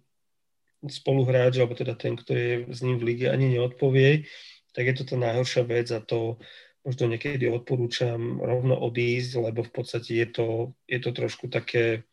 [0.85, 4.29] spoluhráč, alebo teda ten, kto je s ním v lige, ani neodpovie,
[4.75, 6.37] tak je to tá najhoršia vec a to
[6.85, 10.47] možno niekedy odporúčam rovno odísť, lebo v podstate je to,
[10.85, 12.05] je to trošku také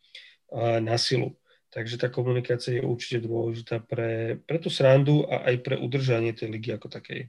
[0.81, 1.37] na silu.
[1.73, 6.53] Takže tá komunikácia je určite dôležitá pre, pre tú srandu a aj pre udržanie tej
[6.53, 7.29] ligy ako takej.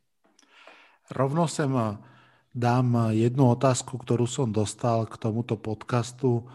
[1.12, 1.72] Rovno sem
[2.52, 6.48] dám jednu otázku, ktorú som dostal k tomuto podcastu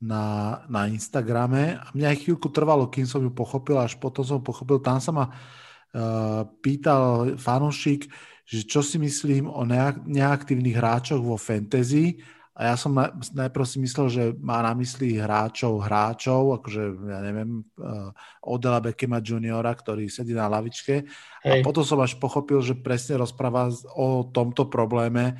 [0.00, 4.40] na, na Instagrame a mňa aj chvíľku trvalo, kým som ju pochopil, až potom som
[4.40, 8.08] pochopil, tam sa ma uh, pýtal fanúšik,
[8.50, 9.62] že čo si myslím o
[10.10, 12.18] neaktívnych hráčoch vo fantasy
[12.50, 17.22] a ja som na, najprv si myslel, že má na mysli hráčov, hráčov, akože ja
[17.22, 18.10] neviem, uh,
[18.42, 21.06] Odela Beckema juniora, ktorý sedí na lavičke
[21.46, 21.46] Hej.
[21.46, 25.38] a potom som až pochopil, že presne rozpráva o tomto probléme,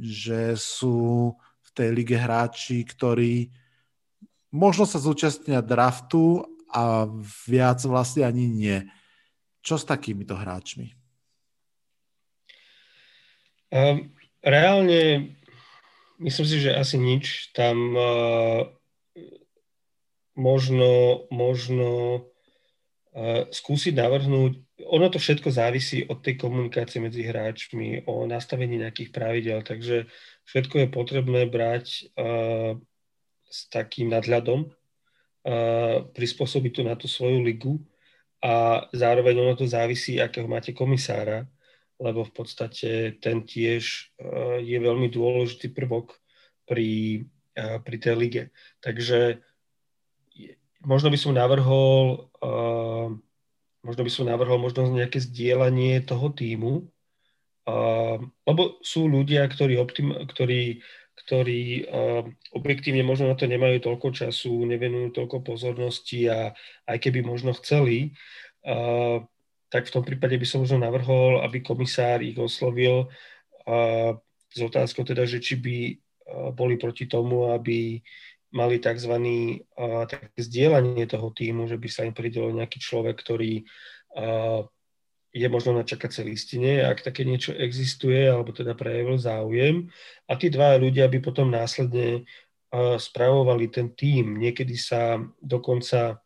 [0.00, 1.30] že sú
[1.62, 3.52] v tej lige hráči, ktorí
[4.50, 6.42] možno sa zúčastnia draftu
[6.72, 7.06] a
[7.46, 8.78] viac vlastne ani nie.
[9.62, 10.97] Čo s takýmito hráčmi?
[13.68, 15.34] Um, reálne
[16.18, 17.52] myslím si, že asi nič.
[17.52, 18.68] Tam uh,
[20.36, 21.90] možno, možno
[23.12, 29.10] uh, skúsiť navrhnúť ono to všetko závisí od tej komunikácie medzi hráčmi, o nastavení nejakých
[29.10, 30.06] pravidel, takže
[30.46, 32.78] všetko je potrebné brať uh,
[33.50, 34.70] s takým nadhľadom,
[36.12, 37.80] prispôsobiť to na tú svoju ligu
[38.44, 41.48] a zároveň ono to závisí, akého máte komisára,
[41.98, 44.14] lebo v podstate ten tiež
[44.62, 46.14] je veľmi dôležitý prvok
[46.64, 47.22] pri,
[47.54, 48.42] pri tej lige.
[48.78, 49.42] Takže
[50.86, 52.30] možno by som navrhol
[53.82, 56.86] možno by som navrhol možno nejaké zdieľanie toho týmu,
[58.44, 60.82] lebo sú ľudia, ktorí, optim, ktorí
[61.18, 61.82] ktorí
[62.54, 66.54] objektívne možno na to nemajú toľko času, nevenujú toľko pozornosti a
[66.86, 68.14] aj keby možno chceli,
[69.68, 73.12] tak v tom prípade by som možno navrhol, aby komisár ich oslovil
[74.48, 75.76] s otázkou teda, že či by
[76.56, 78.00] boli proti tomu, aby
[78.52, 79.12] mali tzv.
[80.08, 83.64] Také zdieľanie toho týmu, že by sa im pridelil nejaký človek, ktorý
[85.28, 89.92] je možno na čakacej listine, ak také niečo existuje, alebo teda prejavil záujem.
[90.24, 92.24] A tí dva ľudia by potom následne
[92.96, 94.40] spravovali ten tím.
[94.40, 96.24] Niekedy sa dokonca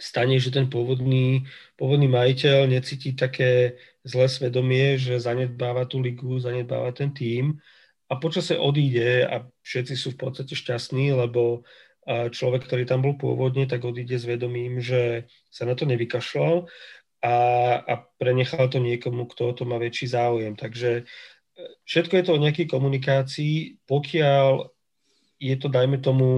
[0.00, 1.44] stane, že ten pôvodný,
[1.76, 7.60] pôvodný majiteľ necíti také zlé svedomie, že zanedbáva tú ligu, zanedbáva ten tím
[8.08, 11.68] a počase odíde a všetci sú v podstate šťastní, lebo
[12.08, 16.66] človek, ktorý tam bol pôvodne, tak odíde s vedomím, že sa na to nevykašľal
[17.20, 17.36] a,
[17.84, 20.56] a prenechal to niekomu, kto o to má väčší záujem.
[20.56, 21.02] Takže e,
[21.84, 23.84] všetko je to o nejakej komunikácii.
[23.84, 24.64] Pokiaľ
[25.40, 26.28] je to, dajme tomu,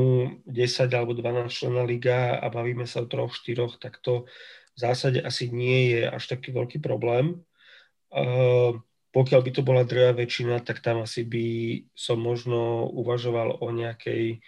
[0.47, 4.31] 10 alebo 12 člena liga a bavíme sa o troch, štyroch, tak to
[4.73, 7.43] v zásade asi nie je až taký veľký problém.
[8.15, 8.79] Uh,
[9.13, 11.47] pokiaľ by to bola druhá väčšina, tak tam asi by
[11.93, 14.41] som možno uvažoval o nejakej,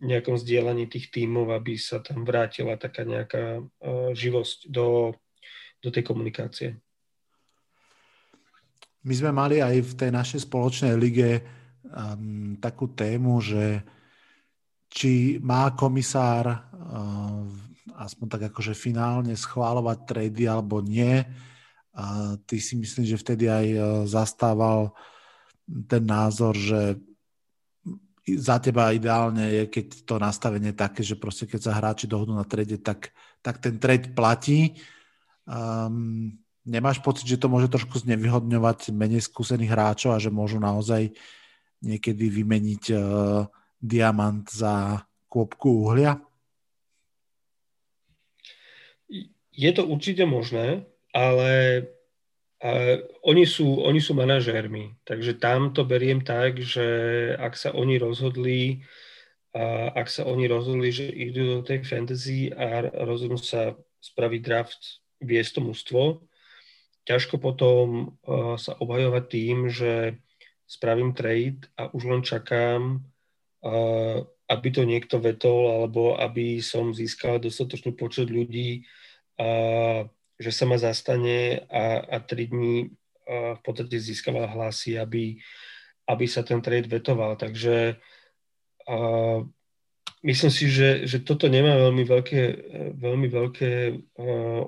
[0.00, 5.18] nejakom zdieľaní tých tímov, aby sa tam vrátila taká nejaká uh, živosť do
[5.82, 6.74] do tej komunikácie.
[9.06, 11.40] My sme mali aj v tej našej spoločnej lige
[11.90, 13.82] um, takú tému, že
[14.88, 17.44] či má komisár uh,
[17.98, 21.24] aspoň tak akože finálne schváľovať trady alebo nie.
[21.98, 24.94] A ty si myslím, že vtedy aj uh, zastával
[25.88, 26.96] ten názor, že
[28.28, 32.44] za teba ideálne je, keď to nastavenie také, že proste keď sa hráči dohodnú na
[32.44, 34.76] trade, tak, tak ten trade platí
[35.48, 36.36] Um,
[36.68, 41.16] nemáš pocit, že to môže trošku znevyhodňovať menej skúsených hráčov a že môžu naozaj
[41.82, 43.46] niekedy vymeniť uh,
[43.78, 46.18] diamant za kôpku uhlia?
[49.54, 51.82] Je to určite možné, ale
[52.62, 56.86] uh, oni, sú, oni sú manažérmi, takže tam to beriem tak, že
[57.38, 58.86] ak sa oni rozhodli,
[59.54, 65.02] uh, ak sa oni rozhodli, že idú do tej fantasy a rozhodnú sa spraviť draft
[65.18, 66.02] viesť to mužstvo.
[67.06, 70.22] Ťažko potom uh, sa obhajovať tým, že
[70.68, 73.00] spravím trade a už len čakám,
[74.48, 78.84] aby to niekto vetol alebo aby som získal dostatočný počet ľudí,
[80.38, 82.92] že sa ma zastane a, a tri dní
[83.28, 85.40] v podstate získaval hlasy, aby,
[86.08, 87.36] aby sa ten trade vetoval.
[87.36, 87.96] Takže
[90.24, 92.42] myslím si, že, že toto nemá veľmi veľké,
[92.96, 93.72] veľmi veľké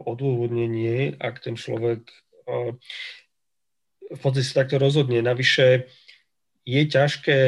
[0.05, 2.05] odôvodnenie, ak ten človek
[4.11, 5.23] v podstate sa takto rozhodne.
[5.23, 5.87] Navyše
[6.67, 7.39] je ťažké,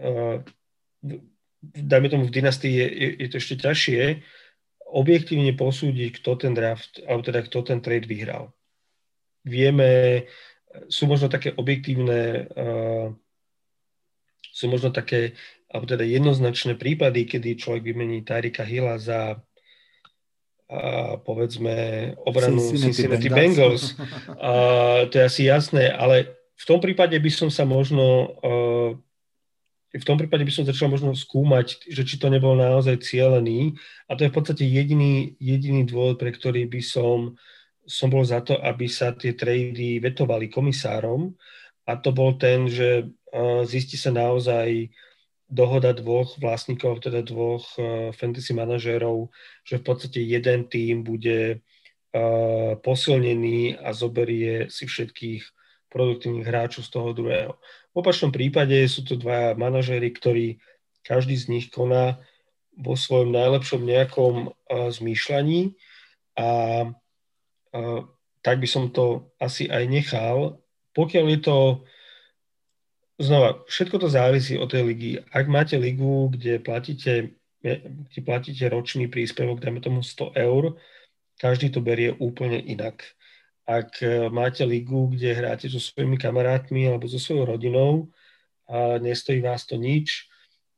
[0.00, 0.40] uh,
[1.62, 2.86] dajme tomu v dynastii je,
[3.20, 4.02] je, to ešte ťažšie,
[4.92, 8.52] objektívne posúdiť, kto ten draft, alebo teda kto ten trade vyhral.
[9.44, 10.24] Vieme,
[10.88, 13.08] sú možno také objektívne, uh,
[14.52, 15.36] sú možno také
[15.72, 19.40] alebo teda jednoznačné prípady, kedy človek vymení Tyrika Hilla za
[20.70, 21.74] a povedzme
[22.24, 23.94] obranu Cincinnati, Cincinnati Bengals.
[24.40, 28.90] A, to je asi jasné, ale v tom prípade by som sa možno uh,
[29.92, 33.76] v tom prípade by som začal možno skúmať, že či to nebol naozaj cielený.
[34.08, 37.36] A to je v podstate jediný, jediný dôvod, pre ktorý by som,
[37.84, 41.36] som bol za to, aby sa tie trady vetovali komisárom.
[41.84, 43.12] A to bol ten, že
[43.68, 44.88] zistí sa naozaj
[45.52, 47.76] dohoda dvoch vlastníkov, teda dvoch
[48.16, 49.28] fantasy manažérov,
[49.68, 51.60] že v podstate jeden tým bude
[52.80, 55.44] posilnený a zoberie si všetkých
[55.92, 57.52] produktívnych hráčov z toho druhého.
[57.92, 60.56] V opačnom prípade sú to dva manažéri, ktorí
[61.04, 62.16] každý z nich koná
[62.72, 65.76] vo svojom najlepšom nejakom uh, zmýšľaní
[66.40, 66.48] a
[68.40, 70.60] tak by som to asi aj nechal.
[70.92, 71.58] Pokiaľ je to,
[73.22, 75.10] znova, všetko to závisí od tej ligy.
[75.30, 80.76] Ak máte ligu, kde platíte, kde platíte ročný príspevok, dajme tomu 100 eur,
[81.38, 83.02] každý to berie úplne inak
[83.66, 88.10] ak e, máte ligu, kde hráte so svojimi kamarátmi alebo so svojou rodinou
[88.66, 90.26] a nestojí vás to nič,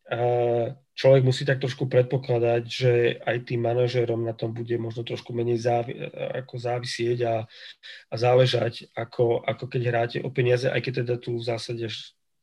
[0.04, 2.92] a človek musí tak trošku predpokladať, že
[3.24, 5.96] aj tým manažérom na tom bude možno trošku menej závi-
[6.44, 7.34] ako závisieť a,
[8.12, 11.88] a záležať, ako, ako keď hráte o peniaze, aj keď teda tu v zásade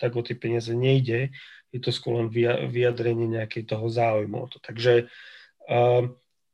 [0.01, 1.29] tak o tie peniaze nejde,
[1.69, 2.33] je to skôr len
[2.73, 4.49] vyjadrenie nejakej toho záujmu.
[4.65, 5.05] Takže
[5.69, 6.03] uh,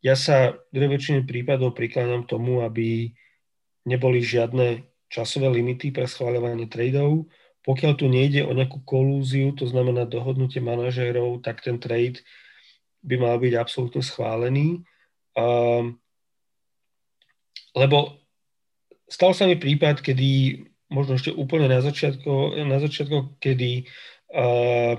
[0.03, 3.15] ja sa v väčšine prípadov prikláňam tomu, aby
[3.87, 7.31] neboli žiadne časové limity pre schváľovanie tradeov.
[7.63, 12.23] Pokiaľ tu nejde o nejakú kolúziu, to znamená dohodnutie manažérov, tak ten trade
[13.03, 14.83] by mal byť absolútne schválený.
[15.35, 15.99] Um,
[17.75, 18.19] lebo
[19.07, 23.87] stal sa mi prípad, kedy možno ešte úplne na začiatku, na začiatku kedy
[24.33, 24.97] uh,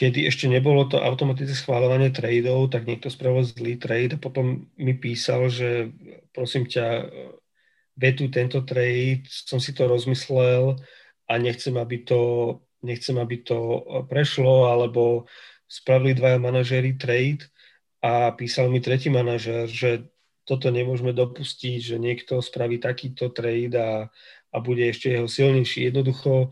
[0.00, 4.96] kedy ešte nebolo to automatické schváľovanie tradeov, tak niekto spravil zlý trade a potom mi
[4.96, 5.92] písal, že
[6.32, 7.04] prosím ťa,
[8.00, 10.80] vetu tento trade, som si to rozmyslel
[11.28, 12.20] a nechcem, aby to,
[12.80, 15.28] nechcem, aby to prešlo, alebo
[15.68, 17.44] spravili dvaja manažéri trade
[18.00, 20.08] a písal mi tretí manažér, že
[20.50, 24.10] toto nemôžeme dopustiť, že niekto spraví takýto trade a,
[24.50, 25.94] a bude ešte jeho silnejší.
[25.94, 26.50] Jednoducho,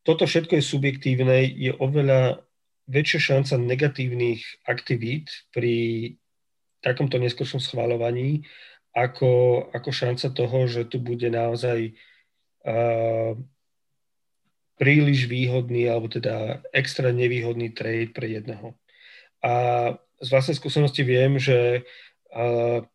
[0.00, 2.40] toto všetko je subjektívne, je oveľa
[2.88, 5.76] väčšia šanca negatívnych aktivít pri
[6.80, 8.48] takomto neskôršom schváľovaní,
[8.96, 11.92] ako, ako šanca toho, že tu bude naozaj
[12.64, 13.36] uh,
[14.80, 18.72] príliš výhodný alebo teda extra nevýhodný trade pre jedného.
[19.44, 19.52] A
[20.16, 21.84] z vlastnej skúsenosti viem, že
[22.32, 22.88] uh,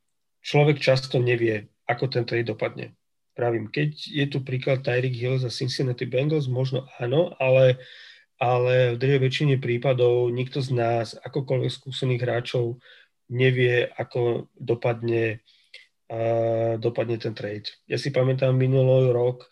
[0.47, 2.95] človek často nevie, ako ten trade dopadne.
[3.35, 7.77] Pravím, keď je tu príklad Tyreek Hill za Cincinnati Bengals, možno áno, ale
[8.37, 12.77] ale v drvej väčšine prípadov nikto z nás, akokoľvek skúsených hráčov,
[13.33, 15.41] nevie, ako dopadne,
[16.13, 17.73] uh, dopadne ten trade.
[17.89, 19.49] Ja si pamätám minulý rok,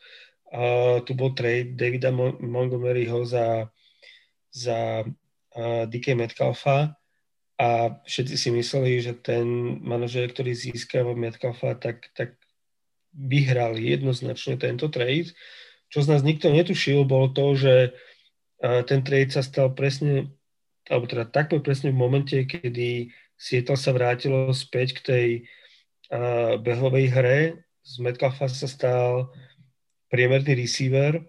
[0.53, 3.73] uh, tu bol trade Davida Mon- Montgomeryho za,
[4.53, 6.93] za uh, DK Metcalfa
[7.55, 12.35] a všetci si mysleli, že ten manažer, ktorý získal Metcalfa, tak, tak
[13.15, 15.31] vyhral jednoznačne tento trade.
[15.87, 17.95] Čo z nás nikto netušil, bol to, že
[18.59, 20.35] ten trade sa stal presne,
[20.91, 25.27] alebo teda takto presne v momente, kedy Seattle sa vrátilo späť k tej
[26.59, 27.39] behovej hre.
[27.87, 29.31] Z Metcalfa sa stal
[30.11, 31.23] priemerný receiver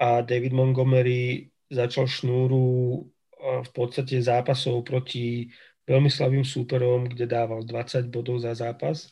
[0.00, 3.04] a David Montgomery začal šnúru
[3.38, 5.48] v podstate zápasov proti
[5.88, 9.08] veľmi slabým súperom, kde dával 20 bodov za zápas.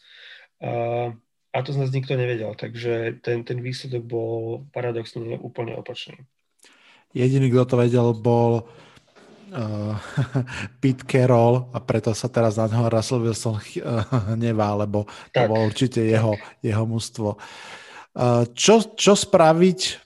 [0.60, 1.16] Uh,
[1.56, 6.20] a to z nás nikto nevedel, takže ten, ten výsledok bol paradoxne úplne opačný.
[7.16, 8.68] Jediný, kto to vedel, bol
[9.56, 9.96] uh,
[10.84, 13.56] Pete Carroll a preto sa teraz na neho Russell Wilson
[14.36, 15.48] hnevá, lebo to tak.
[15.48, 17.40] bolo určite jeho, jeho mužstvo.
[18.16, 20.05] Uh, čo, čo spraviť,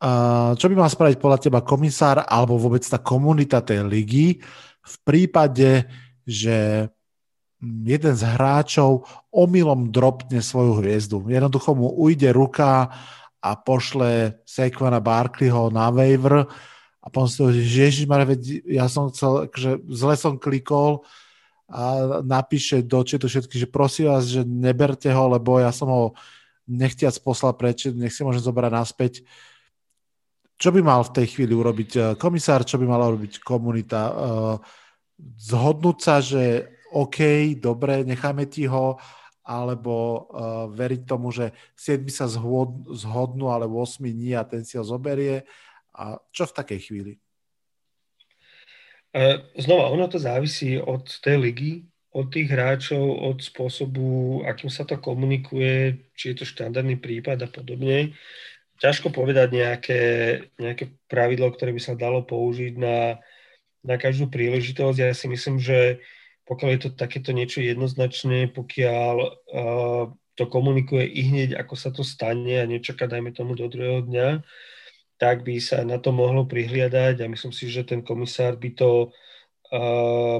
[0.00, 4.40] uh, čo by mal spraviť podľa teba komisár alebo vôbec tá komunita tej ligy
[4.86, 5.86] v prípade,
[6.26, 6.88] že
[7.62, 11.24] jeden z hráčov omylom dropne svoju hviezdu.
[11.24, 12.92] Jednoducho mu ujde ruka
[13.40, 16.44] a pošle Saquona Barkleyho na waiver
[17.00, 18.26] a potom si to, že Ježišmar,
[18.66, 21.06] ja som chcel, že zle som klikol
[21.70, 26.04] a napíše do četu všetky, že prosím vás, že neberte ho, lebo ja som ho
[26.66, 29.14] nechtiac poslal preč, nech si môžem zobrať naspäť.
[30.56, 34.00] Čo by mal v tej chvíli urobiť eh, komisár, čo by mala urobiť komunita?
[34.08, 34.56] Eh,
[35.36, 38.96] zhodnúť sa, že OK, dobre, necháme ti ho
[39.46, 44.74] alebo uh, veriť tomu, že 7 sa zhod, zhodnú, ale 8 nie a ten si
[44.74, 45.46] ho zoberie.
[45.94, 47.12] A čo v takej chvíli?
[49.54, 51.72] Znova, ono to závisí od tej ligy,
[52.12, 57.48] od tých hráčov, od spôsobu, akým sa to komunikuje, či je to štandardný prípad a
[57.48, 58.12] podobne.
[58.76, 60.02] Ťažko povedať nejaké,
[60.60, 63.20] nejaké pravidlo, ktoré by sa dalo použiť na,
[63.80, 64.96] na každú príležitosť.
[65.00, 66.04] Ja si myslím, že
[66.46, 70.04] pokiaľ je to takéto niečo jednoznačné, pokiaľ uh,
[70.36, 74.44] to komunikuje i hneď, ako sa to stane a nečaká, dajme tomu, do druhého dňa,
[75.16, 79.10] tak by sa na to mohlo prihliadať a myslím si, že ten komisár by to,
[79.72, 80.38] uh,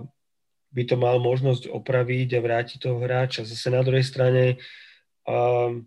[0.70, 3.48] by to mal možnosť opraviť a vrátiť toho hráča.
[3.48, 4.60] Zase na druhej strane
[5.24, 5.80] uh,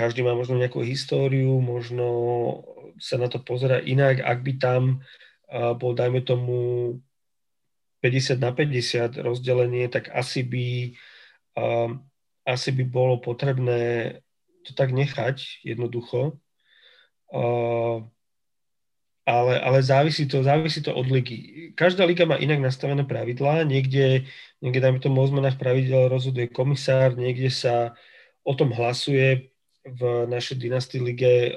[0.00, 2.08] každý má možno nejakú históriu, možno
[2.96, 4.82] sa na to pozera inak, ak by tam
[5.76, 6.56] bol, dajme tomu,
[8.00, 10.96] 50 na 50 rozdelenie, tak asi by,
[12.48, 14.16] asi by bolo potrebné
[14.64, 16.40] to tak nechať jednoducho
[19.30, 21.70] ale, ale závisí, to, závisí to od ligy.
[21.78, 23.62] Každá liga má inak nastavené pravidlá.
[23.62, 24.26] Niekde,
[24.58, 27.94] niekde dajme tomu o zmenách pravidel rozhoduje komisár, niekde sa
[28.42, 29.52] o tom hlasuje
[29.86, 31.56] v našej dynastii lige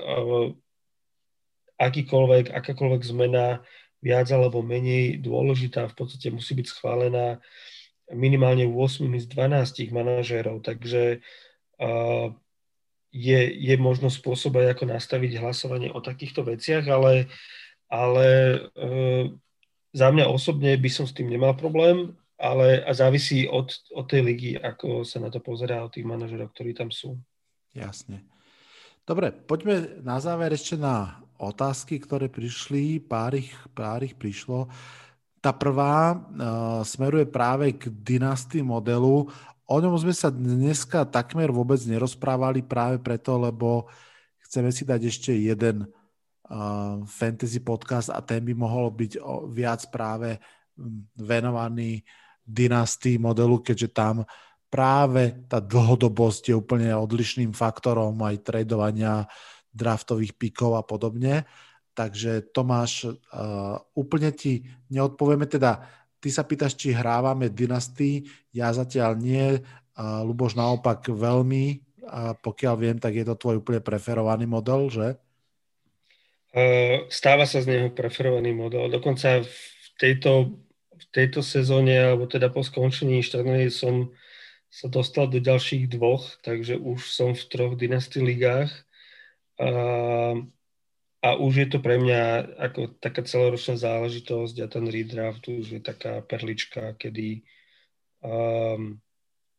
[1.79, 3.61] akýkoľvek, akákoľvek zmena
[4.03, 7.39] viac alebo menej dôležitá v podstate musí byť schválená
[8.11, 10.59] minimálne 8 z 12 manažérov.
[10.59, 11.23] Takže
[13.13, 17.29] je, je možno spôsob aj ako nastaviť hlasovanie o takýchto veciach, ale,
[17.85, 18.27] ale
[18.73, 18.89] e,
[19.93, 24.21] za mňa osobne by som s tým nemal problém, ale a závisí od, od tej
[24.25, 27.21] ligy, ako sa na to pozerá od tých manažerov, ktorí tam sú.
[27.73, 28.21] Jasne.
[29.03, 34.71] Dobre, poďme na záver ešte na otázky, ktoré prišli, pár ich, pár ich prišlo.
[35.43, 39.27] Tá prvá uh, smeruje práve k dynastii modelu.
[39.67, 43.91] O ňom sme sa dneska takmer vôbec nerozprávali práve preto, lebo
[44.47, 49.83] chceme si dať ešte jeden uh, fantasy podcast a ten by mohol byť o, viac
[49.91, 50.39] práve
[51.19, 52.07] venovaný
[52.43, 54.23] dynastii modelu, keďže tam
[54.73, 59.29] práve tá dlhodobosť je úplne odlišným faktorom aj tradovania
[59.69, 61.45] draftových pikov a podobne.
[61.93, 65.85] Takže Tomáš, uh, úplne ti neodpovieme, teda
[66.23, 68.23] Ty sa pýtaš, či hrávame dynastii,
[68.55, 69.59] ja zatiaľ nie,
[69.91, 75.19] a Luboš naopak veľmi, a pokiaľ viem, tak je to tvoj úplne preferovaný model, že?
[77.11, 78.87] Stáva sa z neho preferovaný model.
[78.87, 80.63] Dokonca v tejto,
[80.95, 84.15] v tejto sezóne, alebo teda po skončení štvrnej som
[84.73, 88.73] sa dostal do ďalších dvoch, takže už som v troch dynastii ligách
[91.21, 95.81] a už je to pre mňa ako taká celoročná záležitosť a ten redraft už je
[95.81, 97.45] taká perlička, kedy,
[98.25, 98.97] um,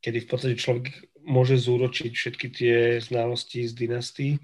[0.02, 0.90] kedy v podstate človek
[1.22, 4.34] môže zúročiť všetky tie znalosti z dynastii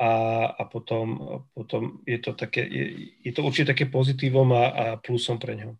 [0.00, 0.12] a,
[0.56, 2.84] a potom, potom je to také, je,
[3.28, 5.76] je to určite také pozitívum a, a plusom pre ňo.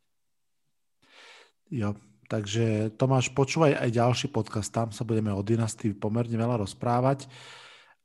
[1.73, 1.97] Jo,
[2.29, 7.25] takže Tomáš, počúvaj aj ďalší podcast, tam sa budeme o dynastii pomerne veľa rozprávať.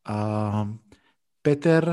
[0.07, 0.17] A
[1.43, 1.83] Peter,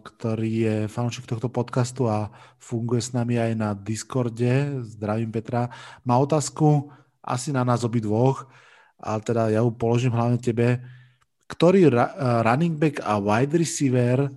[0.00, 5.68] ktorý je fanúšik tohto podcastu a funguje s nami aj na Discorde, zdravím Petra,
[6.08, 6.88] má otázku
[7.20, 8.48] asi na nás obidvoch,
[8.96, 10.80] ale teda ja ju položím hlavne tebe.
[11.52, 11.92] Ktorý
[12.40, 14.32] running back a wide receiver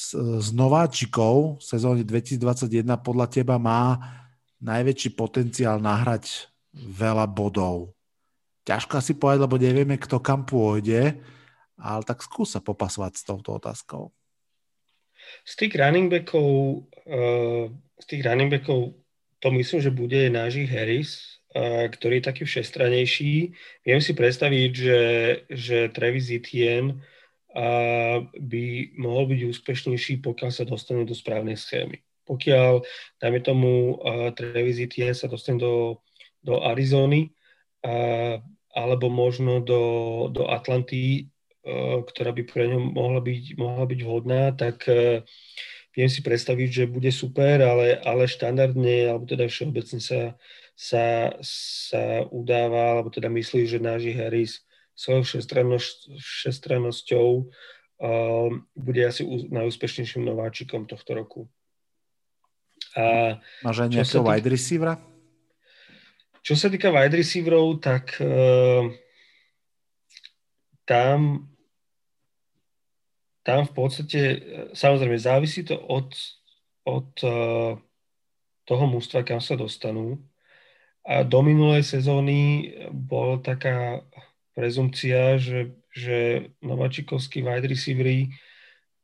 [0.00, 4.00] z nováčikov v sezóne 2021 podľa teba má
[4.60, 7.96] najväčší potenciál nahrať veľa bodov?
[8.68, 11.16] Ťažko asi povedať, lebo nevieme, kto kam pôjde,
[11.80, 14.12] ale tak skús sa popasovať s touto otázkou.
[15.48, 17.66] Z tých running backov, uh,
[17.98, 18.94] z tých running backov
[19.40, 23.32] to myslím, že bude Najee Harris, uh, ktorý je taký všestranejší.
[23.88, 25.02] Viem si predstaviť, že,
[25.48, 27.00] že Travis Etienne
[27.56, 28.64] uh, by
[29.00, 32.04] mohol byť úspešnejší, pokiaľ sa dostane do správnej schémy.
[32.30, 32.86] Pokiaľ,
[33.18, 35.98] dajme tomu, uh, Travis Etienne sa dostane do,
[36.46, 37.34] do Arizony,
[37.82, 38.38] uh,
[38.70, 39.82] alebo možno do,
[40.30, 41.26] do Atlanty,
[41.60, 45.28] E, ktorá by pre ňom mohla byť, mohla byť vhodná, tak e,
[45.92, 50.40] viem si predstaviť, že bude super, ale, ale štandardne, alebo teda všeobecne sa,
[50.72, 54.64] sa, sa udáva, alebo teda myslí, že Náži Harris
[54.96, 55.24] svojou
[56.20, 61.48] všestrannosťou uh, bude asi najúspešnejším nováčikom tohto roku.
[62.98, 64.94] A Máš aj nejakého wide receivera?
[66.40, 68.88] Čo sa týka wide receiverov, tak uh,
[70.88, 71.46] tam,
[73.44, 74.20] tam v podstate,
[74.72, 76.10] samozrejme, závisí to od,
[76.88, 77.76] od uh,
[78.64, 80.18] toho mústva, kam sa dostanú.
[81.04, 84.04] A do minulej sezóny bola taká
[84.56, 88.32] prezumcia, že, že nováčikovskí wide receivery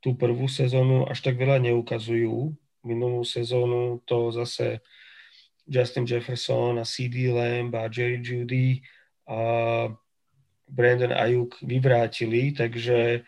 [0.01, 2.53] tú prvú sezónu až tak veľa neukazujú.
[2.87, 4.79] Minulú sezónu to zase
[5.67, 8.79] Justin Jefferson a CD Lamb a Jerry Judy
[9.27, 9.91] a
[10.71, 13.23] Brandon Ayuk vyvrátili, takže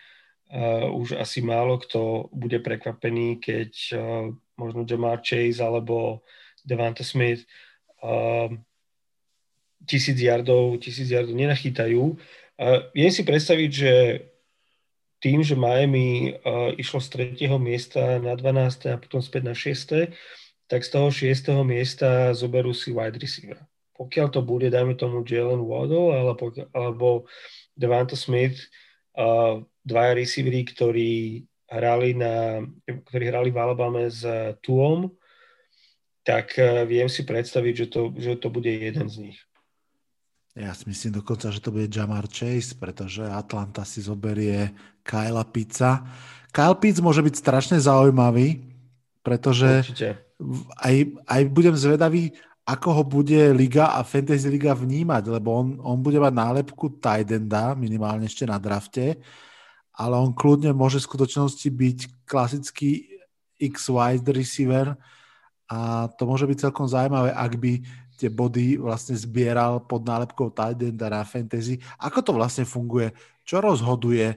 [0.55, 6.22] uh, už asi málo kto bude prekvapený, keď uh, možno Jamar Chase alebo
[6.62, 7.47] Devante Smith
[8.02, 8.51] uh,
[9.86, 12.14] tisíc yardov, tisíc yardov nenachytajú.
[12.59, 13.93] Uh, viem si predstaviť, že
[15.19, 17.51] tým, že Miami uh, išlo z 3.
[17.59, 18.95] miesta na 12.
[18.95, 20.15] a potom späť na 6.
[20.70, 21.51] tak z toho 6.
[21.66, 23.59] miesta zoberú si wide receiver
[23.99, 27.09] pokiaľ to bude, dajme tomu Jalen Waddle alebo, alebo
[27.74, 28.70] Devonta Smith,
[29.19, 34.23] uh, dvaja receivery, ktorí hrali, na, ktorí hrali v Alabame s
[34.62, 35.11] Tuom,
[36.23, 39.39] tak uh, viem si predstaviť, že to, že to bude jeden z nich.
[40.59, 44.74] Ja si myslím dokonca, že to bude Jamar Chase, pretože Atlanta si zoberie
[45.06, 46.02] Kyla Pizza.
[46.51, 48.66] Kyle Pitts môže byť strašne zaujímavý,
[49.22, 49.86] pretože
[50.82, 50.94] aj,
[51.30, 52.35] aj budem zvedavý,
[52.66, 57.78] ako ho bude Liga a Fantasy Liga vnímať, lebo on, on bude mať nálepku Tidenda,
[57.78, 59.14] minimálne ešte na drafte,
[59.94, 63.06] ale on kľudne môže v skutočnosti byť klasický
[63.62, 64.98] X-wide receiver
[65.70, 67.72] a to môže byť celkom zaujímavé, ak by
[68.19, 71.78] tie body vlastne zbieral pod nálepkou Tidenda na Fantasy.
[72.03, 73.15] Ako to vlastne funguje?
[73.47, 74.35] Čo rozhoduje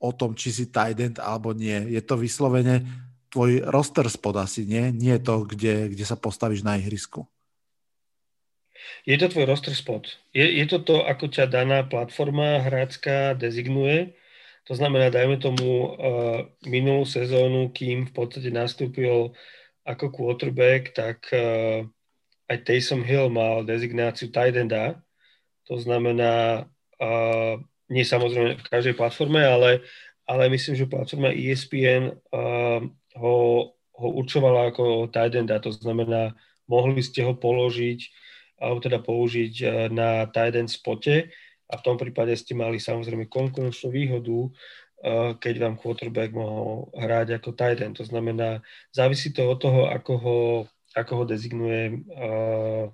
[0.00, 1.92] o tom, či si Tidend alebo nie?
[1.92, 2.82] Je to vyslovene
[3.30, 4.90] tvoj roster spod asi, nie?
[4.90, 7.28] Nie to, kde, kde sa postavíš na ihrisku.
[9.04, 10.08] Je to tvoj roster spot.
[10.32, 14.16] Je, je to to, ako ťa daná platforma hrácka dezignuje.
[14.68, 19.32] To znamená, dajme tomu uh, minulú sezónu, kým v podstate nastúpil
[19.84, 21.86] ako quarterback, tak uh,
[22.50, 24.58] aj Taysom Hill mal dezignáciu tight.
[25.70, 26.66] To znamená,
[26.98, 27.54] uh,
[27.86, 29.86] nie samozrejme v každej platforme, ale,
[30.26, 32.82] ale myslím, že platforma ESPN uh,
[33.14, 33.36] ho,
[33.74, 35.38] ho určovala ako tight.
[35.38, 36.34] To znamená,
[36.66, 38.20] mohli ste ho položiť
[38.60, 41.32] alebo teda použiť e, na tight end spote
[41.66, 44.48] a v tom prípade ste mali samozrejme konkurenčnú výhodu, e,
[45.40, 47.80] keď vám quarterback mohol hrať ako tight.
[47.96, 48.60] To znamená,
[48.92, 50.38] závisí to od toho, ako ho,
[50.94, 51.94] ako ho dezignuje e,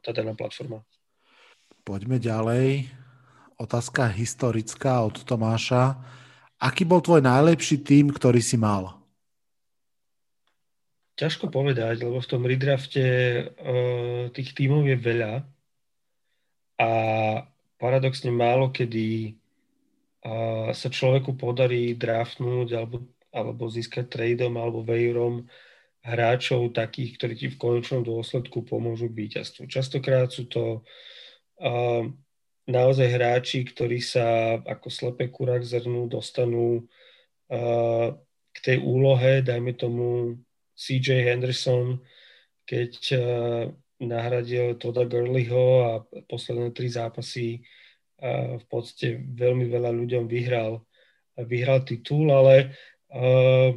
[0.05, 0.85] tá daná platforma.
[1.87, 2.91] Poďme ďalej.
[3.57, 5.97] Otázka historická od Tomáša.
[6.61, 9.01] Aký bol tvoj najlepší tým, ktorý si mal?
[11.17, 13.01] Ťažko povedať, lebo v tom redrafte
[13.49, 15.49] uh, tých tímov je veľa
[16.77, 16.91] a
[17.81, 19.33] paradoxne málo kedy
[20.27, 20.33] a
[20.75, 25.47] sa človeku podarí draftnúť alebo, alebo získať tradeom alebo waiverom
[26.07, 29.67] hráčov takých, ktorí ti v konečnom dôsledku pomôžu k víťazstvu.
[29.67, 30.87] Častokrát sú to
[31.59, 32.07] uh,
[32.71, 38.15] naozaj hráči, ktorí sa ako slepé kurák zrnú dostanú uh,
[38.55, 40.39] k tej úlohe, dajme tomu
[40.79, 41.99] CJ Henderson,
[42.63, 43.21] keď uh,
[43.99, 45.91] nahradil Toda Gurleyho a
[46.29, 47.65] posledné tri zápasy
[48.57, 50.81] v podstate veľmi veľa ľuďom vyhral,
[51.37, 52.73] vyhral titul, ale
[53.13, 53.77] uh,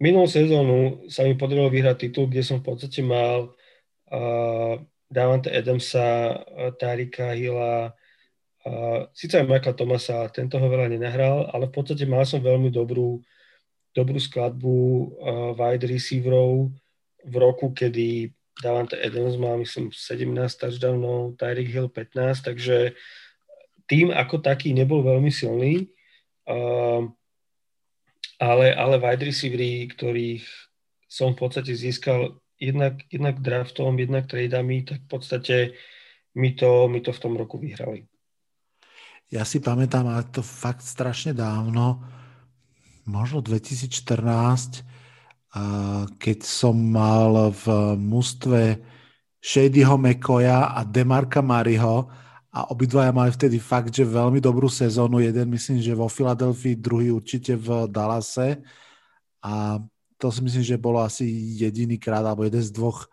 [0.00, 3.52] minulú sezónu sa mi podarilo vyhrať titul, kde som v podstate mal
[4.08, 4.74] uh,
[5.12, 6.40] Davante Adamsa,
[6.80, 7.92] Tarika Hilla,
[8.64, 12.72] uh, síce aj Michaela Thomasa, tento ho veľa nenahral, ale v podstate mal som veľmi
[12.72, 13.20] dobrú,
[13.92, 16.72] dobrú skladbu uh, wide receiverov
[17.20, 22.96] v roku, kedy Davante Adams má, myslím, 17 touchdownov, Tyreek Hill 15, takže
[23.84, 25.92] tým ako taký nebol veľmi silný,
[26.48, 27.04] uh,
[28.40, 30.44] ale, ale wide receivery, ktorých
[31.04, 35.56] som v podstate získal jednak, jednak draftom, jednak tradeami, tak v podstate
[36.34, 38.08] mi to, mi to v tom roku vyhrali.
[39.30, 42.02] Ja si pamätám, ale to fakt strašne dávno,
[43.06, 44.82] možno 2014,
[46.18, 48.78] keď som mal v mústve
[49.42, 52.06] Shadyho McCoya a Demarka Mariho
[52.50, 55.22] a obidvaja mali vtedy fakt, že veľmi dobrú sezónu.
[55.22, 58.58] Jeden myslím, že vo Filadelfii, druhý určite v Dallase
[59.38, 59.78] a
[60.20, 61.24] to si myslím, že bolo asi
[61.56, 63.08] jediný krát alebo jeden z dvoch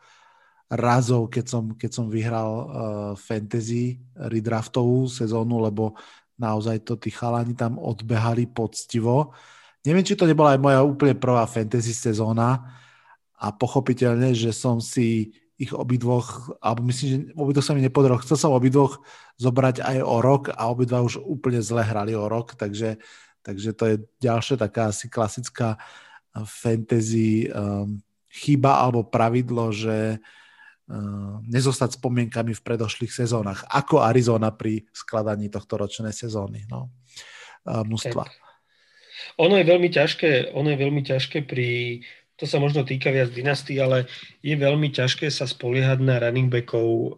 [0.68, 2.68] razov, keď som, keď som vyhral uh,
[3.16, 5.96] fantasy redraftovú sezónu, lebo
[6.36, 9.32] naozaj to tí chalani tam odbehali poctivo.
[9.88, 12.76] Neviem, či to nebola aj moja úplne prvá fantasy sezóna
[13.40, 18.22] a pochopiteľne, že som si ich obidvoch, alebo myslím, že obidvoch sa mi nepodarilo.
[18.22, 19.02] Chcel som obidvoch
[19.42, 23.02] zobrať aj o rok a obidva už úplne zle hrali o rok, takže,
[23.42, 25.82] takže to je ďalšia taká asi klasická
[26.46, 27.98] fantasy um,
[28.30, 35.82] chyba alebo pravidlo, že uh, nezostať spomienkami v predošlých sezónach, ako Arizona pri skladaní tohto
[35.82, 36.94] ročnej sezóny no,
[37.66, 37.82] uh,
[39.38, 42.02] ono je veľmi ťažké, ono je veľmi ťažké pri,
[42.38, 44.06] to sa možno týka viac dynasty, ale
[44.46, 47.18] je veľmi ťažké sa spoliehať na running backov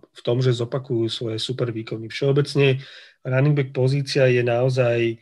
[0.00, 2.06] v tom, že zopakujú svoje super výkony.
[2.06, 2.78] Všeobecne
[3.26, 5.18] running back pozícia je naozaj,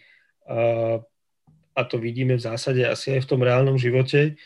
[1.73, 4.37] a to vidíme v zásade asi aj v tom reálnom živote,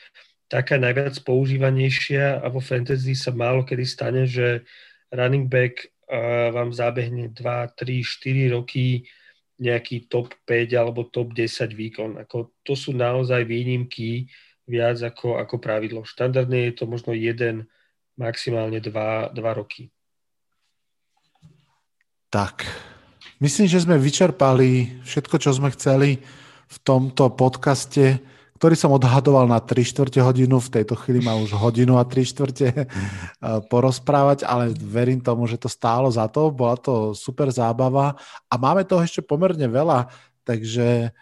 [0.46, 4.62] taká najviac používanejšia a vo fantasy sa málo kedy stane, že
[5.10, 5.90] running back
[6.54, 9.04] vám zabehne 2, 3, 4 roky
[9.58, 12.16] nejaký top 5 alebo top 10 výkon.
[12.22, 14.30] Ako, to sú naozaj výnimky,
[14.68, 16.04] viac ako, ako pravidlo.
[16.04, 17.66] Štandardne je to možno jeden,
[18.20, 19.88] maximálne dva, dva roky.
[22.28, 22.68] Tak,
[23.40, 26.20] myslím, že sme vyčerpali všetko, čo sme chceli
[26.68, 28.20] v tomto podcaste,
[28.60, 32.28] ktorý som odhadoval na 3 čtvrte hodinu, v tejto chvíli má už hodinu a 3
[32.28, 32.84] štvrte eh,
[33.72, 38.18] porozprávať, ale verím tomu, že to stálo za to, bola to super zábava
[38.50, 40.10] a máme toho ešte pomerne veľa,
[40.44, 41.14] takže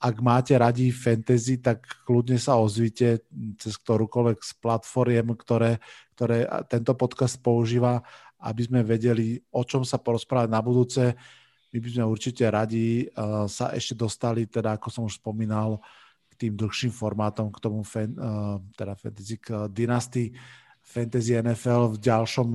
[0.00, 3.28] ak máte radi fantasy, tak kľudne sa ozvite
[3.60, 5.76] cez ktorúkoľvek z platformiem, ktoré,
[6.16, 8.00] ktoré tento podcast používa,
[8.40, 11.12] aby sme vedeli, o čom sa porozprávať na budúce.
[11.68, 13.04] My by sme určite radi
[13.52, 15.76] sa ešte dostali, teda ako som už spomínal,
[16.32, 18.16] k tým dlhším formátom, k tomu fan,
[18.72, 20.32] teda fantasy k Dynasty
[20.88, 22.48] Fantasy NFL v ďalšom,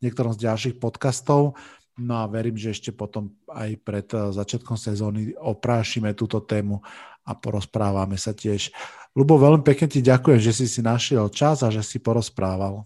[0.00, 1.52] niektorom z ďalších podcastov.
[1.94, 6.82] No a verím, že ešte potom aj pred eh, začiatkom sezóny oprášime túto tému
[7.24, 8.74] a porozprávame sa tiež.
[9.14, 12.82] Lubo, veľmi pekne ti ďakujem, že si si našiel čas a že si porozprával.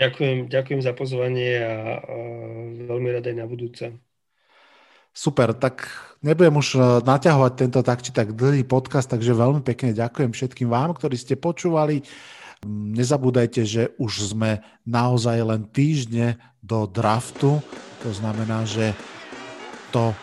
[0.00, 2.14] Ďakujem, ďakujem za pozvanie a, a
[2.88, 3.84] veľmi rád aj na budúce.
[5.12, 5.84] Super, tak
[6.24, 10.72] nebudem už eh, naťahovať tento tak či tak dlhý podcast, takže veľmi pekne ďakujem všetkým
[10.72, 12.00] vám, ktorí ste počúvali.
[12.64, 17.60] Nezabúdajte, že už sme naozaj len týždne do draftu
[18.00, 18.96] to znamená, že
[19.90, 20.14] to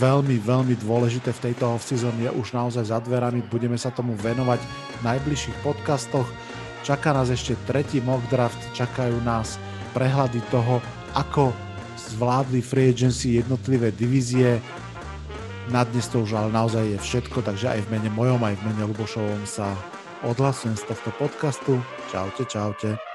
[0.00, 3.44] veľmi, veľmi dôležité v tejto off-season je už naozaj za dverami.
[3.46, 6.26] Budeme sa tomu venovať v najbližších podcastoch.
[6.80, 9.60] Čaká nás ešte tretí mock draft, čakajú nás
[9.92, 10.80] prehľady toho,
[11.12, 11.52] ako
[12.16, 14.56] zvládli free agency jednotlivé divízie.
[15.68, 18.64] Na dnes to už ale naozaj je všetko, takže aj v mene mojom, aj v
[18.72, 19.76] mene Lubošovom sa
[20.24, 21.78] odhlasujem z tohto podcastu.
[22.08, 23.09] Čaute, čaute.